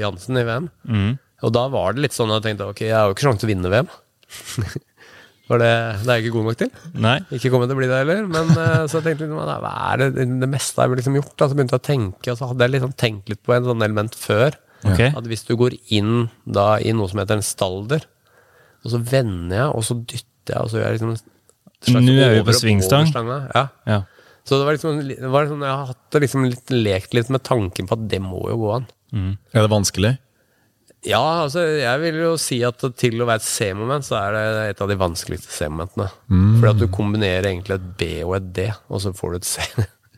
Jansen 0.00 0.40
i 0.40 0.46
VM. 0.48 0.70
Og 1.46 1.52
da 1.54 1.66
var 1.70 1.94
det 1.94 2.04
litt 2.04 2.16
sånn 2.16 2.30
at 2.34 2.40
jeg 2.42 2.52
tenkte 2.52 2.70
ok, 2.72 2.82
jeg 2.88 2.96
har 2.98 3.06
jo 3.10 3.14
ikke 3.14 3.26
sjanse 3.28 3.42
til 3.44 3.50
å 3.50 3.52
vinne 3.52 3.70
VM. 3.72 3.92
For 5.50 5.58
det, 5.60 5.70
det 6.06 6.08
er 6.08 6.18
jeg 6.20 6.24
ikke 6.26 6.34
god 6.36 6.46
nok 6.48 6.58
til. 6.60 6.68
Nei? 7.02 7.14
Ikke 7.36 7.50
kommer 7.52 7.66
til 7.68 7.76
å 7.76 7.80
bli 7.80 7.88
det 7.90 7.98
heller. 7.98 8.20
Men 8.30 8.52
eh, 8.54 8.84
så 8.88 9.00
jeg 9.00 9.06
tenkte 9.08 9.26
jeg 9.26 9.32
"Nei, 9.34 9.56
hva 9.64 9.72
er 9.90 10.02
det, 10.02 10.26
det 10.40 10.48
meste 10.48 10.80
har 10.80 10.88
jeg 10.88 11.00
liksom 11.02 11.18
gjort. 11.18 11.34
Så 11.36 11.56
begynte 11.58 11.76
jeg 11.76 11.82
å 11.82 11.88
tenke, 11.88 12.32
og 12.32 12.38
så 12.38 12.48
hadde 12.50 12.64
jeg 12.66 12.74
liksom 12.76 12.94
tenkt 13.02 13.32
litt 13.32 13.42
på 13.44 13.54
en 13.56 13.66
sånn 13.66 13.84
element 13.84 14.16
før. 14.16 14.56
Okay. 14.82 15.10
At 15.18 15.26
hvis 15.30 15.44
du 15.46 15.52
går 15.58 15.76
inn 15.94 16.30
da 16.46 16.78
i 16.82 16.94
noe 16.96 17.10
som 17.10 17.20
heter 17.22 17.38
en 17.38 17.46
stalder, 17.46 18.06
og 18.82 18.94
så 18.94 18.98
vender 19.12 19.58
jeg, 19.60 19.68
og 19.76 19.84
så 19.86 19.98
dytter 20.00 20.56
jeg, 20.56 20.62
og 20.62 20.70
så 20.72 20.78
gjør 20.80 20.88
jeg 20.88 20.98
liksom 20.98 21.12
Nå 21.90 22.16
er 22.22 22.36
vi 22.38 22.42
på 22.46 22.54
svingstang. 22.56 23.10
Ja. 23.54 23.66
Ja. 23.88 24.02
Så 24.44 24.58
det 24.58 24.66
var 24.66 24.74
liksom, 24.74 24.98
det 25.06 25.30
var 25.30 25.46
liksom 25.46 25.62
jeg 25.62 25.70
har 25.70 25.88
hatt 25.92 26.18
liksom 26.22 26.44
litt, 26.50 26.74
lekt 26.74 27.14
litt 27.14 27.30
med 27.30 27.44
tanken 27.46 27.86
på 27.86 27.98
at 27.98 28.04
det 28.10 28.20
må 28.22 28.42
jo 28.50 28.58
gå 28.64 28.76
an. 28.80 28.90
Er 29.52 29.64
det 29.64 29.70
vanskelig? 29.70 30.16
Ja, 31.02 31.42
altså 31.42 31.64
jeg 31.80 31.98
vil 32.04 32.20
jo 32.22 32.34
si 32.38 32.60
at 32.62 32.82
til 32.98 33.22
å 33.22 33.26
være 33.26 33.42
et 33.42 33.46
C-moment, 33.46 34.06
så 34.06 34.20
er 34.20 34.36
det 34.36 34.42
et 34.72 34.82
av 34.84 34.90
de 34.90 34.96
vanskeligste 34.98 35.50
C-momentene. 35.50 36.06
Fordi 36.30 36.70
at 36.70 36.82
du 36.82 36.86
kombinerer 36.94 37.50
egentlig 37.50 37.78
et 37.78 37.88
B 37.98 38.12
og 38.22 38.36
et 38.38 38.52
D, 38.54 38.68
og 38.86 39.02
så 39.02 39.14
får 39.16 39.34
du 39.34 39.40
et 39.40 39.48
C. 39.50 39.66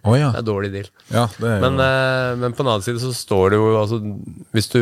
Oh, 0.05 0.13
ja. 0.19 0.29
Det 0.35 0.43
er 0.43 0.45
dårlig 0.45 0.69
deal. 0.75 0.89
ja 1.09 1.23
det 1.41 1.49
er. 1.49 1.63
Men, 1.65 1.81
eh, 1.81 2.35
men 2.37 2.53
på 2.53 2.61
den 2.61 2.69
annen 2.75 2.85
side 2.85 3.01
så 3.01 3.15
står 3.17 3.55
det 3.55 3.61
jo 3.63 3.71
altså, 3.81 4.03
Hvis 4.53 4.69
du 4.69 4.81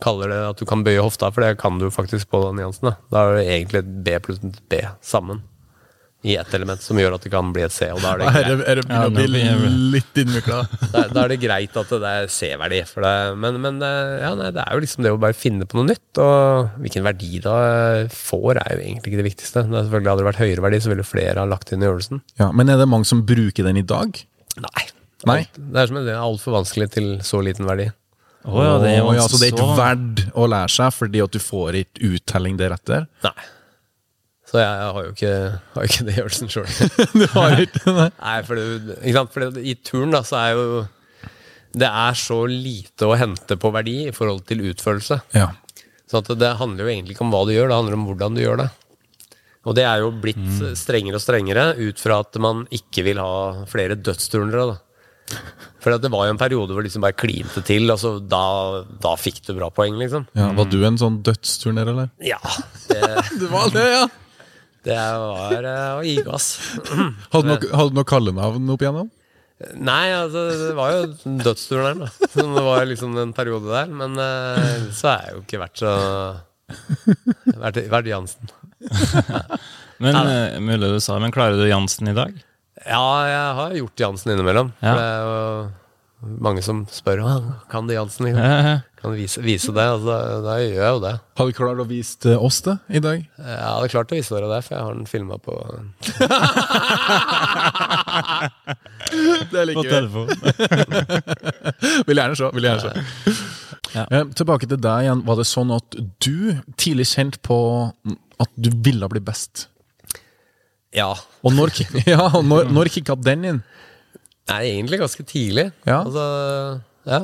kaller 0.00 0.32
det 0.32 0.38
at 0.54 0.62
du 0.62 0.64
kan 0.68 0.80
bøye 0.86 1.02
hofta, 1.04 1.28
for 1.28 1.44
det 1.44 1.58
kan 1.60 1.76
du 1.76 1.90
faktisk 1.92 2.30
på 2.32 2.40
den 2.46 2.56
nyansen, 2.62 2.88
da, 2.88 2.94
da 3.12 3.26
er 3.26 3.36
det 3.36 3.44
egentlig 3.58 3.82
et 3.82 3.90
B 4.06 4.16
pluss 4.24 4.40
et 4.40 4.62
B 4.72 4.80
sammen 5.04 5.44
i 6.26 6.34
ett 6.36 6.54
element, 6.58 6.82
som 6.82 6.98
gjør 6.98 7.14
at 7.16 7.22
det 7.22 7.30
kan 7.30 7.52
bli 7.54 7.62
et 7.62 7.74
C. 7.74 7.86
Og 7.94 8.00
da 8.02 8.14
er 8.14 8.22
det 8.22 8.30
greit, 8.34 8.46
er, 8.72 8.80
er 8.82 9.12
det 9.14 9.26
Ja, 9.38 9.54
litt 9.94 10.18
innvikla. 10.18 10.60
da, 10.94 11.04
da 11.12 11.22
er 11.22 11.32
det 11.34 11.38
greit 11.44 11.76
at 11.78 11.92
det 11.92 12.12
er 12.12 12.30
C-verdi. 12.32 12.80
For 12.90 13.06
det, 13.06 13.12
men 13.42 13.60
men 13.62 13.78
eh, 13.86 14.16
ja, 14.24 14.32
nei, 14.38 14.50
det 14.54 14.64
er 14.64 14.74
jo 14.74 14.82
liksom 14.82 15.06
det 15.06 15.12
å 15.14 15.20
bare 15.22 15.36
finne 15.38 15.68
på 15.70 15.78
noe 15.78 15.92
nytt. 15.92 16.22
Og 16.22 16.80
hvilken 16.82 17.06
verdi 17.06 17.38
da 17.44 17.56
får, 18.10 18.62
er 18.64 18.74
jo 18.74 18.82
egentlig 18.88 19.12
ikke 19.12 19.22
det 19.22 19.28
viktigste. 19.30 19.66
Det 19.68 19.78
er 19.78 19.86
selvfølgelig 19.86 20.12
Hadde 20.12 20.24
det 20.24 20.28
vært 20.32 20.42
høyere 20.42 20.66
verdi, 20.66 20.82
så 20.82 20.92
ville 20.92 21.06
flere 21.06 21.42
ha 21.42 21.50
lagt 21.50 21.72
inn 21.74 21.84
i 21.84 21.90
øvelsen. 21.90 22.22
Ja, 22.42 22.50
men 22.56 22.72
er 22.72 22.80
det 22.82 22.90
mange 22.90 23.08
som 23.08 23.22
bruker 23.26 23.66
den 23.66 23.78
i 23.80 23.86
dag? 23.86 24.18
Nei. 24.62 24.86
Nei. 25.26 25.40
Alt, 25.46 25.58
det 25.58 25.82
er 25.82 25.90
som 25.90 26.00
en 26.02 26.10
altfor 26.16 26.58
vanskelig 26.58 26.90
til 26.94 27.08
så 27.26 27.40
liten 27.44 27.66
verdi. 27.68 27.88
Oh, 28.46 28.60
ja, 28.62 28.76
det 28.78 28.92
er 28.92 29.00
jo 29.00 29.08
Å 29.10 29.14
ja, 29.16 29.24
så 29.26 29.40
det 29.40 29.48
er 29.48 29.56
ikke 29.56 29.74
verdt 29.74 30.20
å 30.38 30.44
lære 30.46 30.70
seg 30.70 30.92
fordi 30.94 31.22
at 31.24 31.34
du 31.34 31.40
får 31.42 31.80
ikke 31.80 32.10
uttelling 32.14 32.58
deretter? 32.60 33.08
Nei. 33.26 33.34
Så 34.56 34.62
jeg, 34.62 34.76
jeg 34.80 34.92
har 34.96 35.04
jo 35.04 35.10
ikke, 35.12 35.32
har 35.74 35.86
ikke 35.90 36.04
det 36.06 36.12
øvelsen 36.22 36.52
sjøl. 36.52 36.68
du 37.20 37.24
har 37.34 37.60
ikke 37.60 37.92
nei. 37.92 38.06
Nei, 38.16 38.36
for, 38.46 38.56
det, 38.56 38.94
ikke 39.02 39.16
sant? 39.18 39.34
for 39.34 39.58
i 39.60 39.74
turn 39.84 40.14
da, 40.16 40.22
så 40.24 40.38
er 40.40 40.54
jo 40.56 40.64
Det 41.76 41.90
er 41.90 42.16
så 42.16 42.38
lite 42.48 43.04
å 43.04 43.18
hente 43.20 43.58
på 43.60 43.72
verdi 43.74 43.98
i 44.06 44.14
forhold 44.16 44.46
til 44.48 44.64
utførelse. 44.70 45.20
Ja. 45.36 45.50
Så 46.08 46.22
det 46.32 46.54
handler 46.56 46.86
jo 46.86 46.94
egentlig 46.94 47.18
ikke 47.18 47.26
om 47.26 47.34
hva 47.34 47.42
du 47.44 47.52
gjør, 47.52 47.68
det 47.68 47.76
handler 47.82 47.98
om 47.98 48.08
hvordan 48.08 48.38
du 48.38 48.40
gjør 48.40 48.62
det. 48.62 48.70
Og 49.66 49.76
det 49.76 49.84
er 49.84 50.00
jo 50.00 50.12
blitt 50.22 50.60
strengere 50.78 51.18
og 51.18 51.24
strengere 51.26 51.68
ut 51.76 52.00
fra 52.00 52.22
at 52.22 52.40
man 52.40 52.64
ikke 52.72 53.02
vil 53.10 53.20
ha 53.20 53.66
flere 53.68 53.98
dødsturnere. 53.98 54.70
da. 54.72 54.78
For 55.82 55.94
det 56.00 56.10
var 56.10 56.26
jo 56.26 56.34
en 56.34 56.40
periode 56.40 56.72
hvor 56.72 56.82
det 56.82 56.88
liksom 56.88 57.04
bare 57.04 57.18
klinte 57.18 57.62
til, 57.66 57.90
Altså, 57.92 58.16
da, 58.22 58.84
da 59.02 59.12
fikk 59.20 59.42
du 59.46 59.52
bra 59.58 59.68
poeng, 59.74 59.98
liksom. 60.00 60.24
ja. 60.38 60.48
Var 60.56 60.70
du 60.70 60.78
en 60.86 60.96
sånn 61.00 61.20
dødsturner, 61.26 61.90
eller? 61.92 62.08
Ja, 62.24 62.40
det, 62.88 63.02
Du 63.40 63.48
var 63.52 63.68
det, 63.74 63.84
ja! 63.92 64.06
Det 64.86 64.96
var 64.96 65.68
eh, 65.72 65.92
å 65.98 66.02
gi 66.06 66.16
gass. 66.26 66.48
Hadde 67.32 67.58
du 67.60 67.68
noe, 67.70 67.86
noe 67.96 68.08
kallenavn 68.08 68.74
opp 68.74 68.84
igjennom? 68.84 69.12
Nei, 69.80 70.10
altså, 70.12 70.42
det 70.52 70.74
var 70.76 70.92
jo 70.92 71.04
dødsturneren, 71.40 72.02
da. 72.04 72.28
Som 72.34 72.52
det 72.54 72.64
var 72.66 72.84
liksom 72.88 73.16
en 73.22 73.32
periode 73.36 73.72
der. 73.72 73.88
Men 74.02 74.18
eh, 74.20 74.90
så 74.94 75.14
har 75.14 75.24
jeg 75.24 75.38
jo 75.38 75.44
ikke 75.46 75.62
vært 75.64 75.82
så 75.84 75.94
Vært, 76.66 77.78
vært 77.92 78.08
Jansen. 78.10 78.48
Men 80.02 80.18
eh, 80.18 80.58
mulig 80.60 80.90
du 80.92 80.98
sa, 81.00 81.16
men 81.22 81.32
klarer 81.32 81.56
du 81.56 81.64
Jansen 81.70 82.10
i 82.10 82.16
dag? 82.16 82.34
Ja, 82.84 83.04
jeg 83.24 83.52
har 83.58 83.76
gjort 83.78 84.02
Jansen 84.02 84.34
innimellom. 84.34 84.72
Ja. 84.82 84.92
For 84.92 85.00
det 85.00 85.06
er 85.06 85.22
jo 85.22 85.85
mange 86.24 86.62
som 86.64 86.86
spør 86.90 87.20
om 87.24 87.52
kan 87.70 87.86
de 87.88 87.94
Jansen. 87.96 88.26
Liksom? 88.26 88.42
Ja, 88.42 88.58
ja. 88.64 88.76
Kan 88.96 89.10
du 89.12 89.16
vise, 89.20 89.40
vise 89.44 89.72
det? 89.76 89.84
Altså, 89.84 90.06
da, 90.08 90.18
da 90.42 90.52
gjør 90.62 90.80
jeg 90.80 90.92
jo 90.94 91.00
det. 91.04 91.14
Har 91.38 91.44
du 91.46 91.52
klart 91.58 91.80
å 91.82 91.84
vise 91.88 92.30
eh, 92.32 92.44
oss 92.48 92.58
det 92.64 92.76
i 92.88 93.00
dag? 93.04 93.18
Jeg 93.20 93.60
hadde 93.60 93.92
klart 93.92 94.12
å 94.12 94.16
vise 94.16 94.34
dere 94.34 94.48
det, 94.50 94.60
for 94.66 94.72
jeg 94.74 94.82
har 94.86 94.94
den 94.96 95.10
filma 95.10 95.36
på 95.38 95.52
Det 99.52 99.74
På 99.76 99.82
telefon. 99.86 100.28
Vil 102.08 102.18
gjerne 102.18 102.36
se. 102.40 102.46
Vil 102.56 102.66
gjerne 102.66 102.82
se. 102.82 102.90
Eh, 104.02 104.24
tilbake 104.36 104.66
til 104.66 104.80
deg 104.82 104.98
igjen. 105.06 105.22
Var 105.28 105.36
det 105.38 105.52
sånn 105.52 105.70
at 105.76 105.88
du 106.24 106.38
tidlig 106.80 107.06
kjente 107.12 107.38
på 107.46 107.58
at 108.42 108.50
du 108.58 108.68
ville 108.84 109.06
bli 109.12 109.20
best? 109.24 109.54
Ja. 110.96 111.12
Og 111.44 111.50
når, 111.54 111.68
ja, 112.08 112.24
og 112.32 112.44
når, 112.48 112.62
når 112.72 112.84
kicka 112.96 113.14
den 113.20 113.40
inn? 113.52 113.60
Nei, 114.46 114.60
egentlig 114.70 115.00
ganske 115.02 115.24
tidlig. 115.26 115.70
Ja. 115.88 116.02
Altså, 116.04 116.26
ja. 117.08 117.20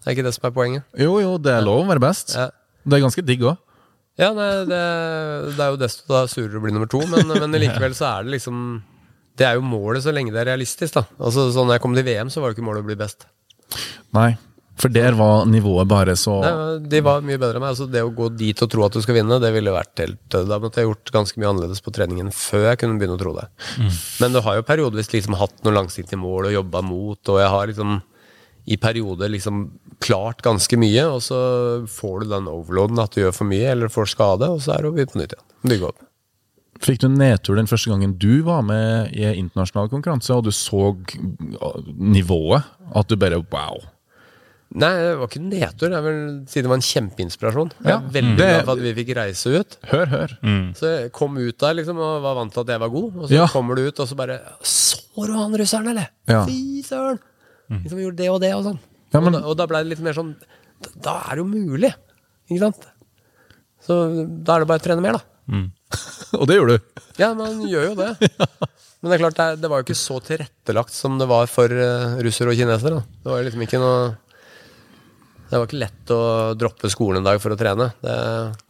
Det 0.00 0.08
er 0.08 0.16
ikke 0.16 0.26
det 0.28 0.34
som 0.36 0.46
er 0.48 0.54
poenget. 0.54 0.86
Jo, 0.98 1.16
jo, 1.20 1.34
det 1.42 1.52
er 1.52 1.66
lov 1.66 1.82
å 1.82 1.88
være 1.90 2.02
best. 2.02 2.36
Ja. 2.38 2.48
Det 2.86 2.96
er 2.96 3.02
ganske 3.04 3.24
digg 3.26 3.42
òg. 3.50 3.58
Ja, 4.20 4.30
nei, 4.36 4.48
det, 4.68 4.78
det 5.56 5.64
er 5.64 5.72
jo 5.72 5.80
desto 5.80 6.04
da 6.10 6.24
surere 6.28 6.58
å 6.58 6.62
bli 6.64 6.72
nummer 6.74 6.88
to, 6.90 7.00
men, 7.08 7.30
men 7.30 7.56
likevel 7.62 7.94
så 7.96 8.08
er 8.10 8.26
det 8.26 8.34
liksom 8.34 8.56
Det 9.38 9.46
er 9.46 9.56
jo 9.56 9.62
målet 9.64 10.04
så 10.04 10.12
lenge 10.12 10.34
det 10.34 10.42
er 10.42 10.50
realistisk, 10.50 10.98
da. 10.98 11.04
Altså, 11.16 11.46
sånn 11.54 11.70
når 11.70 11.78
jeg 11.78 11.84
kom 11.86 11.96
til 11.96 12.06
VM, 12.08 12.32
så 12.32 12.42
var 12.42 12.50
jo 12.52 12.58
ikke 12.58 12.66
målet 12.66 12.84
å 12.84 12.88
bli 12.90 12.98
best. 13.00 13.24
Nei, 14.16 14.34
for 14.80 14.92
der 14.92 15.16
var 15.18 15.44
nivået 15.48 15.88
bare 15.90 16.14
så 16.16 16.38
Nei, 16.40 16.88
de 16.88 17.02
var 17.04 17.24
mye 17.24 17.36
bedre 17.40 17.58
enn 17.58 17.64
meg. 17.64 17.74
Altså, 17.74 17.88
det 17.90 18.02
å 18.04 18.12
gå 18.16 18.30
dit 18.32 18.62
og 18.64 18.70
tro 18.72 18.86
at 18.86 18.96
du 18.96 19.02
skal 19.04 19.18
vinne, 19.18 19.40
det 19.42 19.52
ville 19.52 19.74
vært 19.74 20.00
helt 20.00 20.36
Da 20.48 20.60
måtte 20.62 20.80
jeg 20.80 20.88
gjort 20.88 21.12
ganske 21.14 21.40
mye 21.40 21.50
annerledes 21.52 21.84
på 21.84 21.92
treningen 21.94 22.32
før 22.34 22.70
jeg 22.70 22.80
kunne 22.80 23.00
begynne 23.00 23.18
å 23.18 23.20
tro 23.20 23.34
det. 23.36 23.48
Men 24.22 24.36
du 24.36 24.40
har 24.46 24.56
jo 24.58 24.66
periodevis 24.66 25.12
liksom 25.12 25.36
hatt 25.40 25.58
noen 25.66 25.82
langsiktige 25.82 26.20
mål 26.20 26.48
og 26.48 26.56
jobba 26.56 26.84
mot, 26.86 27.20
og 27.20 27.42
jeg 27.42 27.52
har 27.56 27.72
liksom 27.72 27.98
i 28.70 28.76
perioder 28.80 29.32
liksom 29.32 29.64
klart 30.04 30.42
ganske 30.44 30.76
mye, 30.80 31.06
og 31.08 31.22
så 31.24 31.38
får 31.90 32.22
du 32.22 32.30
den 32.32 32.48
overloaden 32.50 33.00
at 33.02 33.16
du 33.16 33.22
gjør 33.24 33.34
for 33.36 33.50
mye 33.50 33.72
eller 33.72 33.92
får 33.92 34.12
skade, 34.14 34.48
og 34.48 34.62
så 34.64 34.76
er 34.76 34.84
det 34.84 34.90
å 34.90 34.96
begynne 34.96 35.12
på 35.12 35.20
nytt 35.20 35.34
igjen. 35.36 35.46
Bygge 35.72 35.90
opp. 35.90 36.04
Fikk 36.80 37.02
du 37.02 37.08
nedtur 37.12 37.58
den 37.58 37.68
første 37.68 37.92
gangen 37.92 38.14
du 38.20 38.40
var 38.46 38.62
med 38.64 39.12
i 39.12 39.26
internasjonal 39.34 39.90
konkurranse, 39.92 40.32
og 40.32 40.46
du 40.46 40.52
så 40.54 40.94
nivået? 41.98 42.68
At 42.96 43.10
du 43.10 43.18
bare 43.20 43.42
wow. 43.52 43.82
Nei, 44.70 44.90
det 45.02 45.14
var 45.18 45.26
ikke 45.26 45.40
nedtur. 45.42 45.88
Det 45.90 45.96
er 45.98 46.04
vel, 46.04 46.18
siden 46.46 46.66
det 46.66 46.70
var 46.70 46.78
en 46.78 46.84
kjempeinspirasjon. 46.86 47.70
Ja, 47.88 47.96
veldig 47.98 48.36
det- 48.38 48.46
glad 48.46 48.64
for 48.68 48.72
at 48.76 48.82
vi 48.84 48.92
fikk 49.00 49.08
reise 49.18 49.50
ut. 49.58 49.76
Hør, 49.90 50.06
hør. 50.12 50.34
Så 50.78 50.86
jeg 50.92 51.12
kom 51.16 51.34
ut 51.38 51.58
der 51.58 51.74
liksom 51.74 51.98
og 51.98 52.22
var 52.22 52.36
vant 52.38 52.52
til 52.54 52.60
at 52.62 52.68
jeg 52.76 52.80
var 52.84 52.88
god, 52.94 53.16
og 53.16 53.24
så 53.28 53.32
Ja. 53.34 53.46
kommer 53.50 53.74
du 53.74 53.82
ut, 53.88 53.98
og 53.98 54.06
så 54.08 54.14
bare 54.16 54.36
Så 54.62 55.26
du 55.26 55.32
han 55.34 55.52
russeren, 55.58 55.88
eller? 55.90 56.08
Ja. 56.28 56.44
Fy 56.46 56.82
søren! 56.86 57.18
Liksom 57.70 57.98
gjorde 57.98 58.16
det 58.16 58.30
og 58.30 58.40
det 58.40 58.54
og 58.54 58.64
sånn. 58.64 58.78
Ja, 59.12 59.20
men- 59.20 59.34
og, 59.34 59.56
da, 59.56 59.66
da 59.66 59.66
ble 59.66 59.82
det 59.82 59.88
litt 59.98 60.00
mer 60.06 60.12
sånn 60.14 60.36
Da, 60.80 60.90
da 61.02 61.12
er 61.30 61.34
det 61.36 61.42
jo 61.42 61.44
mulig, 61.44 61.92
ikke 62.48 62.60
sant? 62.60 62.86
Så 63.84 63.96
da 64.44 64.54
er 64.54 64.60
det 64.60 64.68
bare 64.68 64.78
å 64.78 64.82
trene 64.82 65.02
mer, 65.02 65.18
da. 65.18 65.22
Og 66.38 66.46
det 66.46 66.56
gjorde 66.56 66.78
du. 66.78 67.02
Ja, 67.18 67.34
man 67.34 67.60
gjør 67.66 67.88
jo 67.90 67.94
det. 67.98 68.30
Men 69.02 69.10
det 69.10 69.16
er 69.18 69.22
klart, 69.30 69.34
det, 69.36 69.60
det 69.62 69.68
var 69.68 69.80
jo 69.82 69.84
ikke 69.88 69.98
så 69.98 70.20
tilrettelagt 70.22 70.90
som 70.94 71.18
det 71.18 71.26
var 71.28 71.46
for 71.50 71.66
uh, 71.68 72.16
russere 72.22 72.52
og 72.52 72.56
kinesere. 72.56 73.00
Da. 73.00 73.02
Det 73.24 73.30
var 73.32 73.40
jo 73.42 73.46
liksom 73.48 73.62
ikke 73.66 73.80
noe 73.82 74.16
Det 75.50 75.58
var 75.58 75.66
ikke 75.66 75.80
lett 75.80 76.10
å 76.14 76.20
droppe 76.54 76.88
skolen 76.92 77.20
en 77.20 77.26
dag 77.26 77.40
for 77.42 77.50
å 77.50 77.56
trene. 77.58 77.88
Det, 78.04 78.12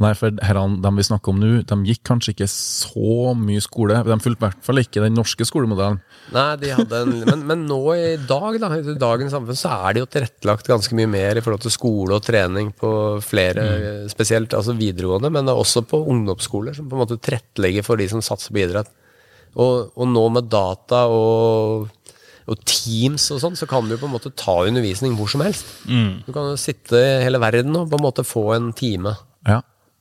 Nei, 0.01 0.13
for 0.17 0.39
herrene, 0.47 0.79
de 0.81 0.93
vi 0.97 1.05
snakker 1.05 1.35
om 1.35 1.41
nå, 1.43 1.51
de 1.69 1.77
gikk 1.91 2.01
kanskje 2.09 2.33
ikke 2.33 2.49
så 2.49 3.35
mye 3.37 3.61
skole. 3.61 3.99
De 4.07 4.17
fulgte 4.25 4.41
i 4.41 4.47
hvert 4.47 4.63
fall 4.65 4.81
ikke 4.81 5.03
den 5.05 5.19
norske 5.19 5.45
skolemodellen. 5.45 6.01
nei, 6.33 6.47
de 6.63 6.73
hadde 6.79 7.03
en 7.05 7.13
men, 7.29 7.45
men 7.51 7.67
nå 7.69 7.83
i 7.99 8.15
dag, 8.25 8.57
da, 8.63 8.73
i 8.79 8.97
dagens 8.97 9.37
samfunn, 9.37 9.61
så 9.61 9.75
er 9.77 9.97
det 9.97 10.05
jo 10.07 10.09
tilrettelagt 10.17 10.73
ganske 10.73 10.97
mye 10.97 11.11
mer 11.13 11.37
i 11.37 11.45
forhold 11.45 11.67
til 11.67 11.75
skole 11.75 12.17
og 12.17 12.25
trening 12.25 12.73
på 12.73 12.93
flere, 13.25 13.67
spesielt 14.13 14.57
altså 14.57 14.73
videregående, 14.79 15.33
men 15.37 15.53
også 15.53 15.85
på 15.91 16.01
ungdomsskoler, 16.15 16.79
som 16.79 16.89
på 16.89 16.97
en 16.97 17.05
måte 17.05 17.21
tilrettelegger 17.21 17.85
for 17.85 18.01
de 18.01 18.09
som 18.09 18.25
satser 18.25 18.57
på 18.57 18.65
idrett. 18.65 18.89
Og, 19.59 19.91
og 19.99 20.07
nå 20.07 20.29
med 20.33 20.47
data 20.49 21.05
og, 21.11 21.91
og 22.51 22.63
Teams 22.67 23.29
og 23.31 23.41
sånn, 23.45 23.59
så 23.59 23.69
kan 23.71 23.87
du 23.87 23.95
på 23.95 24.09
en 24.09 24.15
måte 24.17 24.33
ta 24.35 24.57
undervisning 24.67 25.15
hvor 25.19 25.31
som 25.31 25.45
helst. 25.45 25.69
Du 25.87 26.33
kan 26.35 26.51
jo 26.51 26.59
sitte 26.59 26.99
i 26.99 27.21
hele 27.25 27.39
verden 27.43 27.77
og 27.79 27.91
på 27.93 28.01
en 28.01 28.07
måte 28.09 28.27
få 28.27 28.49
en 28.57 28.73
time. 28.77 29.15
Ja. 29.47 29.61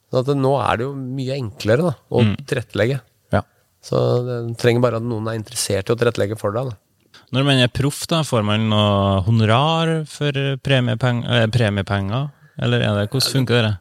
Så 0.10 0.24
at 0.24 0.30
det, 0.32 0.40
nå 0.42 0.56
er 0.58 0.80
det 0.80 0.88
jo 0.88 0.94
mye 0.98 1.38
enklere 1.38 1.92
da, 1.92 1.96
å 2.10 2.24
tilrettelegge. 2.50 3.02
ja. 3.36 3.44
Så 3.86 4.00
det 4.26 4.40
trenger 4.60 4.84
bare 4.84 5.00
at 5.00 5.06
noen 5.06 5.30
er 5.30 5.38
interessert 5.38 5.88
i 5.88 5.94
å 5.94 6.00
tilrettelegge 6.00 6.40
for 6.40 6.56
deg. 6.56 6.72
Da. 6.72 7.20
Når 7.36 7.46
man 7.46 7.62
er 7.62 7.70
proff, 7.70 8.02
da, 8.10 8.24
får 8.26 8.42
man 8.46 8.66
noe 8.72 9.20
honorar 9.28 10.00
for 10.10 10.34
premiepeng 10.66 11.22
eh, 11.30 11.46
premiepenger? 11.54 12.32
Eller 12.60 12.84
er 12.84 12.98
det, 12.98 13.06
hvordan 13.14 13.36
funker 13.38 13.68
det? 13.68 13.76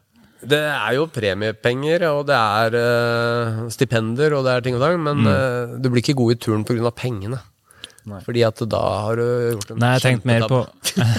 Det 0.53 0.59
er 0.71 0.93
jo 0.95 1.07
premiepenger, 1.11 2.05
og 2.13 2.21
det 2.29 2.37
er 2.37 2.77
uh, 2.79 3.65
stipender, 3.73 4.37
og 4.37 4.45
det 4.45 4.53
er 4.53 4.63
ting 4.63 4.77
og 4.77 4.85
tang, 4.85 5.01
men 5.03 5.27
eh, 5.27 5.73
du 5.81 5.89
blir 5.89 6.03
ikke 6.03 6.15
god 6.21 6.35
i 6.35 6.39
turn 6.39 6.63
pga. 6.63 6.93
pengene. 6.95 7.41
Fordi 8.25 8.45
at 8.47 8.61
da 8.71 8.83
har 9.05 9.19
du 9.19 9.25
gjort 9.55 9.73
en 9.73 9.83
Nei, 9.83 9.91
jeg 9.97 10.05
tenkte 10.05 10.29
mer 10.29 10.47
på. 10.51 10.63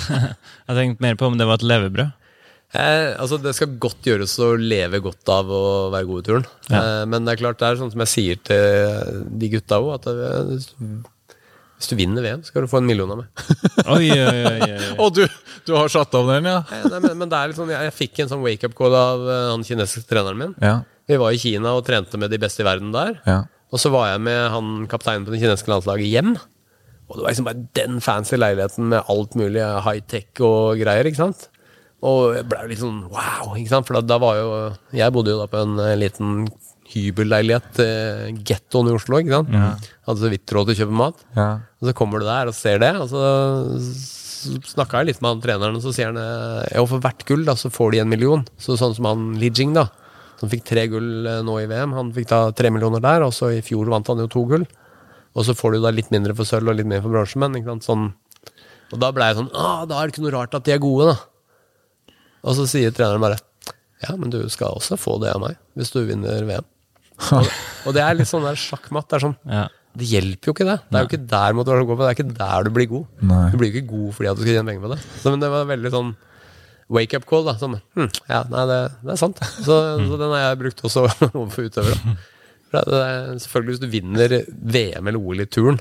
Jeg 0.71 0.77
tenkte 0.79 1.05
mer 1.05 1.17
på 1.19 1.29
om 1.31 1.39
det 1.39 1.47
var 1.49 1.61
et 1.61 1.67
levebrød. 1.67 2.17
Eh, 2.71 3.17
altså 3.19 3.41
Det 3.43 3.53
skal 3.57 3.79
godt 3.83 4.07
gjøres 4.07 4.37
å 4.43 4.53
leve 4.55 5.01
godt 5.03 5.31
av 5.35 5.49
å 5.51 5.63
være 5.91 6.07
god 6.07 6.21
i 6.21 6.27
turn. 6.29 6.45
Eh, 6.71 7.05
men 7.11 7.27
det 7.27 7.35
er 7.35 7.41
klart 7.41 7.59
det 7.59 7.71
er 7.71 7.81
sånn 7.81 7.91
som 7.91 8.05
jeg 8.05 8.13
sier 8.13 8.45
til 8.47 9.25
de 9.43 9.51
gutta 9.57 9.81
òg, 9.83 9.97
at 9.97 10.07
det, 10.07 10.29
hvis 11.81 11.91
du 11.91 11.97
vinner 11.99 12.23
VM, 12.23 12.45
skal 12.47 12.63
du 12.63 12.71
få 12.71 12.79
en 12.79 12.87
million 12.87 13.11
av 13.11 13.23
meg. 13.23 13.45
Oi, 13.97 14.11
oi, 14.13 14.41
oi, 14.53 14.59
oi. 14.69 14.91
Og 15.01 15.15
du, 15.17 15.25
du 15.67 15.73
har 15.75 15.91
satt 15.91 16.15
av 16.15 16.29
den, 16.31 16.47
ja? 16.47 16.61
eh, 16.77 16.87
nei, 16.93 17.01
men, 17.09 17.17
men 17.25 17.33
det 17.33 17.41
er 17.41 17.51
litt 17.51 17.59
sånn, 17.59 17.73
jeg, 17.73 17.89
jeg 17.89 17.97
fikk 17.97 18.23
en 18.23 18.31
sånn 18.35 18.45
wake-up 18.45 18.77
call 18.79 18.95
av 18.95 19.25
uh, 19.25 19.37
han 19.55 19.67
kinesiske 19.67 20.07
treneren 20.11 20.39
min. 20.39 20.55
Ja. 20.63 20.83
Vi 21.11 21.19
var 21.19 21.35
i 21.35 21.41
Kina 21.43 21.73
og 21.75 21.83
trente 21.89 22.21
med 22.21 22.31
de 22.31 22.39
beste 22.39 22.63
i 22.63 22.69
verden 22.69 22.95
der. 22.95 23.17
ja. 23.27 23.43
Og 23.71 23.79
så 23.79 23.91
var 23.95 24.09
jeg 24.11 24.23
med 24.27 24.39
han 24.51 24.71
kapteinen 24.91 25.23
på 25.23 25.31
det 25.31 25.39
kinesiske 25.45 25.71
landslaget 25.71 26.11
hjem. 26.11 26.33
Og 27.11 27.17
det 27.19 27.25
var 27.25 27.33
liksom 27.33 27.49
bare 27.49 27.65
den 27.75 28.01
fancy 28.05 28.39
leiligheten 28.39 28.87
med 28.93 29.09
alt 29.11 29.35
mulig 29.39 29.65
high-tech 29.85 30.41
og 30.47 30.79
greier. 30.79 31.09
ikke 31.11 31.19
sant? 31.25 31.49
Og 32.07 32.37
jeg 32.39 32.47
ble 32.49 32.63
jo 32.63 32.71
litt 32.71 32.81
sånn 32.81 33.01
wow, 33.13 33.51
ikke 33.59 33.75
sant? 33.75 33.89
For 33.89 33.99
da, 33.99 34.05
da 34.09 34.17
var 34.23 34.39
jo 34.39 34.51
Jeg 34.97 35.13
bodde 35.13 35.35
jo 35.35 35.41
da 35.43 35.49
på 35.53 35.59
en 35.61 35.75
eh, 35.85 35.99
liten 36.01 36.47
hybelleilighet, 36.91 37.77
eh, 37.85 38.31
gettoen 38.47 38.89
i 38.91 38.95
Oslo. 38.97 39.21
ikke 39.21 39.37
sant? 39.37 39.53
Hadde 40.09 40.25
så 40.25 40.31
vidt 40.33 40.55
råd 40.57 40.71
til 40.71 40.75
å 40.75 40.81
kjøpe 40.85 40.97
mat. 41.03 41.21
ja. 41.37 41.51
Og 41.81 41.89
så 41.89 41.95
kommer 41.97 42.21
du 42.21 42.27
der 42.27 42.49
og 42.51 42.57
ser 42.57 42.81
det, 42.83 42.91
og 43.01 43.07
så 43.09 43.21
snakka 44.73 45.01
jeg 45.01 45.11
litt 45.11 45.21
med 45.23 45.31
han 45.35 45.41
treneren, 45.45 45.77
og 45.79 45.85
så 45.85 45.93
sier 45.95 46.11
han 46.11 46.19
jo, 46.19 46.83
ja, 46.83 46.83
for 46.89 47.01
hvert 47.05 47.25
gull 47.29 47.45
da, 47.47 47.55
så 47.57 47.71
får 47.73 47.95
de 47.95 48.03
en 48.03 48.11
million. 48.11 48.45
Så 48.61 48.77
sånn 48.81 48.97
som 48.97 49.09
han 49.09 49.27
Lijing, 49.41 49.73
da, 49.77 49.87
som 50.41 50.51
fikk 50.53 50.65
tre 50.69 50.87
gull 50.93 51.27
eh, 51.29 51.41
nå 51.47 51.57
i 51.63 51.69
VM, 51.71 51.95
han 51.97 52.13
fikk 52.17 52.31
da 52.33 52.41
tre 52.57 52.73
millioner 52.73 53.03
der, 53.05 53.25
og 53.27 53.33
så 53.37 53.53
i 53.55 53.63
fjor 53.65 53.91
vant 53.93 54.09
han 54.13 54.23
jo 54.25 54.29
to 54.33 54.45
gull. 54.51 54.67
Og 55.39 55.47
så 55.47 55.55
får 55.55 55.77
du 55.77 55.83
da 55.85 55.93
litt 55.95 56.11
mindre 56.11 56.35
for 56.35 56.49
sølv 56.49 56.73
og 56.73 56.79
litt 56.81 56.89
mer 56.91 57.03
for 57.05 57.13
bransjemenn. 57.15 57.55
ikke 57.61 57.71
sant, 57.71 57.87
sånn. 57.87 58.07
Og 58.91 58.99
da 58.99 59.13
ble 59.15 59.29
jeg 59.29 59.37
sånn 59.39 59.51
ah, 59.55 59.85
Da 59.87 60.01
er 60.01 60.09
det 60.09 60.17
ikke 60.17 60.25
noe 60.25 60.33
rart 60.35 60.55
at 60.59 60.65
de 60.67 60.73
er 60.75 60.81
gode, 60.83 61.13
da. 61.13 62.15
Og 62.43 62.57
så 62.59 62.65
sier 62.71 62.91
treneren 62.97 63.23
bare 63.23 63.39
ja, 64.01 64.15
men 64.17 64.31
du 64.33 64.39
skal 64.49 64.73
også 64.79 64.97
få 64.97 65.19
det 65.21 65.29
av 65.35 65.43
meg 65.43 65.59
hvis 65.77 65.91
du 65.93 65.99
vinner 66.09 66.41
VM. 66.49 66.65
Og, 67.37 67.51
og 67.85 67.93
det 67.93 68.01
er 68.01 68.17
litt 68.17 68.31
sånn 68.31 68.47
der 68.49 68.57
sjakkmatt. 68.57 69.07
Det 69.11 69.19
er 69.19 69.25
sånn 69.27 69.37
Ja. 69.45 69.67
det 70.01 70.07
hjelper 70.09 70.49
jo 70.49 70.55
ikke 70.57 70.65
det. 70.71 70.79
Det 70.89 70.97
er 70.97 71.05
jo 71.05 71.11
ikke 71.11 71.27
der 71.35 71.57
motivasjonen 71.59 71.91
går 71.91 71.99
på. 72.01 72.07
Det 72.07 72.09
er 72.09 72.17
ikke 72.17 72.39
der 72.41 72.65
du 72.65 72.71
blir 72.79 72.89
god. 72.89 73.07
Nei. 73.29 73.43
Du 73.53 73.59
blir 73.61 73.69
jo 73.71 73.77
ikke 73.77 73.91
god 73.93 74.15
fordi 74.17 74.31
at 74.33 74.41
du 74.41 74.43
skal 74.47 74.57
tjene 74.57 74.71
penger 74.73 74.87
på 74.87 74.93
det. 74.95 74.99
Så, 75.21 75.35
men 75.35 75.45
det 75.45 75.51
var 75.53 75.69
veldig 75.69 75.93
sånn 75.93 76.11
wake-up 76.97 77.29
call. 77.29 77.45
da 77.51 77.55
som, 77.61 77.77
hm, 77.77 78.09
Ja, 78.33 78.41
nei, 78.51 78.65
det, 78.73 78.79
det 79.05 79.13
er 79.15 79.21
sant. 79.21 79.45
Så, 79.61 79.77
så 80.09 80.17
den 80.25 80.33
har 80.33 80.47
jeg 80.49 80.61
brukt 80.65 80.81
også 80.89 81.05
overfor 81.37 81.69
utøvere. 81.69 82.17
Det 82.71 82.83
er, 83.03 83.33
selvfølgelig, 83.43 83.73
hvis 83.75 83.83
du 83.83 83.89
vinner 83.91 84.35
VM 84.77 85.09
eller 85.11 85.19
OL 85.19 85.43
i 85.43 85.49
turn 85.51 85.81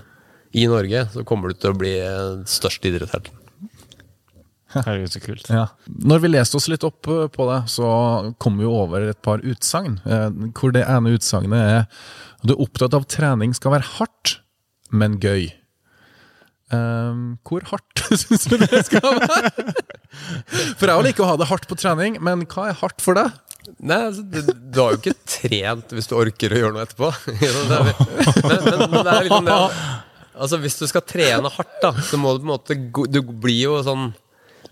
i 0.58 0.64
Norge, 0.70 1.04
så 1.14 1.24
kommer 1.28 1.52
du 1.52 1.60
til 1.62 1.76
å 1.76 1.78
bli 1.78 1.92
eh, 2.02 2.40
størst 2.50 2.88
idrettshelten. 2.90 3.36
Herregud, 4.74 5.10
så 5.10 5.22
kult. 5.22 5.48
Ja. 5.50 5.64
Når 6.06 6.20
vi 6.24 6.30
leste 6.30 6.58
oss 6.60 6.68
litt 6.70 6.86
opp 6.86 7.08
eh, 7.10 7.28
på 7.34 7.46
det, 7.50 7.60
så 7.74 7.90
kom 8.42 8.58
vi 8.62 8.68
over 8.70 9.08
et 9.10 9.22
par 9.26 9.42
utsagn. 9.42 10.00
eh, 10.06 10.28
Hvor 10.58 10.74
det 10.76 10.86
ene 10.86 11.14
utsagnet 11.18 11.62
er 11.62 12.10
du 12.46 12.54
er 12.54 12.62
opptatt 12.64 12.94
av 12.96 13.08
trening 13.12 13.52
skal 13.58 13.74
være 13.74 13.88
hardt, 13.98 14.38
men 14.96 15.18
gøy. 15.20 15.50
Eh, 16.70 17.22
hvor 17.50 17.64
hardt 17.72 18.04
syns 18.22 18.44
du 18.52 18.58
det 18.62 18.84
skal 18.86 19.16
være? 19.20 19.74
For 20.80 20.90
jeg 20.92 21.06
liker 21.10 21.26
å 21.26 21.30
ha 21.32 21.38
det 21.42 21.48
hardt 21.50 21.66
på 21.70 21.78
trening, 21.80 22.20
men 22.24 22.46
hva 22.50 22.68
er 22.72 22.78
hardt 22.82 23.02
for 23.02 23.18
deg? 23.18 23.34
Nei, 23.86 23.98
altså, 24.10 24.24
du, 24.26 24.40
du 24.74 24.80
har 24.82 24.94
jo 24.96 25.00
ikke 25.02 25.16
trent 25.30 25.92
hvis 25.94 26.08
du 26.10 26.16
orker 26.18 26.54
å 26.56 26.62
gjøre 26.64 26.76
noe 26.78 26.86
etterpå. 26.88 27.10
Det 27.40 27.50
er- 27.50 27.92
men, 28.50 28.64
men, 28.66 28.80
men 28.94 29.04
det 29.06 29.12
er 29.14 29.28
liksom 29.28 29.50
det 29.50 29.58
Altså, 30.40 30.56
hvis 30.64 30.78
du 30.80 30.86
skal 30.88 31.04
trene 31.04 31.50
hardt, 31.52 31.74
da, 31.84 31.90
så 32.06 32.16
må 32.22 32.32
du 32.38 32.40
på 32.40 32.48
en 32.48 32.52
måte 32.54 32.76
Du 33.12 33.20
blir 33.44 33.58
jo 33.66 33.74
sånn 33.84 34.12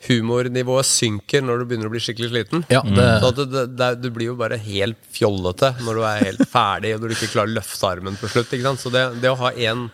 Humornivået 0.08 0.86
synker 0.88 1.42
når 1.44 1.60
du 1.64 1.66
begynner 1.72 1.90
å 1.90 1.92
bli 1.92 2.00
skikkelig 2.04 2.30
sliten. 2.30 2.62
Ja, 2.72 2.84
det- 2.86 3.08
Så 3.24 3.32
at 3.34 3.72
det, 3.80 3.88
du 4.04 4.10
blir 4.14 4.30
jo 4.30 4.36
bare 4.40 4.60
helt 4.62 5.00
fjollete 5.12 5.72
når 5.84 5.98
du 5.98 6.04
er 6.06 6.24
helt 6.24 6.44
ferdig 6.52 6.92
og 6.96 7.02
når 7.02 7.10
du 7.12 7.16
ikke 7.18 7.32
klarer 7.34 7.50
å 7.52 7.56
løfte 7.58 7.90
armen 7.90 8.16
på 8.22 8.30
slutt. 8.30 8.54
Ikke 8.54 8.68
sant? 8.70 8.84
Så 8.86 8.92
det, 8.94 9.04
det 9.24 9.32
å 9.34 9.40
ha 9.42 9.52
en, 9.72 9.88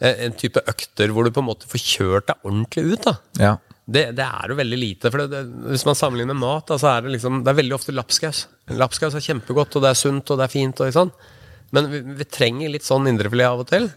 en 0.00 0.34
type 0.36 0.60
økter 0.68 1.12
hvor 1.14 1.24
du 1.24 1.30
på 1.32 1.40
en 1.40 1.48
måte 1.48 1.68
får 1.70 1.82
kjørt 1.82 2.26
deg 2.28 2.44
ordentlig 2.44 2.84
ut, 2.92 3.06
da 3.06 3.14
Ja. 3.40 3.52
det, 3.86 4.02
det 4.18 4.26
er 4.26 4.50
jo 4.52 4.58
veldig 4.58 4.78
lite. 4.80 5.10
For 5.10 5.22
det, 5.22 5.28
det, 5.32 5.70
Hvis 5.72 5.86
man 5.88 5.96
sammenligner 5.98 6.34
med 6.34 6.42
mat, 6.42 6.66
da, 6.68 6.76
så 6.82 6.90
er 6.96 7.06
det 7.06 7.14
liksom 7.14 7.44
Det 7.44 7.52
er 7.52 7.60
veldig 7.62 7.76
ofte 7.78 7.94
lapskaus. 7.96 8.46
Lapskaus 8.76 9.14
er 9.16 9.24
kjempegodt, 9.24 9.76
og 9.78 9.86
det 9.86 9.92
er 9.94 10.00
sunt, 10.02 10.30
og 10.30 10.38
det 10.40 10.48
er 10.48 10.52
fint. 10.52 10.80
Og 10.84 10.92
sånn. 10.92 11.14
Men 11.74 11.88
vi, 11.90 12.00
vi 12.20 12.26
trenger 12.28 12.70
litt 12.70 12.86
sånn 12.86 13.08
indrefilet 13.10 13.48
av 13.48 13.62
og 13.64 13.70
til. 13.70 13.88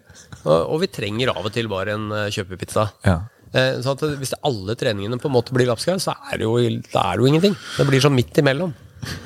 Og, 0.46 0.56
og 0.56 0.80
vi 0.86 0.88
trenger 0.94 1.34
av 1.36 1.44
og 1.46 1.52
til 1.54 1.68
bare 1.72 1.94
en 1.98 2.08
uh, 2.14 2.30
kjøpepizza. 2.34 2.88
Ja. 3.06 3.20
Eh, 3.50 3.80
så 3.82 3.96
hvis 4.20 4.36
alle 4.46 4.76
treningene 4.78 5.18
på 5.22 5.30
en 5.30 5.34
måte 5.34 5.54
blir 5.58 5.70
lapskaus, 5.70 6.06
så 6.06 6.14
er 6.32 6.38
det 6.42 6.46
jo, 6.46 6.58
det 6.60 7.02
er 7.02 7.18
jo 7.22 7.30
ingenting. 7.30 7.56
Det 7.78 7.86
blir 7.90 8.04
sånn 8.04 8.18
midt 8.18 8.38
imellom. 8.42 8.74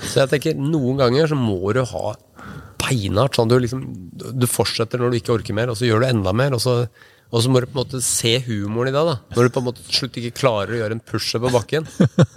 Så 0.05 0.21
jeg 0.23 0.31
tenker 0.35 0.59
noen 0.59 0.99
ganger 1.01 1.27
så 1.31 1.35
må 1.39 1.59
du 1.75 1.81
ha 1.89 2.13
beinhardt 2.93 3.35
sånn 3.39 3.49
du 3.51 3.57
liksom 3.59 3.81
Du 4.37 4.45
fortsetter 4.47 5.01
når 5.01 5.11
du 5.11 5.19
ikke 5.19 5.33
orker 5.39 5.57
mer, 5.57 5.73
og 5.73 5.79
så 5.81 5.89
gjør 5.89 6.05
du 6.05 6.11
enda 6.13 6.31
mer. 6.37 6.53
Og 6.53 6.61
så, 6.63 6.75
og 7.33 7.41
så 7.41 7.49
må 7.49 7.59
du 7.63 7.65
på 7.65 7.73
en 7.73 7.79
måte 7.81 7.99
se 8.05 8.35
humoren 8.45 8.91
i 8.91 8.93
det. 8.93 9.01
da 9.09 9.15
Når 9.33 9.47
du 9.47 9.53
på 9.55 9.61
en 9.63 9.65
måte 9.65 9.81
til 9.87 9.97
slutt 10.03 10.19
ikke 10.21 10.31
klarer 10.37 10.75
å 10.75 10.79
gjøre 10.83 10.97
en 10.99 11.01
pushup 11.01 11.41
på 11.47 11.51
bakken, 11.55 11.87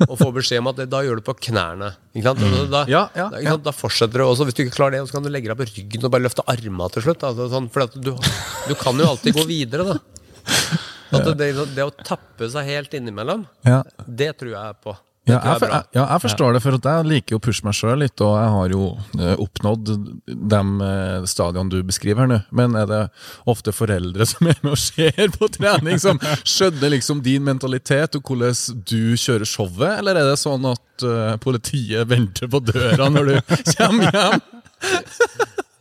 og 0.09 0.15
får 0.17 0.33
beskjed 0.39 0.63
om 0.63 0.71
at 0.73 0.79
det, 0.81 0.87
da 0.95 1.03
gjør 1.05 1.21
du 1.21 1.25
på 1.27 1.35
knærne. 1.51 1.91
Ikke 2.17 2.31
sant? 2.31 2.41
Da, 2.41 2.65
Da, 2.73 2.83
Ja, 2.89 3.03
ja, 3.15 3.27
da, 3.35 3.43
ikke 3.43 3.55
sant? 3.59 3.67
da 3.69 3.75
fortsetter 3.77 4.23
du. 4.23 4.25
Og 4.25 4.37
så 4.41 4.47
hvis 4.49 4.57
du 4.57 4.65
ikke 4.65 4.77
klarer 4.79 4.97
det, 4.97 5.03
så 5.11 5.19
kan 5.19 5.27
du 5.27 5.31
legge 5.35 5.53
deg 5.53 5.61
på 5.61 5.69
ryggen 5.69 6.09
og 6.09 6.15
bare 6.17 6.25
løfte 6.27 6.47
armene 6.49 6.89
til 6.97 7.05
slutt. 7.07 7.27
Altså, 7.29 7.49
sånn, 7.53 7.69
for 7.75 7.93
du, 7.93 8.13
du 8.71 8.75
kan 8.81 8.97
jo 9.05 9.11
alltid 9.13 9.37
gå 9.37 9.45
videre, 9.53 9.91
da. 9.93 9.99
At 11.15 11.23
det, 11.29 11.37
det, 11.39 11.67
det 11.77 11.85
å 11.87 11.93
tappe 12.01 12.49
seg 12.51 12.67
helt 12.73 12.97
innimellom, 12.99 13.45
Ja. 13.69 13.83
det 14.09 14.33
tror 14.41 14.57
jeg 14.57 14.81
på. 14.83 14.97
Ja, 15.27 15.41
jeg, 15.43 15.59
er 15.67 15.73
jeg, 15.73 15.87
ja, 15.97 16.03
jeg 16.05 16.23
forstår 16.23 16.55
det, 16.55 16.61
for 16.63 16.77
at 16.79 16.85
jeg 16.87 17.07
liker 17.11 17.35
jo 17.35 17.39
å 17.41 17.43
pushe 17.43 17.67
meg 17.67 17.75
sjøl 17.75 17.99
litt, 17.99 18.23
og 18.23 18.37
jeg 18.39 18.51
har 18.55 18.75
jo 18.77 18.83
eh, 19.19 19.33
oppnådd 19.43 19.91
de 20.53 20.61
stadiene 21.27 21.73
du 21.73 21.81
beskriver 21.89 22.23
her 22.23 22.31
nå. 22.31 22.39
Men 22.55 22.79
er 22.79 22.87
det 22.91 23.01
ofte 23.51 23.75
foreldre 23.75 24.27
som 24.31 24.47
er 24.53 24.61
med 24.63 24.77
og 24.77 24.79
ser 24.79 25.35
på 25.35 25.51
trening, 25.57 25.99
som 26.03 26.23
skjønner 26.47 26.95
liksom 26.95 27.25
din 27.27 27.43
mentalitet 27.49 28.15
og 28.21 28.31
hvordan 28.31 28.85
du 28.87 29.17
kjører 29.19 29.51
showet, 29.51 29.99
eller 29.99 30.23
er 30.23 30.31
det 30.31 30.39
sånn 30.39 30.71
at 30.71 31.07
eh, 31.11 31.35
politiet 31.43 32.07
venter 32.11 32.47
på 32.53 32.63
døra 32.71 33.11
når 33.11 33.33
du 33.33 33.37
kommer 33.75 34.15
hjem? 34.15 34.47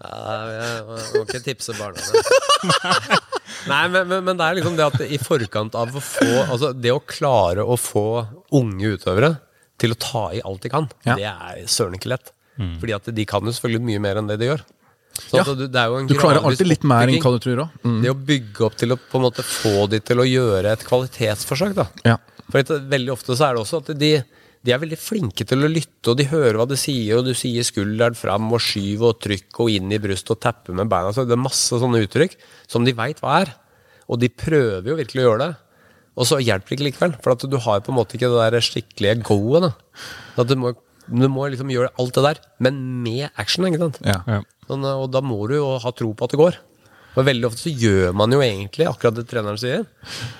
Ja, 0.06 0.36
jeg 0.50 0.84
må 0.90 1.26
ikke 1.26 1.46
tipse 1.46 1.78
barna. 1.78 2.02
Nei, 3.68 3.88
men, 3.90 4.08
men, 4.08 4.24
men 4.28 4.38
det 4.38 4.46
er 4.46 4.58
liksom 4.60 4.76
det 4.78 4.86
at 4.86 5.02
i 5.08 5.18
forkant 5.22 5.76
av 5.80 5.96
å 5.98 6.02
få 6.04 6.28
Altså, 6.46 6.70
det 6.78 6.92
å 6.94 7.00
klare 7.02 7.64
å 7.66 7.78
få 7.80 8.04
unge 8.60 8.96
utøvere 8.98 9.32
til 9.82 9.92
å 9.96 9.98
ta 10.00 10.28
i 10.38 10.42
alt 10.46 10.62
de 10.64 10.70
kan, 10.72 10.86
Ja. 11.08 11.16
det 11.20 11.26
er 11.32 11.66
søren 11.72 11.98
ikke 11.98 12.12
lett. 12.14 12.32
Fordi 12.56 12.94
at 12.96 13.10
de 13.12 13.26
kan 13.28 13.44
jo 13.44 13.52
selvfølgelig 13.52 13.84
mye 13.90 14.00
mer 14.06 14.22
enn 14.22 14.30
det 14.30 14.38
de 14.40 14.48
gjør. 14.48 14.62
Så 15.16 15.40
Ja. 15.40 15.44
det, 15.44 15.68
det 15.74 15.84
Du 16.08 16.16
klarer 16.20 16.44
alltid 16.44 16.68
litt 16.68 16.84
mer 16.88 17.08
enn 17.08 17.20
hva 17.24 17.34
du 17.36 17.40
tror 17.44 17.64
òg. 17.66 17.74
Mm. 17.84 17.98
Det 18.04 18.12
å 18.14 18.16
bygge 18.30 18.66
opp 18.70 18.78
til 18.80 18.96
å 18.96 18.98
på 19.00 19.20
en 19.20 19.26
måte 19.26 19.44
få 19.44 19.90
de 19.92 20.00
til 20.00 20.22
å 20.24 20.28
gjøre 20.28 20.72
et 20.72 20.86
kvalitetsforsøk, 20.88 21.76
da. 21.76 21.88
Ja. 22.08 22.18
For 22.52 22.62
veldig 22.96 23.12
ofte 23.12 23.36
så 23.36 23.50
er 23.50 23.56
det 23.58 23.64
også 23.66 23.82
at 23.84 23.92
de, 24.00 24.12
de 24.66 24.74
er 24.74 24.82
veldig 24.82 24.98
flinke 24.98 25.46
til 25.48 25.66
å 25.66 25.70
lytte, 25.70 26.12
og 26.12 26.18
de 26.18 26.26
hører 26.32 26.58
hva 26.58 26.66
du 26.70 26.76
sier, 26.80 27.20
og 27.20 27.28
du 27.28 27.36
sier 27.38 27.66
skulderen 27.66 28.18
fram 28.18 28.48
og 28.50 28.64
skyv 28.64 29.04
og 29.06 29.20
trykk 29.22 29.60
og 29.62 29.74
inn 29.76 29.92
i 29.94 30.00
brystet 30.02 30.34
og 30.34 30.42
tappe 30.42 30.74
med 30.76 30.90
beina. 30.90 31.12
Så 31.14 31.28
det 31.28 31.36
er 31.36 31.44
masse 31.44 31.78
sånne 31.82 32.02
uttrykk 32.06 32.34
som 32.72 32.88
de 32.88 32.96
veit 32.98 33.22
hva 33.22 33.44
er. 33.44 33.54
Og 34.10 34.22
de 34.22 34.30
prøver 34.30 34.90
jo 34.90 34.98
virkelig 34.98 35.22
å 35.22 35.28
gjøre 35.28 35.44
det. 35.44 35.52
Og 36.16 36.30
så 36.30 36.40
hjelper 36.40 36.72
det 36.72 36.78
ikke 36.78 36.88
likevel, 36.88 37.16
for 37.22 37.36
at 37.36 37.46
du 37.52 37.58
har 37.62 37.84
på 37.84 37.92
en 37.92 38.00
måte 38.00 38.18
ikke 38.18 38.32
det 38.32 38.46
der 38.56 38.66
skikkelige 38.66 39.20
go-et. 39.28 39.74
Du 40.48 40.56
må, 40.62 40.72
du 41.12 41.28
må 41.30 41.50
liksom 41.52 41.74
gjøre 41.74 41.92
alt 42.02 42.16
det 42.16 42.24
der, 42.26 42.40
men 42.66 42.80
med 43.04 43.28
action, 43.42 43.68
ikke 43.68 43.84
sant. 43.84 44.00
Ja. 44.08 44.40
Sånn, 44.70 44.88
og 44.88 45.10
da 45.14 45.22
må 45.22 45.42
du 45.52 45.58
jo 45.60 45.76
ha 45.84 45.92
tro 45.94 46.14
på 46.16 46.26
at 46.26 46.34
det 46.34 46.40
går. 46.42 46.58
Og 47.16 47.28
veldig 47.28 47.48
ofte 47.48 47.68
så 47.68 47.72
gjør 47.72 48.16
man 48.18 48.34
jo 48.34 48.42
egentlig 48.44 48.88
akkurat 48.90 49.20
det 49.20 49.28
treneren 49.30 49.60
sier, 49.60 49.86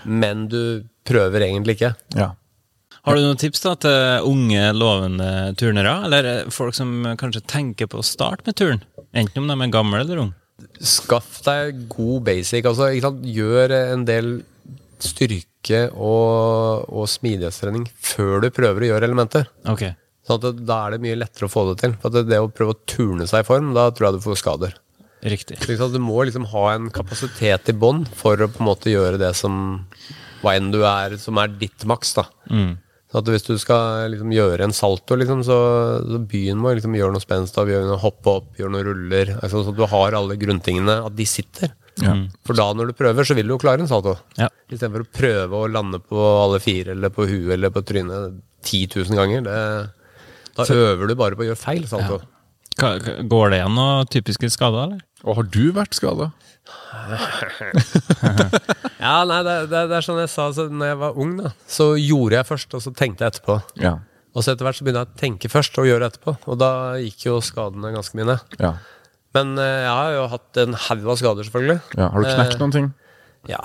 men 0.08 0.48
du 0.52 0.88
prøver 1.08 1.46
egentlig 1.50 1.78
ikke. 1.78 1.94
ja. 2.18 2.32
Har 3.06 3.18
du 3.18 3.22
noen 3.22 3.38
tips 3.38 3.62
da 3.62 3.76
til 3.78 4.26
unge, 4.26 4.62
lovende 4.74 5.30
turnere, 5.60 5.94
eller 6.08 6.50
folk 6.54 6.74
som 6.74 7.04
kanskje 7.20 7.44
tenker 7.46 7.90
på 7.92 8.02
å 8.02 8.06
starte 8.06 8.48
med 8.48 8.58
turn? 8.58 8.82
Enten 9.16 9.44
om 9.44 9.52
de 9.52 9.58
er 9.62 9.74
gamle 9.74 10.02
eller 10.02 10.24
unge. 10.24 10.38
Skaff 10.82 11.44
deg 11.46 11.84
god 11.92 12.24
basic. 12.26 12.66
Altså? 12.66 12.90
Gjør 12.96 13.76
en 13.78 14.08
del 14.08 14.32
styrke 15.04 15.86
og, 15.92 16.88
og 16.90 17.06
smidighetstrening 17.12 17.86
før 17.94 18.42
du 18.42 18.50
prøver 18.56 18.86
å 18.86 18.90
gjøre 18.94 19.10
elementer. 19.10 19.50
Ok. 19.70 19.86
Så 20.26 20.40
at 20.40 20.48
det, 20.48 20.66
da 20.66 20.80
er 20.86 20.96
det 20.96 21.04
mye 21.04 21.20
lettere 21.20 21.46
å 21.46 21.52
få 21.52 21.68
det 21.70 21.78
til. 21.84 21.94
For 22.02 22.14
det, 22.14 22.26
det 22.32 22.42
å 22.42 22.50
prøve 22.50 22.74
å 22.74 22.82
turne 22.90 23.28
seg 23.30 23.44
i 23.44 23.48
form, 23.48 23.74
da 23.78 23.90
tror 23.94 24.10
jeg 24.10 24.18
du 24.18 24.26
får 24.26 24.42
skader. 24.42 24.80
Riktig. 25.26 25.60
Sant? 25.62 25.94
Du 25.94 26.02
må 26.02 26.24
liksom 26.26 26.48
ha 26.52 26.66
en 26.74 26.90
kapasitet 26.94 27.70
i 27.70 27.78
bånn 27.78 28.04
for 28.18 28.42
å 28.42 28.50
på 28.50 28.62
en 28.64 28.70
måte 28.72 28.94
gjøre 28.94 29.22
det 29.22 29.34
som 29.38 29.78
hva 30.42 30.56
enn 30.58 30.72
du 30.74 30.82
er, 30.86 31.16
som 31.22 31.38
er 31.42 31.54
ditt 31.62 31.86
maks. 31.90 32.16
da. 32.18 32.26
Mm. 32.50 32.76
Så 33.16 33.22
at 33.22 33.30
Hvis 33.32 33.46
du 33.48 33.54
skal 33.62 34.10
liksom 34.12 34.32
gjøre 34.36 34.66
en 34.66 34.74
salto, 34.76 35.16
liksom, 35.16 35.40
så, 35.48 35.56
så 36.04 36.18
begynn 36.28 36.60
med 36.60 36.74
å 36.74 36.76
liksom 36.76 36.96
gjøre 36.98 37.14
noe 37.16 37.24
spenst. 37.24 37.56
gjøre 37.56 37.88
noe 37.88 38.00
Hoppe 38.02 38.28
opp, 38.42 38.50
gjøre 38.60 38.74
noen 38.74 38.84
ruller. 38.90 39.32
Altså, 39.40 39.62
så 39.64 39.72
du 39.78 39.86
har 39.88 40.18
alle 40.20 40.36
grunntingene, 40.42 40.98
at 41.08 41.16
de 41.16 41.24
sitter. 41.30 41.72
For 42.44 42.54
da 42.60 42.66
når 42.76 42.90
du 42.92 42.94
prøver, 43.00 43.24
så 43.24 43.38
vil 43.38 43.48
du 43.48 43.54
jo 43.56 43.60
klare 43.62 43.80
en 43.80 43.88
salto. 43.88 44.18
Ja. 44.36 44.50
Istedenfor 44.68 45.06
å 45.06 45.12
prøve 45.16 45.62
å 45.64 45.70
lande 45.72 46.02
på 46.04 46.20
alle 46.44 46.60
fire, 46.60 46.92
eller 46.92 47.14
på 47.16 47.24
huet 47.30 47.54
eller 47.56 47.72
på 47.72 47.86
trynet 47.88 48.36
10 48.68 48.98
000 49.08 49.16
ganger. 49.16 49.46
Det, 49.48 49.60
da 50.58 50.66
øver 50.76 51.08
du 51.08 51.16
bare 51.16 51.38
på 51.40 51.46
å 51.46 51.50
gjøre 51.54 51.62
feil 51.62 51.88
salto. 51.88 52.20
Ka- 52.76 52.98
Går 53.24 53.54
det 53.54 53.62
igjen 53.62 53.78
noen 53.80 54.10
typiske 54.12 54.50
skader, 54.52 54.90
eller? 54.90 55.06
Og 55.24 55.38
har 55.40 55.48
du 55.56 55.62
vært 55.72 55.96
skada? 55.96 56.34
Ja, 59.06 59.20
nei, 59.28 59.42
det, 59.46 59.56
det, 59.70 59.82
det 59.92 59.98
er 60.00 60.06
sånn 60.06 60.22
jeg 60.24 60.32
sa 60.32 60.48
så 60.56 60.66
når 60.72 60.90
jeg 60.90 61.00
var 61.04 61.18
ung, 61.22 61.36
da. 61.38 61.52
Så 61.70 61.92
gjorde 62.00 62.40
jeg 62.40 62.48
først, 62.48 62.74
og 62.78 62.82
så 62.82 62.94
tenkte 62.96 63.26
jeg 63.26 63.36
etterpå. 63.36 63.58
Ja. 63.84 63.98
Og 64.36 64.44
så 64.44 64.52
etter 64.52 64.68
hvert 64.68 64.80
så 64.80 64.88
begynte 64.88 65.04
jeg 65.04 65.12
å 65.12 65.20
tenke 65.20 65.52
først 65.52 65.78
og 65.80 65.88
gjøre 65.88 66.10
etterpå. 66.10 66.34
Og 66.50 66.58
da 66.60 66.70
gikk 67.00 67.28
jo 67.28 67.38
skadene 67.44 67.94
ganske 67.94 68.18
mye 68.18 68.38
ja. 68.60 68.74
Men 69.36 69.54
uh, 69.60 69.64
jeg 69.64 69.92
har 69.92 70.14
jo 70.16 70.28
hatt 70.32 70.62
en 70.64 70.78
haug 70.88 71.10
av 71.12 71.20
skader, 71.20 71.48
selvfølgelig. 71.48 71.80
ja. 72.00 72.08
Har 72.12 72.24
du 72.24 72.30
knekt 72.32 72.56
uh, 72.56 72.62
noen 72.64 72.76
ting? 72.76 72.92
Ja. 73.52 73.62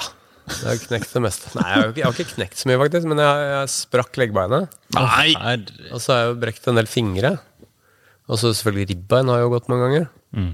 Jeg 0.51 0.67
har 0.67 0.81
knekt 0.83 1.13
det 1.15 1.23
meste. 1.23 1.51
Nei, 1.57 1.67
jeg 1.71 1.79
har, 1.79 1.91
ikke, 1.91 2.01
jeg 2.01 2.09
har 2.09 2.17
ikke 2.17 2.35
knekt 2.35 2.59
så 2.59 2.71
mye, 2.71 2.81
faktisk. 2.83 3.11
Men 3.11 3.23
jeg, 3.23 3.45
jeg 3.53 3.73
sprakk 3.75 4.19
leggbeinet. 4.19 4.81
Nei! 4.97 5.29
Og 5.93 6.03
så 6.03 6.13
har 6.13 6.25
jeg 6.25 6.33
jo 6.33 6.41
brekt 6.43 6.67
en 6.71 6.81
del 6.81 6.91
fingre. 6.91 7.37
Og 8.31 8.39
så 8.39 8.51
selvfølgelig 8.51 8.91
ribbein 8.93 9.31
har 9.31 9.41
jeg 9.41 9.47
jo 9.47 9.55
gått 9.55 9.71
mange 9.71 9.87
ganger. 9.87 10.11
Mm. 10.37 10.51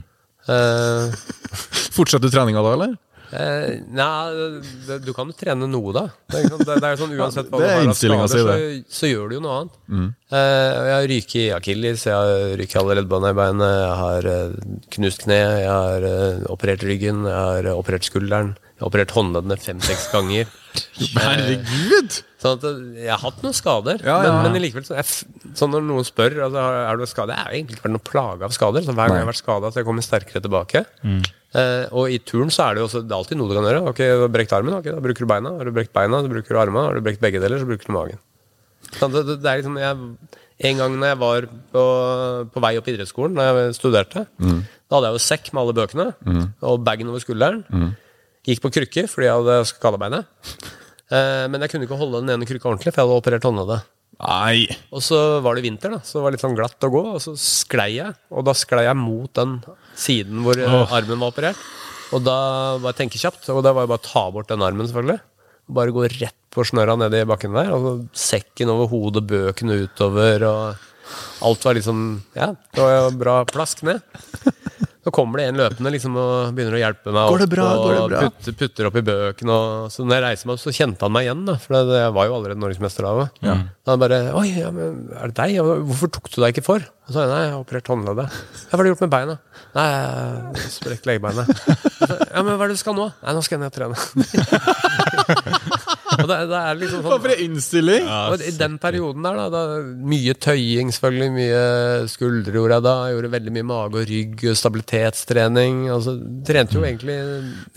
Eh, 0.53 1.17
Fortsetter 1.97 2.29
du 2.29 2.35
treninga 2.35 2.63
da, 2.65 2.73
eller? 2.77 2.95
Uh, 3.27 3.83
nei, 3.91 4.51
det, 4.87 5.01
du 5.03 5.09
kan 5.17 5.27
jo 5.27 5.35
trene 5.35 5.67
noe, 5.67 5.91
da. 5.95 6.05
Det 6.31 6.45
er, 6.45 6.53
det, 6.61 6.77
det 6.79 6.91
er 6.93 7.01
sånn 7.01 7.15
Uansett 7.17 7.49
hva 7.51 7.59
du 7.59 7.65
har 7.67 7.89
av 7.91 7.97
skader, 7.99 8.31
så, 8.31 8.93
så 9.01 9.11
gjør 9.11 9.33
du 9.33 9.35
jo 9.35 9.41
noe 9.43 9.57
annet. 9.57 10.13
Eh, 10.31 10.77
jeg 10.87 10.93
har 10.95 11.09
ryket 11.11 11.35
i 11.41 11.47
akilles, 11.57 12.05
jeg 12.07 12.15
har 12.15 12.55
ryket 12.61 12.79
alle 12.79 13.01
leddbåndene 13.01 13.35
i 13.35 13.39
beinet, 13.41 13.75
jeg 13.83 13.99
har 14.03 14.31
knust 14.95 15.25
kne, 15.27 15.41
jeg 15.65 15.73
har 15.73 16.07
operert 16.55 16.87
ryggen, 16.87 17.27
jeg 17.27 17.35
har 17.35 17.71
operert 17.75 18.07
skulderen, 18.07 18.55
jeg 18.77 18.85
har 18.85 18.93
operert 18.93 19.17
håndleddene 19.19 19.59
fem-seks 19.65 20.07
ganger. 20.15 20.55
Herregud! 21.19 22.21
Sånn 22.47 22.59
at 22.61 22.67
eh, 22.71 23.05
jeg 23.05 23.11
har 23.13 23.23
hatt 23.25 23.43
noen 23.45 23.57
skader, 23.59 23.99
Ja, 24.07 24.17
ja, 24.25 24.35
men, 24.45 24.53
men 24.55 24.63
likevel 24.63 24.87
så, 24.87 24.95
jeg, 24.97 25.53
sånn 25.59 25.75
når 25.75 25.83
noen 25.89 26.07
spør 26.07 26.37
altså, 26.47 26.63
har- 26.63 26.79
er 26.93 27.01
du 27.03 27.07
skadet, 27.11 27.35
jeg 27.37 27.45
har 27.45 27.57
egentlig 27.59 27.77
ikke 27.77 27.85
vært 27.89 27.97
noen 27.97 28.07
plage 28.13 28.47
av 28.49 28.55
skader. 28.57 28.87
Så 28.87 28.95
hver 28.95 29.11
gang 29.11 29.19
jeg 29.19 29.25
har 29.27 29.33
vært 29.33 29.43
skada, 29.43 29.73
så 29.75 29.81
jeg 29.83 29.89
kommer 29.91 30.07
sterkere 30.07 30.43
tilbake. 30.47 30.85
Eh, 31.57 31.85
og 31.97 32.11
i 32.13 32.19
turn 32.21 32.51
så 32.53 32.67
er 32.71 32.75
det 32.77 32.83
jo 32.83 32.87
også, 32.91 33.01
det 33.03 33.13
er 33.15 33.19
alltid 33.19 33.39
noe 33.41 33.49
du 33.51 33.55
kan 33.59 33.65
gjøre. 33.67 33.83
Ok, 33.91 34.01
du 34.05 34.23
har 34.27 34.33
brekt 34.39 34.53
armen, 34.53 34.75
ok, 34.79 34.89
da 34.93 35.01
bruker 35.05 35.25
du 35.25 35.31
beina. 35.31 35.53
Har 35.59 35.65
du 35.65 35.73
brekt 35.73 35.93
beina, 35.97 36.23
så 36.23 36.29
bruker 36.31 36.53
du 36.55 36.59
armene. 36.61 36.87
Har 36.91 36.95
du 36.95 37.05
brekt 37.07 37.21
begge 37.25 37.41
deler, 37.41 37.59
så 37.63 37.69
bruker 37.69 37.87
du 37.89 37.95
magen. 37.97 38.19
Sånn, 39.01 39.11
det, 39.15 39.23
det, 39.43 39.47
er 39.51 39.63
liksom, 39.63 39.79
jeg, 39.81 39.97
en 40.71 40.77
gang 40.83 40.93
når 41.01 41.09
jeg 41.15 41.19
var 41.23 41.47
på, 41.73 41.85
på 42.55 42.61
vei 42.65 42.75
opp 42.79 42.87
i 42.89 42.93
idrettsskolen, 42.95 43.35
da 43.39 43.47
jeg 43.51 43.75
studerte, 43.81 44.27
da 44.39 44.99
hadde 45.01 45.09
jeg 45.11 45.17
jo 45.17 45.23
sekk 45.27 45.53
med 45.57 45.63
alle 45.65 45.75
bøkene, 45.81 46.09
og 46.63 46.85
bagen 46.87 47.09
over 47.11 47.25
skulderen. 47.25 47.65
Gikk 48.47 48.61
på 48.63 48.71
krykker 48.77 49.09
fordi 49.11 49.27
jeg 49.27 49.35
hadde 49.41 49.57
skada 49.73 49.99
beinet. 49.99 50.29
Eh, 51.13 51.45
men 51.51 51.63
jeg 51.63 51.73
kunne 51.73 51.87
ikke 51.87 51.99
holde 52.01 52.23
den 52.23 52.35
ene 52.35 52.49
krykka 52.49 52.71
ordentlig, 52.73 52.93
for 52.93 53.03
jeg 53.03 53.07
hadde 53.07 53.21
operert 53.21 53.47
håndleddet. 53.47 53.93
Nei. 54.17 54.65
Og 54.97 55.03
så 55.05 55.19
var 55.45 55.57
det 55.57 55.67
vinter, 55.67 55.93
da, 55.93 56.01
så 56.01 56.19
det 56.19 56.25
var 56.25 56.35
litt 56.35 56.45
sånn 56.45 56.57
glatt 56.57 56.87
å 56.89 56.93
gå, 56.93 57.03
og 57.17 57.21
så 57.23 57.35
sklei 57.41 57.91
jeg. 57.99 58.17
Og 58.33 58.47
da 58.49 58.55
sklei 58.57 58.87
jeg 58.87 58.99
mot 58.99 59.33
den 59.37 59.59
siden 59.99 60.43
hvor 60.47 60.61
oh. 60.65 60.95
armen 60.97 61.21
var 61.21 61.35
operert. 61.35 61.61
Og 62.15 62.23
da 62.25 62.39
var 62.81 62.95
jeg 62.95 63.03
tenkekjapt, 63.03 63.49
og 63.53 63.63
da 63.67 63.75
var 63.77 63.85
det 63.85 63.93
bare 63.93 64.03
å 64.03 64.07
ta 64.07 64.25
bort 64.33 64.51
den 64.51 64.65
armen, 64.65 64.89
selvfølgelig. 64.89 65.21
Bare 65.77 65.95
gå 65.95 66.07
rett 66.07 66.39
på 66.55 66.65
snørra 66.65 66.95
ned 66.97 67.15
i 67.19 67.27
bakken 67.29 67.57
der, 67.57 67.73
og 67.75 67.85
så 67.85 67.95
sekken 68.31 68.73
over 68.73 68.89
hodet, 68.89 69.27
bøkene 69.29 69.81
utover, 69.85 70.47
og 70.49 70.85
alt 71.47 71.67
var 71.67 71.77
liksom 71.77 71.99
Ja, 72.35 72.55
det 72.75 72.83
var 72.83 72.95
jo 72.97 73.11
bra 73.21 73.41
plask 73.51 73.85
ned. 73.87 74.01
Så 75.07 75.13
kommer 75.15 75.39
det 75.39 75.45
en 75.53 75.61
løpende 75.61 75.91
liksom, 75.95 76.17
og 76.19 76.55
begynner 76.57 76.75
å 76.75 76.81
hjelpe 76.81 77.13
meg 77.15 77.29
Går 77.31 77.39
det 77.39 77.47
opp, 77.47 77.53
bra? 77.53 77.67
Går 77.79 77.93
det 77.95 78.07
bra? 78.11 78.23
putter, 78.27 78.55
putter 78.59 78.89
opp 78.89 78.97
i 78.99 79.03
bøkene. 79.07 79.55
Og, 79.55 79.93
så 79.95 80.03
når 80.03 80.17
jeg 80.17 80.25
reiser 80.25 80.49
meg 80.49 80.57
opp, 80.57 80.63
så 80.65 80.73
kjente 80.75 81.07
han 81.07 81.15
meg 81.15 81.29
igjen, 81.29 81.45
da, 81.47 81.55
for 81.63 81.77
det, 81.79 82.01
jeg 82.01 82.15
var 82.17 82.27
jo 82.27 82.35
allerede 82.41 82.63
norgesmester 82.65 83.07
da. 83.07 83.29
Ja. 83.47 83.55
Han 83.87 84.03
bare 84.03 84.19
'Oi, 84.35 84.49
ja, 84.51 84.73
men 84.75 85.07
er 85.15 85.31
det 85.31 85.37
deg? 85.39 85.61
Hvorfor 85.63 86.11
tok 86.11 86.27
du 86.33 86.41
deg 86.43 86.57
ikke 86.57 86.67
for?' 86.67 86.83
Og 87.07 87.13
så 87.15 87.21
sa 87.21 87.23
jeg 87.23 87.31
'Nei, 87.31 87.43
jeg 87.45 87.53
har 87.55 87.63
operert 87.63 87.91
håndleddet'. 87.93 88.35
Hva 88.67 88.75
har 88.75 88.83
du 88.83 88.91
gjort 88.91 89.05
med 89.07 89.15
beina?' 89.15 89.39
'Nei, 89.77 89.87
jeg 89.95 90.65
har 90.65 90.75
sprekt 90.75 91.07
legebeinet'. 91.07 91.55
'Ja, 92.35 92.43
men 92.43 92.59
hva 92.59 92.67
er 92.67 92.75
det 92.75 92.75
du 92.75 92.83
skal 92.83 92.99
nå?' 92.99 93.13
'Nei, 93.23 93.37
nå 93.39 93.47
skal 93.47 93.61
jeg 93.61 93.63
ned 93.63 93.71
og 93.71 93.79
trene'. 93.79 94.83
og 96.27 96.31
det, 96.33 96.39
det 96.51 96.59
er 96.59 96.79
liksom 96.81 97.05
sånn 97.05 97.21
For 97.25 97.33
en 97.33 97.43
innstilling! 97.45 98.09
og 98.11 98.43
I 98.43 98.53
den 98.59 98.77
perioden 98.83 99.27
der, 99.27 99.39
da, 99.39 99.47
da 99.53 100.07
Mye 100.11 100.35
tøying, 100.35 100.91
selvfølgelig. 100.95 101.33
Mye 101.37 101.63
skuldre 102.11 102.59
gjorde 102.59 102.81
jeg 102.81 102.87
da. 102.89 102.97
Jeg 103.07 103.17
gjorde 103.17 103.33
veldig 103.37 103.55
mye 103.57 103.69
mage 103.71 104.03
og 104.03 104.11
rygg, 104.11 104.45
stabilitetstrening. 104.63 105.87
Altså, 105.95 106.17
trente 106.49 106.79
jo 106.79 106.85
egentlig 106.87 107.19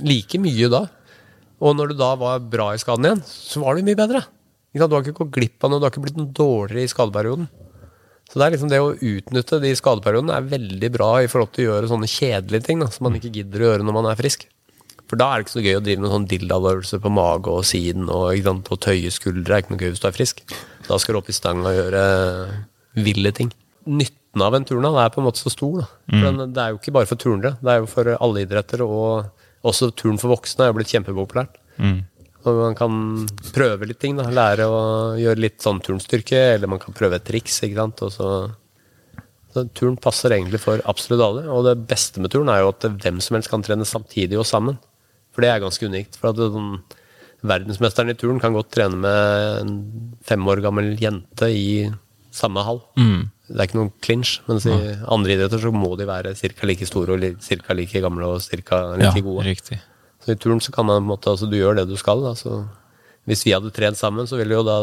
like 0.10 0.42
mye 0.42 0.74
da. 0.74 0.84
Og 1.60 1.76
når 1.76 1.92
du 1.92 2.00
da 2.00 2.14
var 2.20 2.44
bra 2.44 2.72
i 2.74 2.82
skaden 2.82 3.06
igjen, 3.06 3.24
så 3.28 3.62
var 3.64 3.78
du 3.78 3.86
mye 3.86 4.00
bedre. 4.00 4.26
Du 4.74 4.86
har 4.86 5.02
ikke 5.02 5.18
gått 5.24 5.34
glipp 5.36 5.66
av 5.66 5.72
noe, 5.74 5.82
du 5.82 5.88
har 5.88 5.94
ikke 5.94 6.06
blitt 6.06 6.20
noe 6.20 6.30
dårligere 6.36 6.86
i 6.86 6.92
skadeperioden. 6.92 7.50
Så 8.30 8.38
det 8.38 8.46
er 8.46 8.54
liksom 8.54 8.70
det 8.70 8.80
å 8.84 8.94
utnytte 8.94 9.58
de 9.64 9.72
skadeperiodene 9.78 10.36
er 10.38 10.50
veldig 10.52 10.90
bra 10.94 11.10
i 11.24 11.30
forhold 11.32 11.50
til 11.56 11.66
å 11.66 11.72
gjøre 11.72 11.90
sånne 11.90 12.10
kjedelige 12.10 12.68
ting 12.68 12.84
da, 12.84 12.90
som 12.94 13.08
man 13.08 13.18
ikke 13.18 13.32
gidder 13.40 13.64
å 13.64 13.72
gjøre 13.72 13.88
når 13.88 13.96
man 13.98 14.10
er 14.12 14.20
frisk. 14.20 14.46
For 15.10 15.18
da 15.18 15.32
er 15.32 15.40
det 15.40 15.48
ikke 15.48 15.56
så 15.56 15.64
gøy 15.66 15.78
å 15.80 15.82
drive 15.86 16.04
med 16.04 16.12
sånn 16.14 16.28
dildaøvelse 16.30 17.00
på 17.02 17.12
mage 17.14 17.50
og 17.50 17.64
siden 17.66 18.10
og, 18.14 18.28
ikke 18.36 18.46
sant, 18.52 18.70
og 18.70 18.82
tøye 18.86 19.14
skuldre. 19.14 19.56
er 19.56 19.64
ikke 19.64 19.74
noe 19.74 19.82
gøy 19.82 19.94
hvis 19.96 20.04
du 20.04 20.08
er 20.10 20.16
frisk. 20.16 20.44
Da 20.86 21.00
skal 21.02 21.16
du 21.16 21.22
opp 21.22 21.32
i 21.32 21.36
stanga 21.36 21.72
og 21.72 21.80
gjøre 21.80 22.04
ville 23.08 23.32
ting. 23.34 23.50
Nytten 23.90 24.44
av 24.46 24.54
en 24.54 24.68
turnhall 24.70 25.00
er 25.02 25.10
på 25.14 25.22
en 25.24 25.26
måte 25.26 25.42
så 25.42 25.50
stor. 25.54 25.88
For 26.06 26.28
den, 26.30 26.54
det 26.54 26.62
er 26.62 26.76
jo 26.76 26.80
ikke 26.82 26.94
bare 27.00 27.10
for 27.10 27.22
turnere, 27.22 27.56
det 27.58 27.74
er 27.74 27.82
jo 27.82 27.90
for 27.90 28.12
alle 28.16 28.46
idretter. 28.46 28.86
Og 28.86 29.66
også 29.66 29.90
turn 29.98 30.22
for 30.22 30.36
voksne 30.36 30.68
er 30.68 30.72
jo 30.72 30.78
blitt 30.78 30.94
kjempepopulært. 30.94 31.58
Og 32.46 32.56
man 32.62 32.78
kan 32.78 32.94
prøve 33.52 33.90
litt 33.90 34.00
ting. 34.00 34.16
da, 34.16 34.30
Lære 34.32 34.70
å 34.70 34.80
gjøre 35.20 35.42
litt 35.42 35.60
sånn 35.66 35.82
turnstyrke, 35.84 36.38
eller 36.54 36.72
man 36.72 36.80
kan 36.80 36.96
prøve 36.96 37.18
et 37.18 37.26
triks. 37.28 37.64
ikke 37.66 37.82
sant, 37.82 38.06
og 38.06 38.14
så... 38.16 38.30
Så 39.50 39.64
turn 39.74 39.96
passer 39.98 40.30
egentlig 40.36 40.60
for 40.62 40.78
absolutt 40.86 41.24
alle. 41.26 41.48
Og 41.50 41.64
det 41.66 41.72
beste 41.90 42.22
med 42.22 42.30
turn 42.30 42.52
er 42.54 42.60
jo 42.62 42.70
at 42.70 42.86
hvem 43.02 43.18
som 43.18 43.34
helst 43.34 43.50
kan 43.50 43.64
trene 43.66 43.88
samtidig 43.88 44.38
og 44.38 44.46
sammen. 44.46 44.78
For 45.36 45.46
det 45.46 45.50
er 45.54 45.62
ganske 45.64 45.86
unikt. 45.90 46.18
For 46.20 46.32
at 46.32 46.40
sånn, 46.42 46.80
verdensmesteren 47.46 48.12
i 48.12 48.18
turn 48.20 48.40
kan 48.44 48.56
godt 48.56 48.72
trene 48.76 48.98
med 49.00 49.60
en 49.64 49.74
fem 50.28 50.48
år 50.52 50.62
gammel 50.66 50.96
jente 51.00 51.48
i 51.54 51.68
samme 52.36 52.64
hall. 52.66 52.82
Det 53.50 53.56
er 53.58 53.66
ikke 53.70 53.80
noen 53.80 53.94
clinch. 54.06 54.40
Mens 54.50 54.66
i 54.70 54.74
andre 55.10 55.36
idretter 55.38 55.62
så 55.64 55.72
må 55.74 55.96
de 55.98 56.06
være 56.10 56.36
ca. 56.38 56.66
like 56.68 56.86
store 56.86 57.16
og 57.16 57.24
ca. 57.42 57.74
like 57.78 58.02
gamle 58.04 58.28
og 58.28 58.42
ca. 58.42 58.82
like 58.98 59.08
Ja, 59.08 59.14
gode. 59.22 59.46
riktig. 59.48 59.80
Så 60.20 60.34
i 60.34 60.36
turn 60.36 60.60
så 60.60 60.72
kan 60.76 60.86
man 60.86 61.00
på 61.00 61.06
en 61.06 61.10
måte, 61.14 61.32
altså 61.32 61.50
du 61.50 61.56
gjør 61.58 61.76
det 61.80 61.88
du 61.90 61.96
skal. 61.98 62.22
Da, 62.22 62.34
så 62.36 62.66
hvis 63.26 63.46
vi 63.46 63.54
hadde 63.56 63.72
trent 63.72 63.98
sammen, 63.98 64.28
så 64.28 64.38
ville 64.38 64.54
jo 64.54 64.64
da 64.68 64.78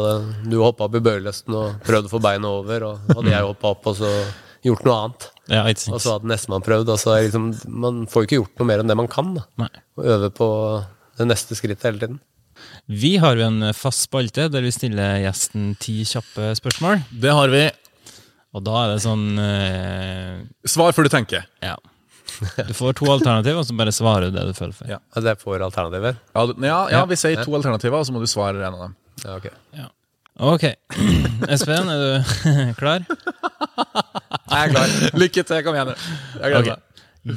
du 0.49 0.57
hoppa 0.63 0.87
opp 0.87 0.95
i 0.95 1.03
bøyelesten 1.03 1.53
og 1.55 1.79
prøvd 1.85 2.07
å 2.09 2.13
få 2.15 2.19
beina 2.23 2.47
over, 2.47 2.83
og 2.89 3.13
hadde 3.15 3.31
jeg 3.35 3.43
hoppa 3.47 3.71
opp 3.75 3.87
og 3.91 3.95
så 4.01 4.11
gjort 4.65 4.85
noe 4.87 4.95
annet. 5.01 5.27
Ja, 5.51 5.63
Og 5.67 6.01
så 6.03 6.15
hadde 6.15 6.29
nestemann 6.31 6.65
prøvd. 6.65 6.91
Og 6.93 7.01
så 7.01 7.13
er 7.15 7.27
liksom, 7.27 7.49
man 7.67 8.05
får 8.11 8.23
jo 8.23 8.27
ikke 8.29 8.39
gjort 8.41 8.61
noe 8.61 8.69
mer 8.71 8.83
enn 8.83 8.91
det 8.91 8.97
man 8.99 9.11
kan. 9.11 9.35
Og 9.37 10.05
øve 10.15 10.31
på 10.35 10.47
det 11.17 11.27
neste 11.29 11.57
skrittet 11.57 11.85
hele 11.87 12.01
tiden. 12.03 12.19
Vi 12.89 13.17
har 13.21 13.37
jo 13.37 13.45
en 13.45 13.71
fast 13.77 14.07
spalte 14.07 14.47
der 14.49 14.65
vi 14.65 14.71
stiller 14.73 15.19
gjesten 15.21 15.75
ti 15.81 15.99
kjappe 16.09 16.53
spørsmål. 16.57 17.03
Det 17.11 17.33
har 17.37 17.53
vi. 17.53 17.67
Og 18.57 18.63
da 18.65 18.79
er 18.83 18.95
det 18.95 19.03
sånn 19.03 19.25
eh, 19.43 20.39
Svar 20.65 20.95
før 20.95 21.05
du 21.05 21.13
tenker. 21.13 21.45
Ja. 21.61 21.75
Du 22.67 22.73
får 22.75 22.97
to 22.99 23.07
alternativer, 23.11 23.61
og 23.61 23.67
så 23.67 23.75
bare 23.77 23.93
svarer 23.95 24.29
du 24.31 24.37
det 24.37 24.47
du 24.49 24.55
føler 24.57 24.75
for. 24.75 24.89
Ja. 24.89 24.99
Ja, 25.15 25.23
det 25.23 25.31
er 25.33 25.39
får 25.41 25.63
alternativer. 25.65 26.17
Ja, 26.35 26.43
ja, 26.65 26.79
ja, 26.93 27.03
vi 27.09 27.17
sier 27.19 27.39
to 27.43 27.55
alternativer, 27.57 27.99
og 28.01 28.07
så 28.07 28.15
må 28.15 28.21
du 28.23 28.27
svare 28.29 28.59
en 28.61 28.75
av 28.75 28.83
dem. 28.87 28.97
Ja, 29.23 29.37
ok. 29.39 29.47
Ok. 30.39 30.63
Espen, 31.53 31.89
er 31.89 31.97
du 32.01 32.23
klar? 32.81 33.01
Jeg 33.07 34.59
er 34.59 34.69
klar. 34.73 34.87
Lykke 35.17 35.43
til. 35.49 35.63
Kom 35.65 35.75
igjen. 35.77 35.89
Jeg 36.37 36.53
gleder 36.53 36.75
meg. 36.75 36.81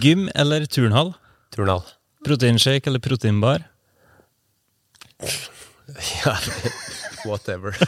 Gym 0.02 0.26
eller 0.38 0.66
turnhall? 0.70 1.10
Turnhall. 1.54 1.82
Proteinshake 2.26 2.86
eller 2.90 3.00
proteinbar? 3.02 3.60
Ja, 6.24 6.34
whatever. 7.28 7.70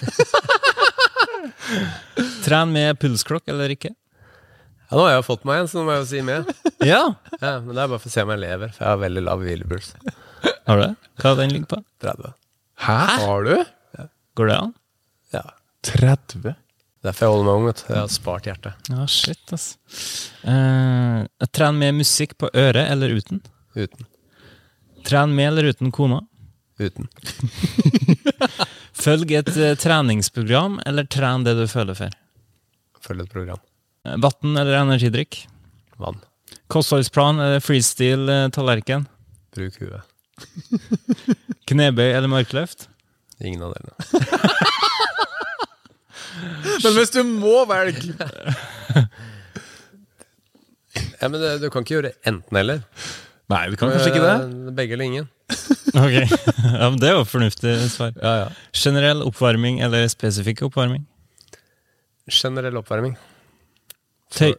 Tren 2.44 2.72
med 2.74 2.98
pulsklokk 3.00 3.46
eller 3.52 3.72
ikke? 3.76 3.92
Ja, 3.92 4.96
nå 4.98 5.04
har 5.06 5.12
jeg 5.14 5.20
jo 5.22 5.28
fått 5.28 5.44
meg 5.48 5.62
en, 5.62 5.68
så 5.70 5.78
nå 5.78 5.82
må 5.86 5.94
jeg 5.94 6.02
jo 6.02 6.08
si 6.10 6.20
med. 6.26 6.50
Ja. 6.84 7.02
Ja, 7.38 7.52
men 7.64 7.70
det 7.72 7.80
er 7.84 7.88
bare 7.92 8.00
for 8.02 8.10
å 8.10 8.12
se 8.12 8.24
om 8.26 8.32
jeg 8.34 8.42
lever, 8.42 8.72
for 8.74 8.82
jeg 8.84 8.90
har 8.90 8.98
veldig 9.04 9.22
lav 9.24 9.44
hvilepuls. 9.44 9.88
Har 10.68 10.80
du 10.80 10.82
det? 10.82 10.90
Hva 11.22 11.30
den 11.38 11.54
ligger 11.54 11.68
på? 11.76 11.78
30. 12.04 12.34
Hæ? 12.82 12.96
Har 13.22 13.46
du? 13.46 13.54
Går 14.36 14.50
det 14.50 14.56
an? 14.58 14.72
Ja. 15.83 15.93
30? 16.16 16.55
Derfor 17.03 17.24
jeg 17.26 17.33
holder 17.35 17.47
meg 17.49 17.55
ung. 17.59 17.64
vet. 17.66 17.80
Jeg 17.89 17.99
har 17.99 18.11
spart 18.14 18.45
hjertet. 18.47 18.91
Ja, 18.93 19.07
shit, 19.11 19.53
ass. 19.57 19.64
Eh, 20.47 21.47
tren 21.51 21.78
med 21.80 21.97
musikk 21.99 22.37
på 22.39 22.51
øret 22.55 22.87
eller 22.93 23.11
uten? 23.18 23.41
Uten. 23.74 24.07
Tren 25.07 25.35
med 25.35 25.49
eller 25.51 25.72
uten 25.72 25.91
kona? 25.91 26.20
Uten. 26.78 27.09
Følg 29.03 29.33
et 29.35 29.51
eh, 29.57 29.74
treningsprogram, 29.83 30.78
eller 30.87 31.09
tren 31.11 31.43
det 31.47 31.57
du 31.59 31.64
føler 31.70 31.99
for. 31.99 32.14
Følg 33.03 33.24
et 33.26 33.35
program. 33.35 33.59
Eh, 34.07 34.14
Vann 34.22 34.55
eller 34.57 34.78
energidrikk? 34.85 35.43
Vann. 35.99 36.20
Kostholdsplan 36.70 37.41
eller 37.43 37.61
freestyle-tallerken? 37.64 39.09
Bruk 39.57 39.80
huet. 39.83 40.07
Knebøy 41.68 42.12
eller 42.12 42.30
markløft? 42.30 42.87
Ingen 43.43 43.66
av 43.66 43.74
delene. 43.74 44.62
Men 46.82 46.97
hvis 46.97 47.12
du 47.14 47.20
må 47.26 47.62
velge 47.70 48.14
Ja, 51.22 51.28
men 51.30 51.38
du 51.62 51.68
kan 51.70 51.84
ikke 51.84 51.95
gjøre 51.97 52.12
enten-eller. 52.28 52.82
Nei, 53.53 53.62
du 53.70 53.76
kan 53.78 53.93
kanskje 53.93 54.11
ikke 54.12 54.24
det? 54.24 54.34
Eh, 54.47 54.74
Begge 54.76 54.97
eller 54.97 55.07
ingen. 55.09 55.28
Ok, 55.93 56.14
ja, 56.80 56.88
men 56.88 56.99
Det 57.01 57.09
er 57.11 57.16
jo 57.18 57.22
et 57.24 57.30
fornuftig 57.30 57.74
svar. 57.93 58.12
Ja, 58.16 58.32
ja. 58.43 58.49
Generell 58.76 59.22
oppvarming 59.26 59.80
eller 59.84 60.07
spesifikk 60.12 60.64
oppvarming? 60.68 61.05
Generell 62.32 62.78
oppvarming. 62.80 63.16
Tøy 64.32 64.55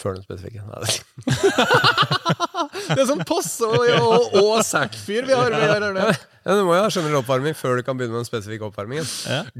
Før 0.00 0.16
den 0.16 0.24
spesifikke. 0.24 0.62
Nei, 0.64 0.78
det- 0.84 1.00
Det 2.90 2.98
er 3.02 3.06
sånn 3.08 3.22
passe 3.28 3.66
og, 3.66 3.84
og, 4.00 4.34
og 4.40 4.62
Sack-fyr 4.66 5.26
vi 5.28 5.34
har. 5.36 5.52
Har 5.52 5.82
det. 5.94 6.06
ja, 6.46 6.54
du 6.56 6.62
må 6.66 6.74
jo 6.76 6.82
ha 6.84 6.88
generell 6.92 7.18
oppvarming 7.20 7.54
før 7.58 7.78
du 7.78 7.84
kan 7.86 7.98
begynne 7.98 8.14
med 8.16 8.22
den 8.24 8.28
spesifikke 8.28 8.66
oppvarmingen. 8.70 9.06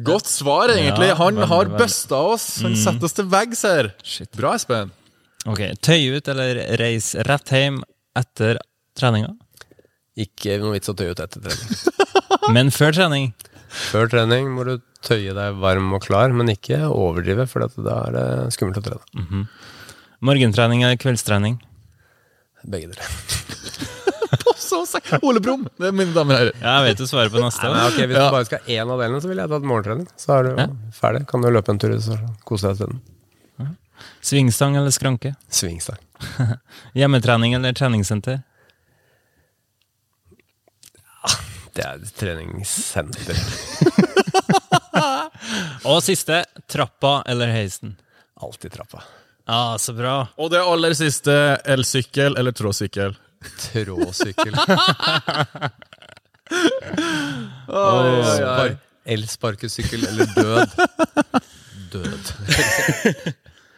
Godt 0.07 0.31
svar, 0.31 0.73
egentlig. 0.73 1.11
Ja, 1.13 1.19
Han 1.21 1.37
veldig, 1.39 1.49
har 1.53 1.71
busta 1.79 2.21
oss. 2.33 2.47
Han 2.65 2.75
setter 2.79 3.07
oss 3.11 3.15
til 3.19 3.29
veggs 3.31 3.63
her. 3.69 3.91
Shit. 4.03 4.31
Bra, 4.39 4.55
Espen. 4.59 4.91
Ok, 5.49 5.63
Tøy 5.85 6.17
ut 6.19 6.29
eller 6.33 6.63
reis 6.81 7.13
rett 7.29 7.53
hjem 7.55 7.81
etter 8.19 8.59
treninga? 8.99 9.31
Ikke 10.21 10.59
noe 10.61 10.75
vits 10.77 10.91
å 10.91 10.97
tøye 10.99 11.15
ut 11.15 11.23
etter 11.23 11.45
trening. 11.45 11.69
Men 12.57 12.73
før 12.75 12.97
trening? 12.97 13.31
Før 13.71 14.11
trening 14.11 14.51
må 14.57 14.67
du 14.67 14.75
tøye 15.07 15.33
deg 15.37 15.61
varm 15.63 15.93
og 15.97 16.03
klar, 16.05 16.33
men 16.35 16.51
ikke 16.53 16.83
overdrive, 16.91 17.47
for 17.49 17.63
da 17.79 17.95
er 18.09 18.17
det 18.17 18.25
skummelt 18.57 18.81
å 18.81 18.83
trene. 18.85 19.45
Morgentrening 20.21 20.83
eller 20.85 20.97
kveldstrening? 21.01 21.57
Begge 22.69 22.87
deler. 22.93 23.09
Ole 25.27 25.41
Brumm, 25.43 25.65
det 25.81 25.87
er 25.89 25.93
mine 25.97 26.13
damer 26.15 26.35
og 26.35 26.39
herrer. 26.39 26.53
Ja, 26.61 26.73
jeg 26.79 26.85
vet 26.93 26.99
du 27.01 27.07
svarer 27.11 27.31
på 27.33 27.41
neste. 27.43 27.65
Nei, 27.67 27.87
okay, 27.89 28.05
Hvis 28.07 28.17
Ja. 28.21 28.27
du 28.29 28.35
bare 28.37 28.45
skal 28.47 28.59
ha 28.61 28.65
én 28.77 28.93
av 28.93 28.99
delene, 29.01 29.21
så 29.23 29.27
ville 29.31 29.43
jeg 29.43 29.51
tatt 29.51 29.65
morgentrening. 29.67 30.07
Så 30.21 30.29
er 30.37 30.43
du 30.47 30.51
ja. 30.61 30.67
ferdig. 30.95 31.23
Kan 31.31 31.41
du 31.43 31.49
løpe 31.51 31.71
en 31.73 31.79
tur 31.83 31.93
og 31.97 32.03
så 32.05 32.15
kose 32.47 32.67
deg 32.69 32.75
isteden. 32.79 32.99
Svingstang 34.25 34.77
eller 34.77 34.91
skranke? 34.95 35.31
Svingstang. 35.49 35.99
Hjemmetrening 36.99 37.53
eller 37.59 37.73
treningssenter? 37.77 38.37
Det 41.75 41.85
er 41.87 41.99
treningssenter. 42.19 43.37
Og 45.91 46.01
siste, 46.05 46.43
trappa 46.69 47.21
eller 47.31 47.49
heisen? 47.55 47.95
Alltid 48.41 48.73
trappa. 48.75 49.03
Ja, 49.51 49.79
så 49.83 49.93
bra. 49.97 50.15
Og 50.39 50.53
det 50.53 50.61
aller 50.63 50.95
siste, 50.95 51.33
elsykkel 51.67 52.37
eller 52.39 52.55
tråsykkel. 52.55 53.17
Tråsykkel. 53.65 54.55
Oi, 57.81 58.71
Elsparkesykkel 59.11 60.07
eller 60.07 60.31
død. 60.37 60.69
Død. 61.97 62.33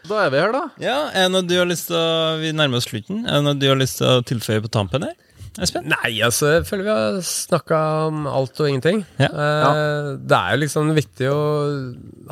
Da 0.02 0.24
er 0.24 0.32
vi 0.34 0.38
her, 0.42 0.50
da. 0.50 0.60
Ja, 0.82 0.94
er 1.14 1.28
det 1.28 1.30
noe 1.30 1.46
du 1.46 1.52
har 1.54 1.68
lyst 1.70 1.86
til 1.86 1.94
å 1.94 2.34
Vi 2.42 2.48
nærmer 2.58 2.80
oss 2.80 2.88
slutten. 2.90 3.20
Er 3.22 3.38
det 3.38 3.44
noe 3.46 3.54
du 3.54 3.68
har 3.70 3.78
lyst 3.78 4.00
til 4.00 4.08
å 4.10 4.24
tilføye 4.26 4.58
på 4.64 4.70
tampen 4.74 5.06
her? 5.06 5.14
Espen? 5.60 5.84
Nei, 5.90 6.14
altså, 6.24 6.48
jeg 6.56 6.64
føler 6.64 6.86
vi 6.86 6.92
har 6.94 7.16
snakka 7.28 7.78
om 8.08 8.22
alt 8.30 8.60
og 8.62 8.68
ingenting. 8.70 9.02
Ja. 9.20 9.28
Eh, 9.28 10.10
Det 10.22 10.38
er 10.38 10.54
jo 10.54 10.60
liksom 10.62 10.92
viktig 10.96 11.28
å 11.28 11.40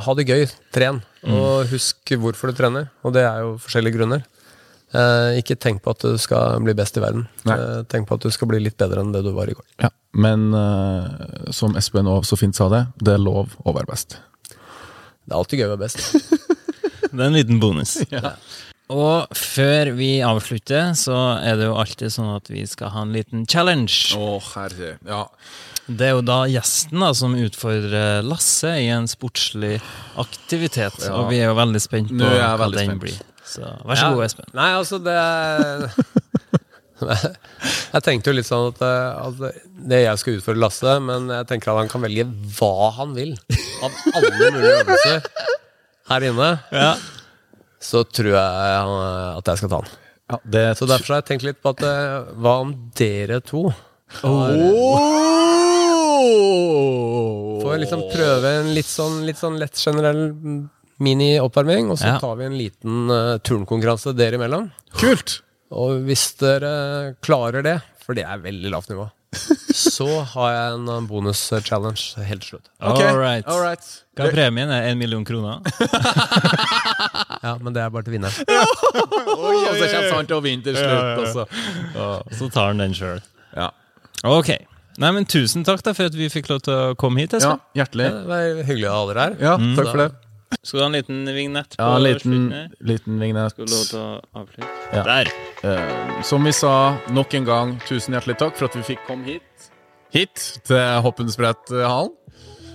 ha 0.06 0.14
det 0.16 0.24
gøy. 0.30 0.46
Tren. 0.72 1.02
Og 1.28 1.66
husk 1.68 2.14
hvorfor 2.16 2.48
du 2.48 2.56
trener. 2.56 2.88
Og 3.04 3.12
det 3.12 3.26
er 3.28 3.42
jo 3.44 3.58
forskjellige 3.60 3.98
grunner. 3.98 4.24
Eh, 4.90 5.36
ikke 5.38 5.54
tenk 5.60 5.82
på 5.84 5.92
at 5.92 6.00
du 6.02 6.16
skal 6.18 6.58
bli 6.64 6.72
best 6.74 6.96
i 6.96 7.02
verden. 7.04 7.28
Eh, 7.46 7.82
tenk 7.92 8.08
på 8.08 8.16
at 8.16 8.24
du 8.24 8.30
skal 8.34 8.48
bli 8.50 8.58
litt 8.64 8.78
bedre 8.80 9.04
enn 9.04 9.12
det 9.12 9.22
du 9.22 9.30
var 9.36 9.46
i 9.52 9.54
går. 9.54 9.66
Ja, 9.84 9.90
Men 10.16 10.48
eh, 10.56 11.52
som 11.54 11.76
Espen 11.76 12.08
og 12.10 12.24
så 12.26 12.38
fint 12.40 12.56
sa 12.56 12.68
det, 12.72 12.86
det 13.04 13.14
er 13.14 13.22
lov 13.22 13.52
å 13.62 13.74
være 13.76 13.86
best. 13.92 14.16
Det 14.48 15.30
er 15.30 15.38
alltid 15.38 15.60
gøy 15.60 15.68
å 15.68 15.76
være 15.76 15.84
best. 15.84 16.00
Det 17.10 17.18
er 17.18 17.26
en 17.26 17.34
liten 17.34 17.58
bonus. 17.58 17.96
Og 18.90 19.30
før 19.38 19.92
vi 19.94 20.16
avslutter, 20.26 20.92
så 20.98 21.14
er 21.38 21.56
det 21.60 21.68
jo 21.68 21.76
alltid 21.78 22.10
sånn 22.10 22.32
at 22.34 22.48
vi 22.50 22.64
skal 22.66 22.90
ha 22.90 23.04
en 23.06 23.12
liten 23.14 23.44
challenge. 23.46 24.16
Å, 24.18 24.40
herre. 24.56 24.96
Ja. 25.06 25.24
Det 25.90 26.06
er 26.08 26.14
jo 26.16 26.22
da 26.26 26.40
gjesten 26.50 27.02
da 27.02 27.10
som 27.18 27.32
utfordrer 27.38 28.22
Lasse 28.26 28.72
i 28.82 28.88
en 28.94 29.06
sportslig 29.10 29.76
aktivitet. 30.18 30.98
Ja. 31.06 31.14
Og 31.20 31.30
vi 31.30 31.38
er 31.42 31.48
jo 31.50 31.56
veldig 31.58 31.82
spent 31.82 32.10
på 32.14 32.18
hva 32.30 32.52
veldig 32.60 32.78
den 32.80 32.90
spent. 32.92 33.04
blir. 33.06 33.20
Så 33.50 33.62
vær 33.86 33.96
så 33.98 34.04
Ja. 34.04 34.10
god, 34.14 34.24
Espen. 34.26 34.50
Nei, 34.54 34.68
altså, 34.78 34.98
det 35.02 35.16
Jeg 37.00 38.02
tenkte 38.04 38.30
jo 38.30 38.36
litt 38.36 38.46
sånn 38.46 38.68
at, 38.74 38.82
eh, 38.84 39.10
at 39.24 39.62
det 39.90 40.02
jeg 40.04 40.20
skal 40.20 40.36
utfordre 40.36 40.60
Lasse, 40.66 40.96
men 41.02 41.30
jeg 41.32 41.46
tenker 41.48 41.72
at 41.72 41.80
han 41.80 41.88
kan 41.94 42.02
velge 42.04 42.26
hva 42.58 42.90
han 42.98 43.14
vil. 43.16 43.32
Av 43.82 43.90
alle 44.14 44.50
mulige 44.52 44.74
øvelser 44.82 45.24
her 46.10 46.20
inne, 46.30 46.50
Ja. 46.74 46.92
Så 47.80 48.04
tror 48.04 48.34
jeg 48.34 48.40
at 49.40 49.46
jeg 49.50 49.60
skal 49.62 49.72
ta 49.72 49.80
den. 49.80 49.98
Ja, 50.30 50.36
det 50.44 50.64
Så 50.78 50.86
derfor 50.86 51.14
har 51.14 51.22
jeg 51.22 51.28
tenkt 51.32 51.46
litt 51.48 51.62
på 51.62 51.72
at 51.74 51.80
eh, 51.82 52.28
hva 52.38 52.60
om 52.62 52.74
dere 52.98 53.40
to 53.42 53.64
oh! 54.22 54.90
får 57.62 57.80
liksom 57.82 58.04
prøve 58.12 58.52
en 58.60 58.70
litt 58.74 58.88
sånn, 58.88 59.24
litt 59.26 59.40
sånn 59.40 59.58
lett 59.60 59.78
generell 59.78 60.22
mini-oppvarming, 61.00 61.90
og 61.90 61.98
så 61.98 62.06
Ja. 62.14 62.18
tar 62.20 62.36
vi 62.36 62.44
en 62.44 62.58
liten 62.58 63.10
uh, 63.10 63.38
turnkonkurranse 63.38 64.12
dere 64.16 64.36
imellom. 64.36 64.70
Kult! 65.00 65.40
Og 65.70 66.02
hvis 66.04 66.34
dere 66.40 67.14
klarer 67.24 67.62
det, 67.64 67.80
for 68.04 68.14
det 68.18 68.24
er 68.26 68.42
veldig 68.42 68.70
lavt 68.74 68.90
nivå, 68.90 69.08
så 69.94 70.08
har 70.34 70.52
jeg 70.52 70.74
en 70.76 71.06
bonus-challenge 71.06 72.24
helt 72.26 72.42
til 72.42 72.56
slutt. 72.56 72.70
Okay. 72.82 73.06
All 73.06 73.18
right. 73.18 73.46
all 73.46 73.62
right. 73.62 73.84
Hva 74.18 74.26
er 74.28 74.34
premien? 74.34 74.68
Er 74.74 74.90
En 74.90 74.98
million 74.98 75.24
kroner? 75.24 75.62
Ja, 77.40 77.54
men 77.60 77.72
det 77.72 77.80
er 77.82 77.92
bare 77.92 78.04
til 78.04 78.16
vinneren. 78.18 78.34
Og 79.40 79.76
så 79.78 79.86
kommer 79.88 80.16
han 80.18 80.26
til 80.28 80.36
å 80.36 80.42
vinne 80.44 80.66
til 80.66 80.76
slutt. 80.76 81.46
og 81.96 82.34
Så 82.36 82.50
tar 82.52 82.72
han 82.72 82.82
den 82.82 82.96
sjøl. 82.96 83.22
Ja. 83.56 83.70
Ok. 84.28 84.52
Nei, 85.00 85.12
men 85.16 85.24
Tusen 85.24 85.64
takk 85.64 85.80
da 85.86 85.94
for 85.96 86.10
at 86.10 86.16
vi 86.18 86.28
fikk 86.28 86.50
lov 86.50 86.60
til 86.66 86.74
å 86.76 86.96
komme 87.00 87.22
hit. 87.22 87.32
ja, 87.40 87.54
hjertelig. 87.78 88.10
Det 88.12 88.26
var 88.28 88.64
hyggelig 88.68 88.90
å 88.90 88.96
ha 88.98 89.06
dere 89.08 89.24
her. 89.24 89.38
Ja, 89.40 89.54
takk 89.78 89.88
for 89.94 90.02
det. 90.02 90.10
Skal 90.66 90.80
du 90.80 90.82
ha 90.82 90.88
en 90.90 90.96
liten 90.98 91.20
vignett? 91.30 91.76
på 91.78 91.86
Ja, 91.86 91.98
liten, 92.02 92.48
liten 92.82 93.20
vignett. 93.22 93.54
Skal 93.54 93.68
du 93.68 93.72
lov 93.72 93.84
til 93.86 94.00
å 94.02 94.42
avslutte? 94.42 94.70
Ja. 94.92 95.04
Der. 95.06 95.30
Uh, 95.62 96.22
som 96.26 96.44
vi 96.44 96.52
sa 96.52 96.72
nok 97.14 97.36
en 97.38 97.46
gang, 97.46 97.76
tusen 97.86 98.16
hjertelig 98.18 98.36
takk 98.42 98.58
for 98.58 98.66
at 98.68 98.76
vi 98.76 98.82
fikk 98.90 99.06
komme 99.06 99.24
hit. 99.30 99.70
Hit 100.10 100.42
til 100.66 100.82
Hoppenspretthallen. 101.06 102.10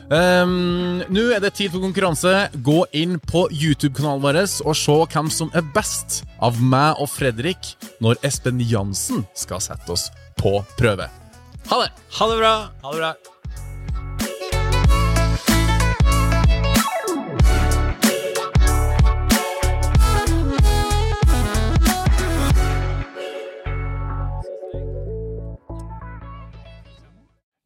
Um, 0.06 1.02
Nå 1.10 1.24
er 1.34 1.42
det 1.42 1.56
tid 1.58 1.74
for 1.74 1.82
konkurranse. 1.82 2.34
Gå 2.66 2.84
inn 2.98 3.18
på 3.20 3.48
YouTube-kanalen 3.50 4.24
vår 4.26 4.42
og 4.46 4.78
se 4.78 4.98
hvem 5.16 5.32
som 5.34 5.54
er 5.58 5.66
best 5.76 6.22
av 6.46 6.60
meg 6.62 7.02
og 7.02 7.10
Fredrik 7.10 7.74
når 8.04 8.20
Espen 8.28 8.62
Jansen 8.62 9.26
skal 9.38 9.64
sette 9.64 9.90
oss 9.96 10.10
på 10.38 10.60
prøve. 10.78 11.10
Ha 11.72 11.82
det! 11.82 11.90
Ha 12.20 12.30
det 12.30 12.42
bra! 12.44 12.58
Ha 12.84 12.92
det 12.94 13.02
bra. 13.02 13.35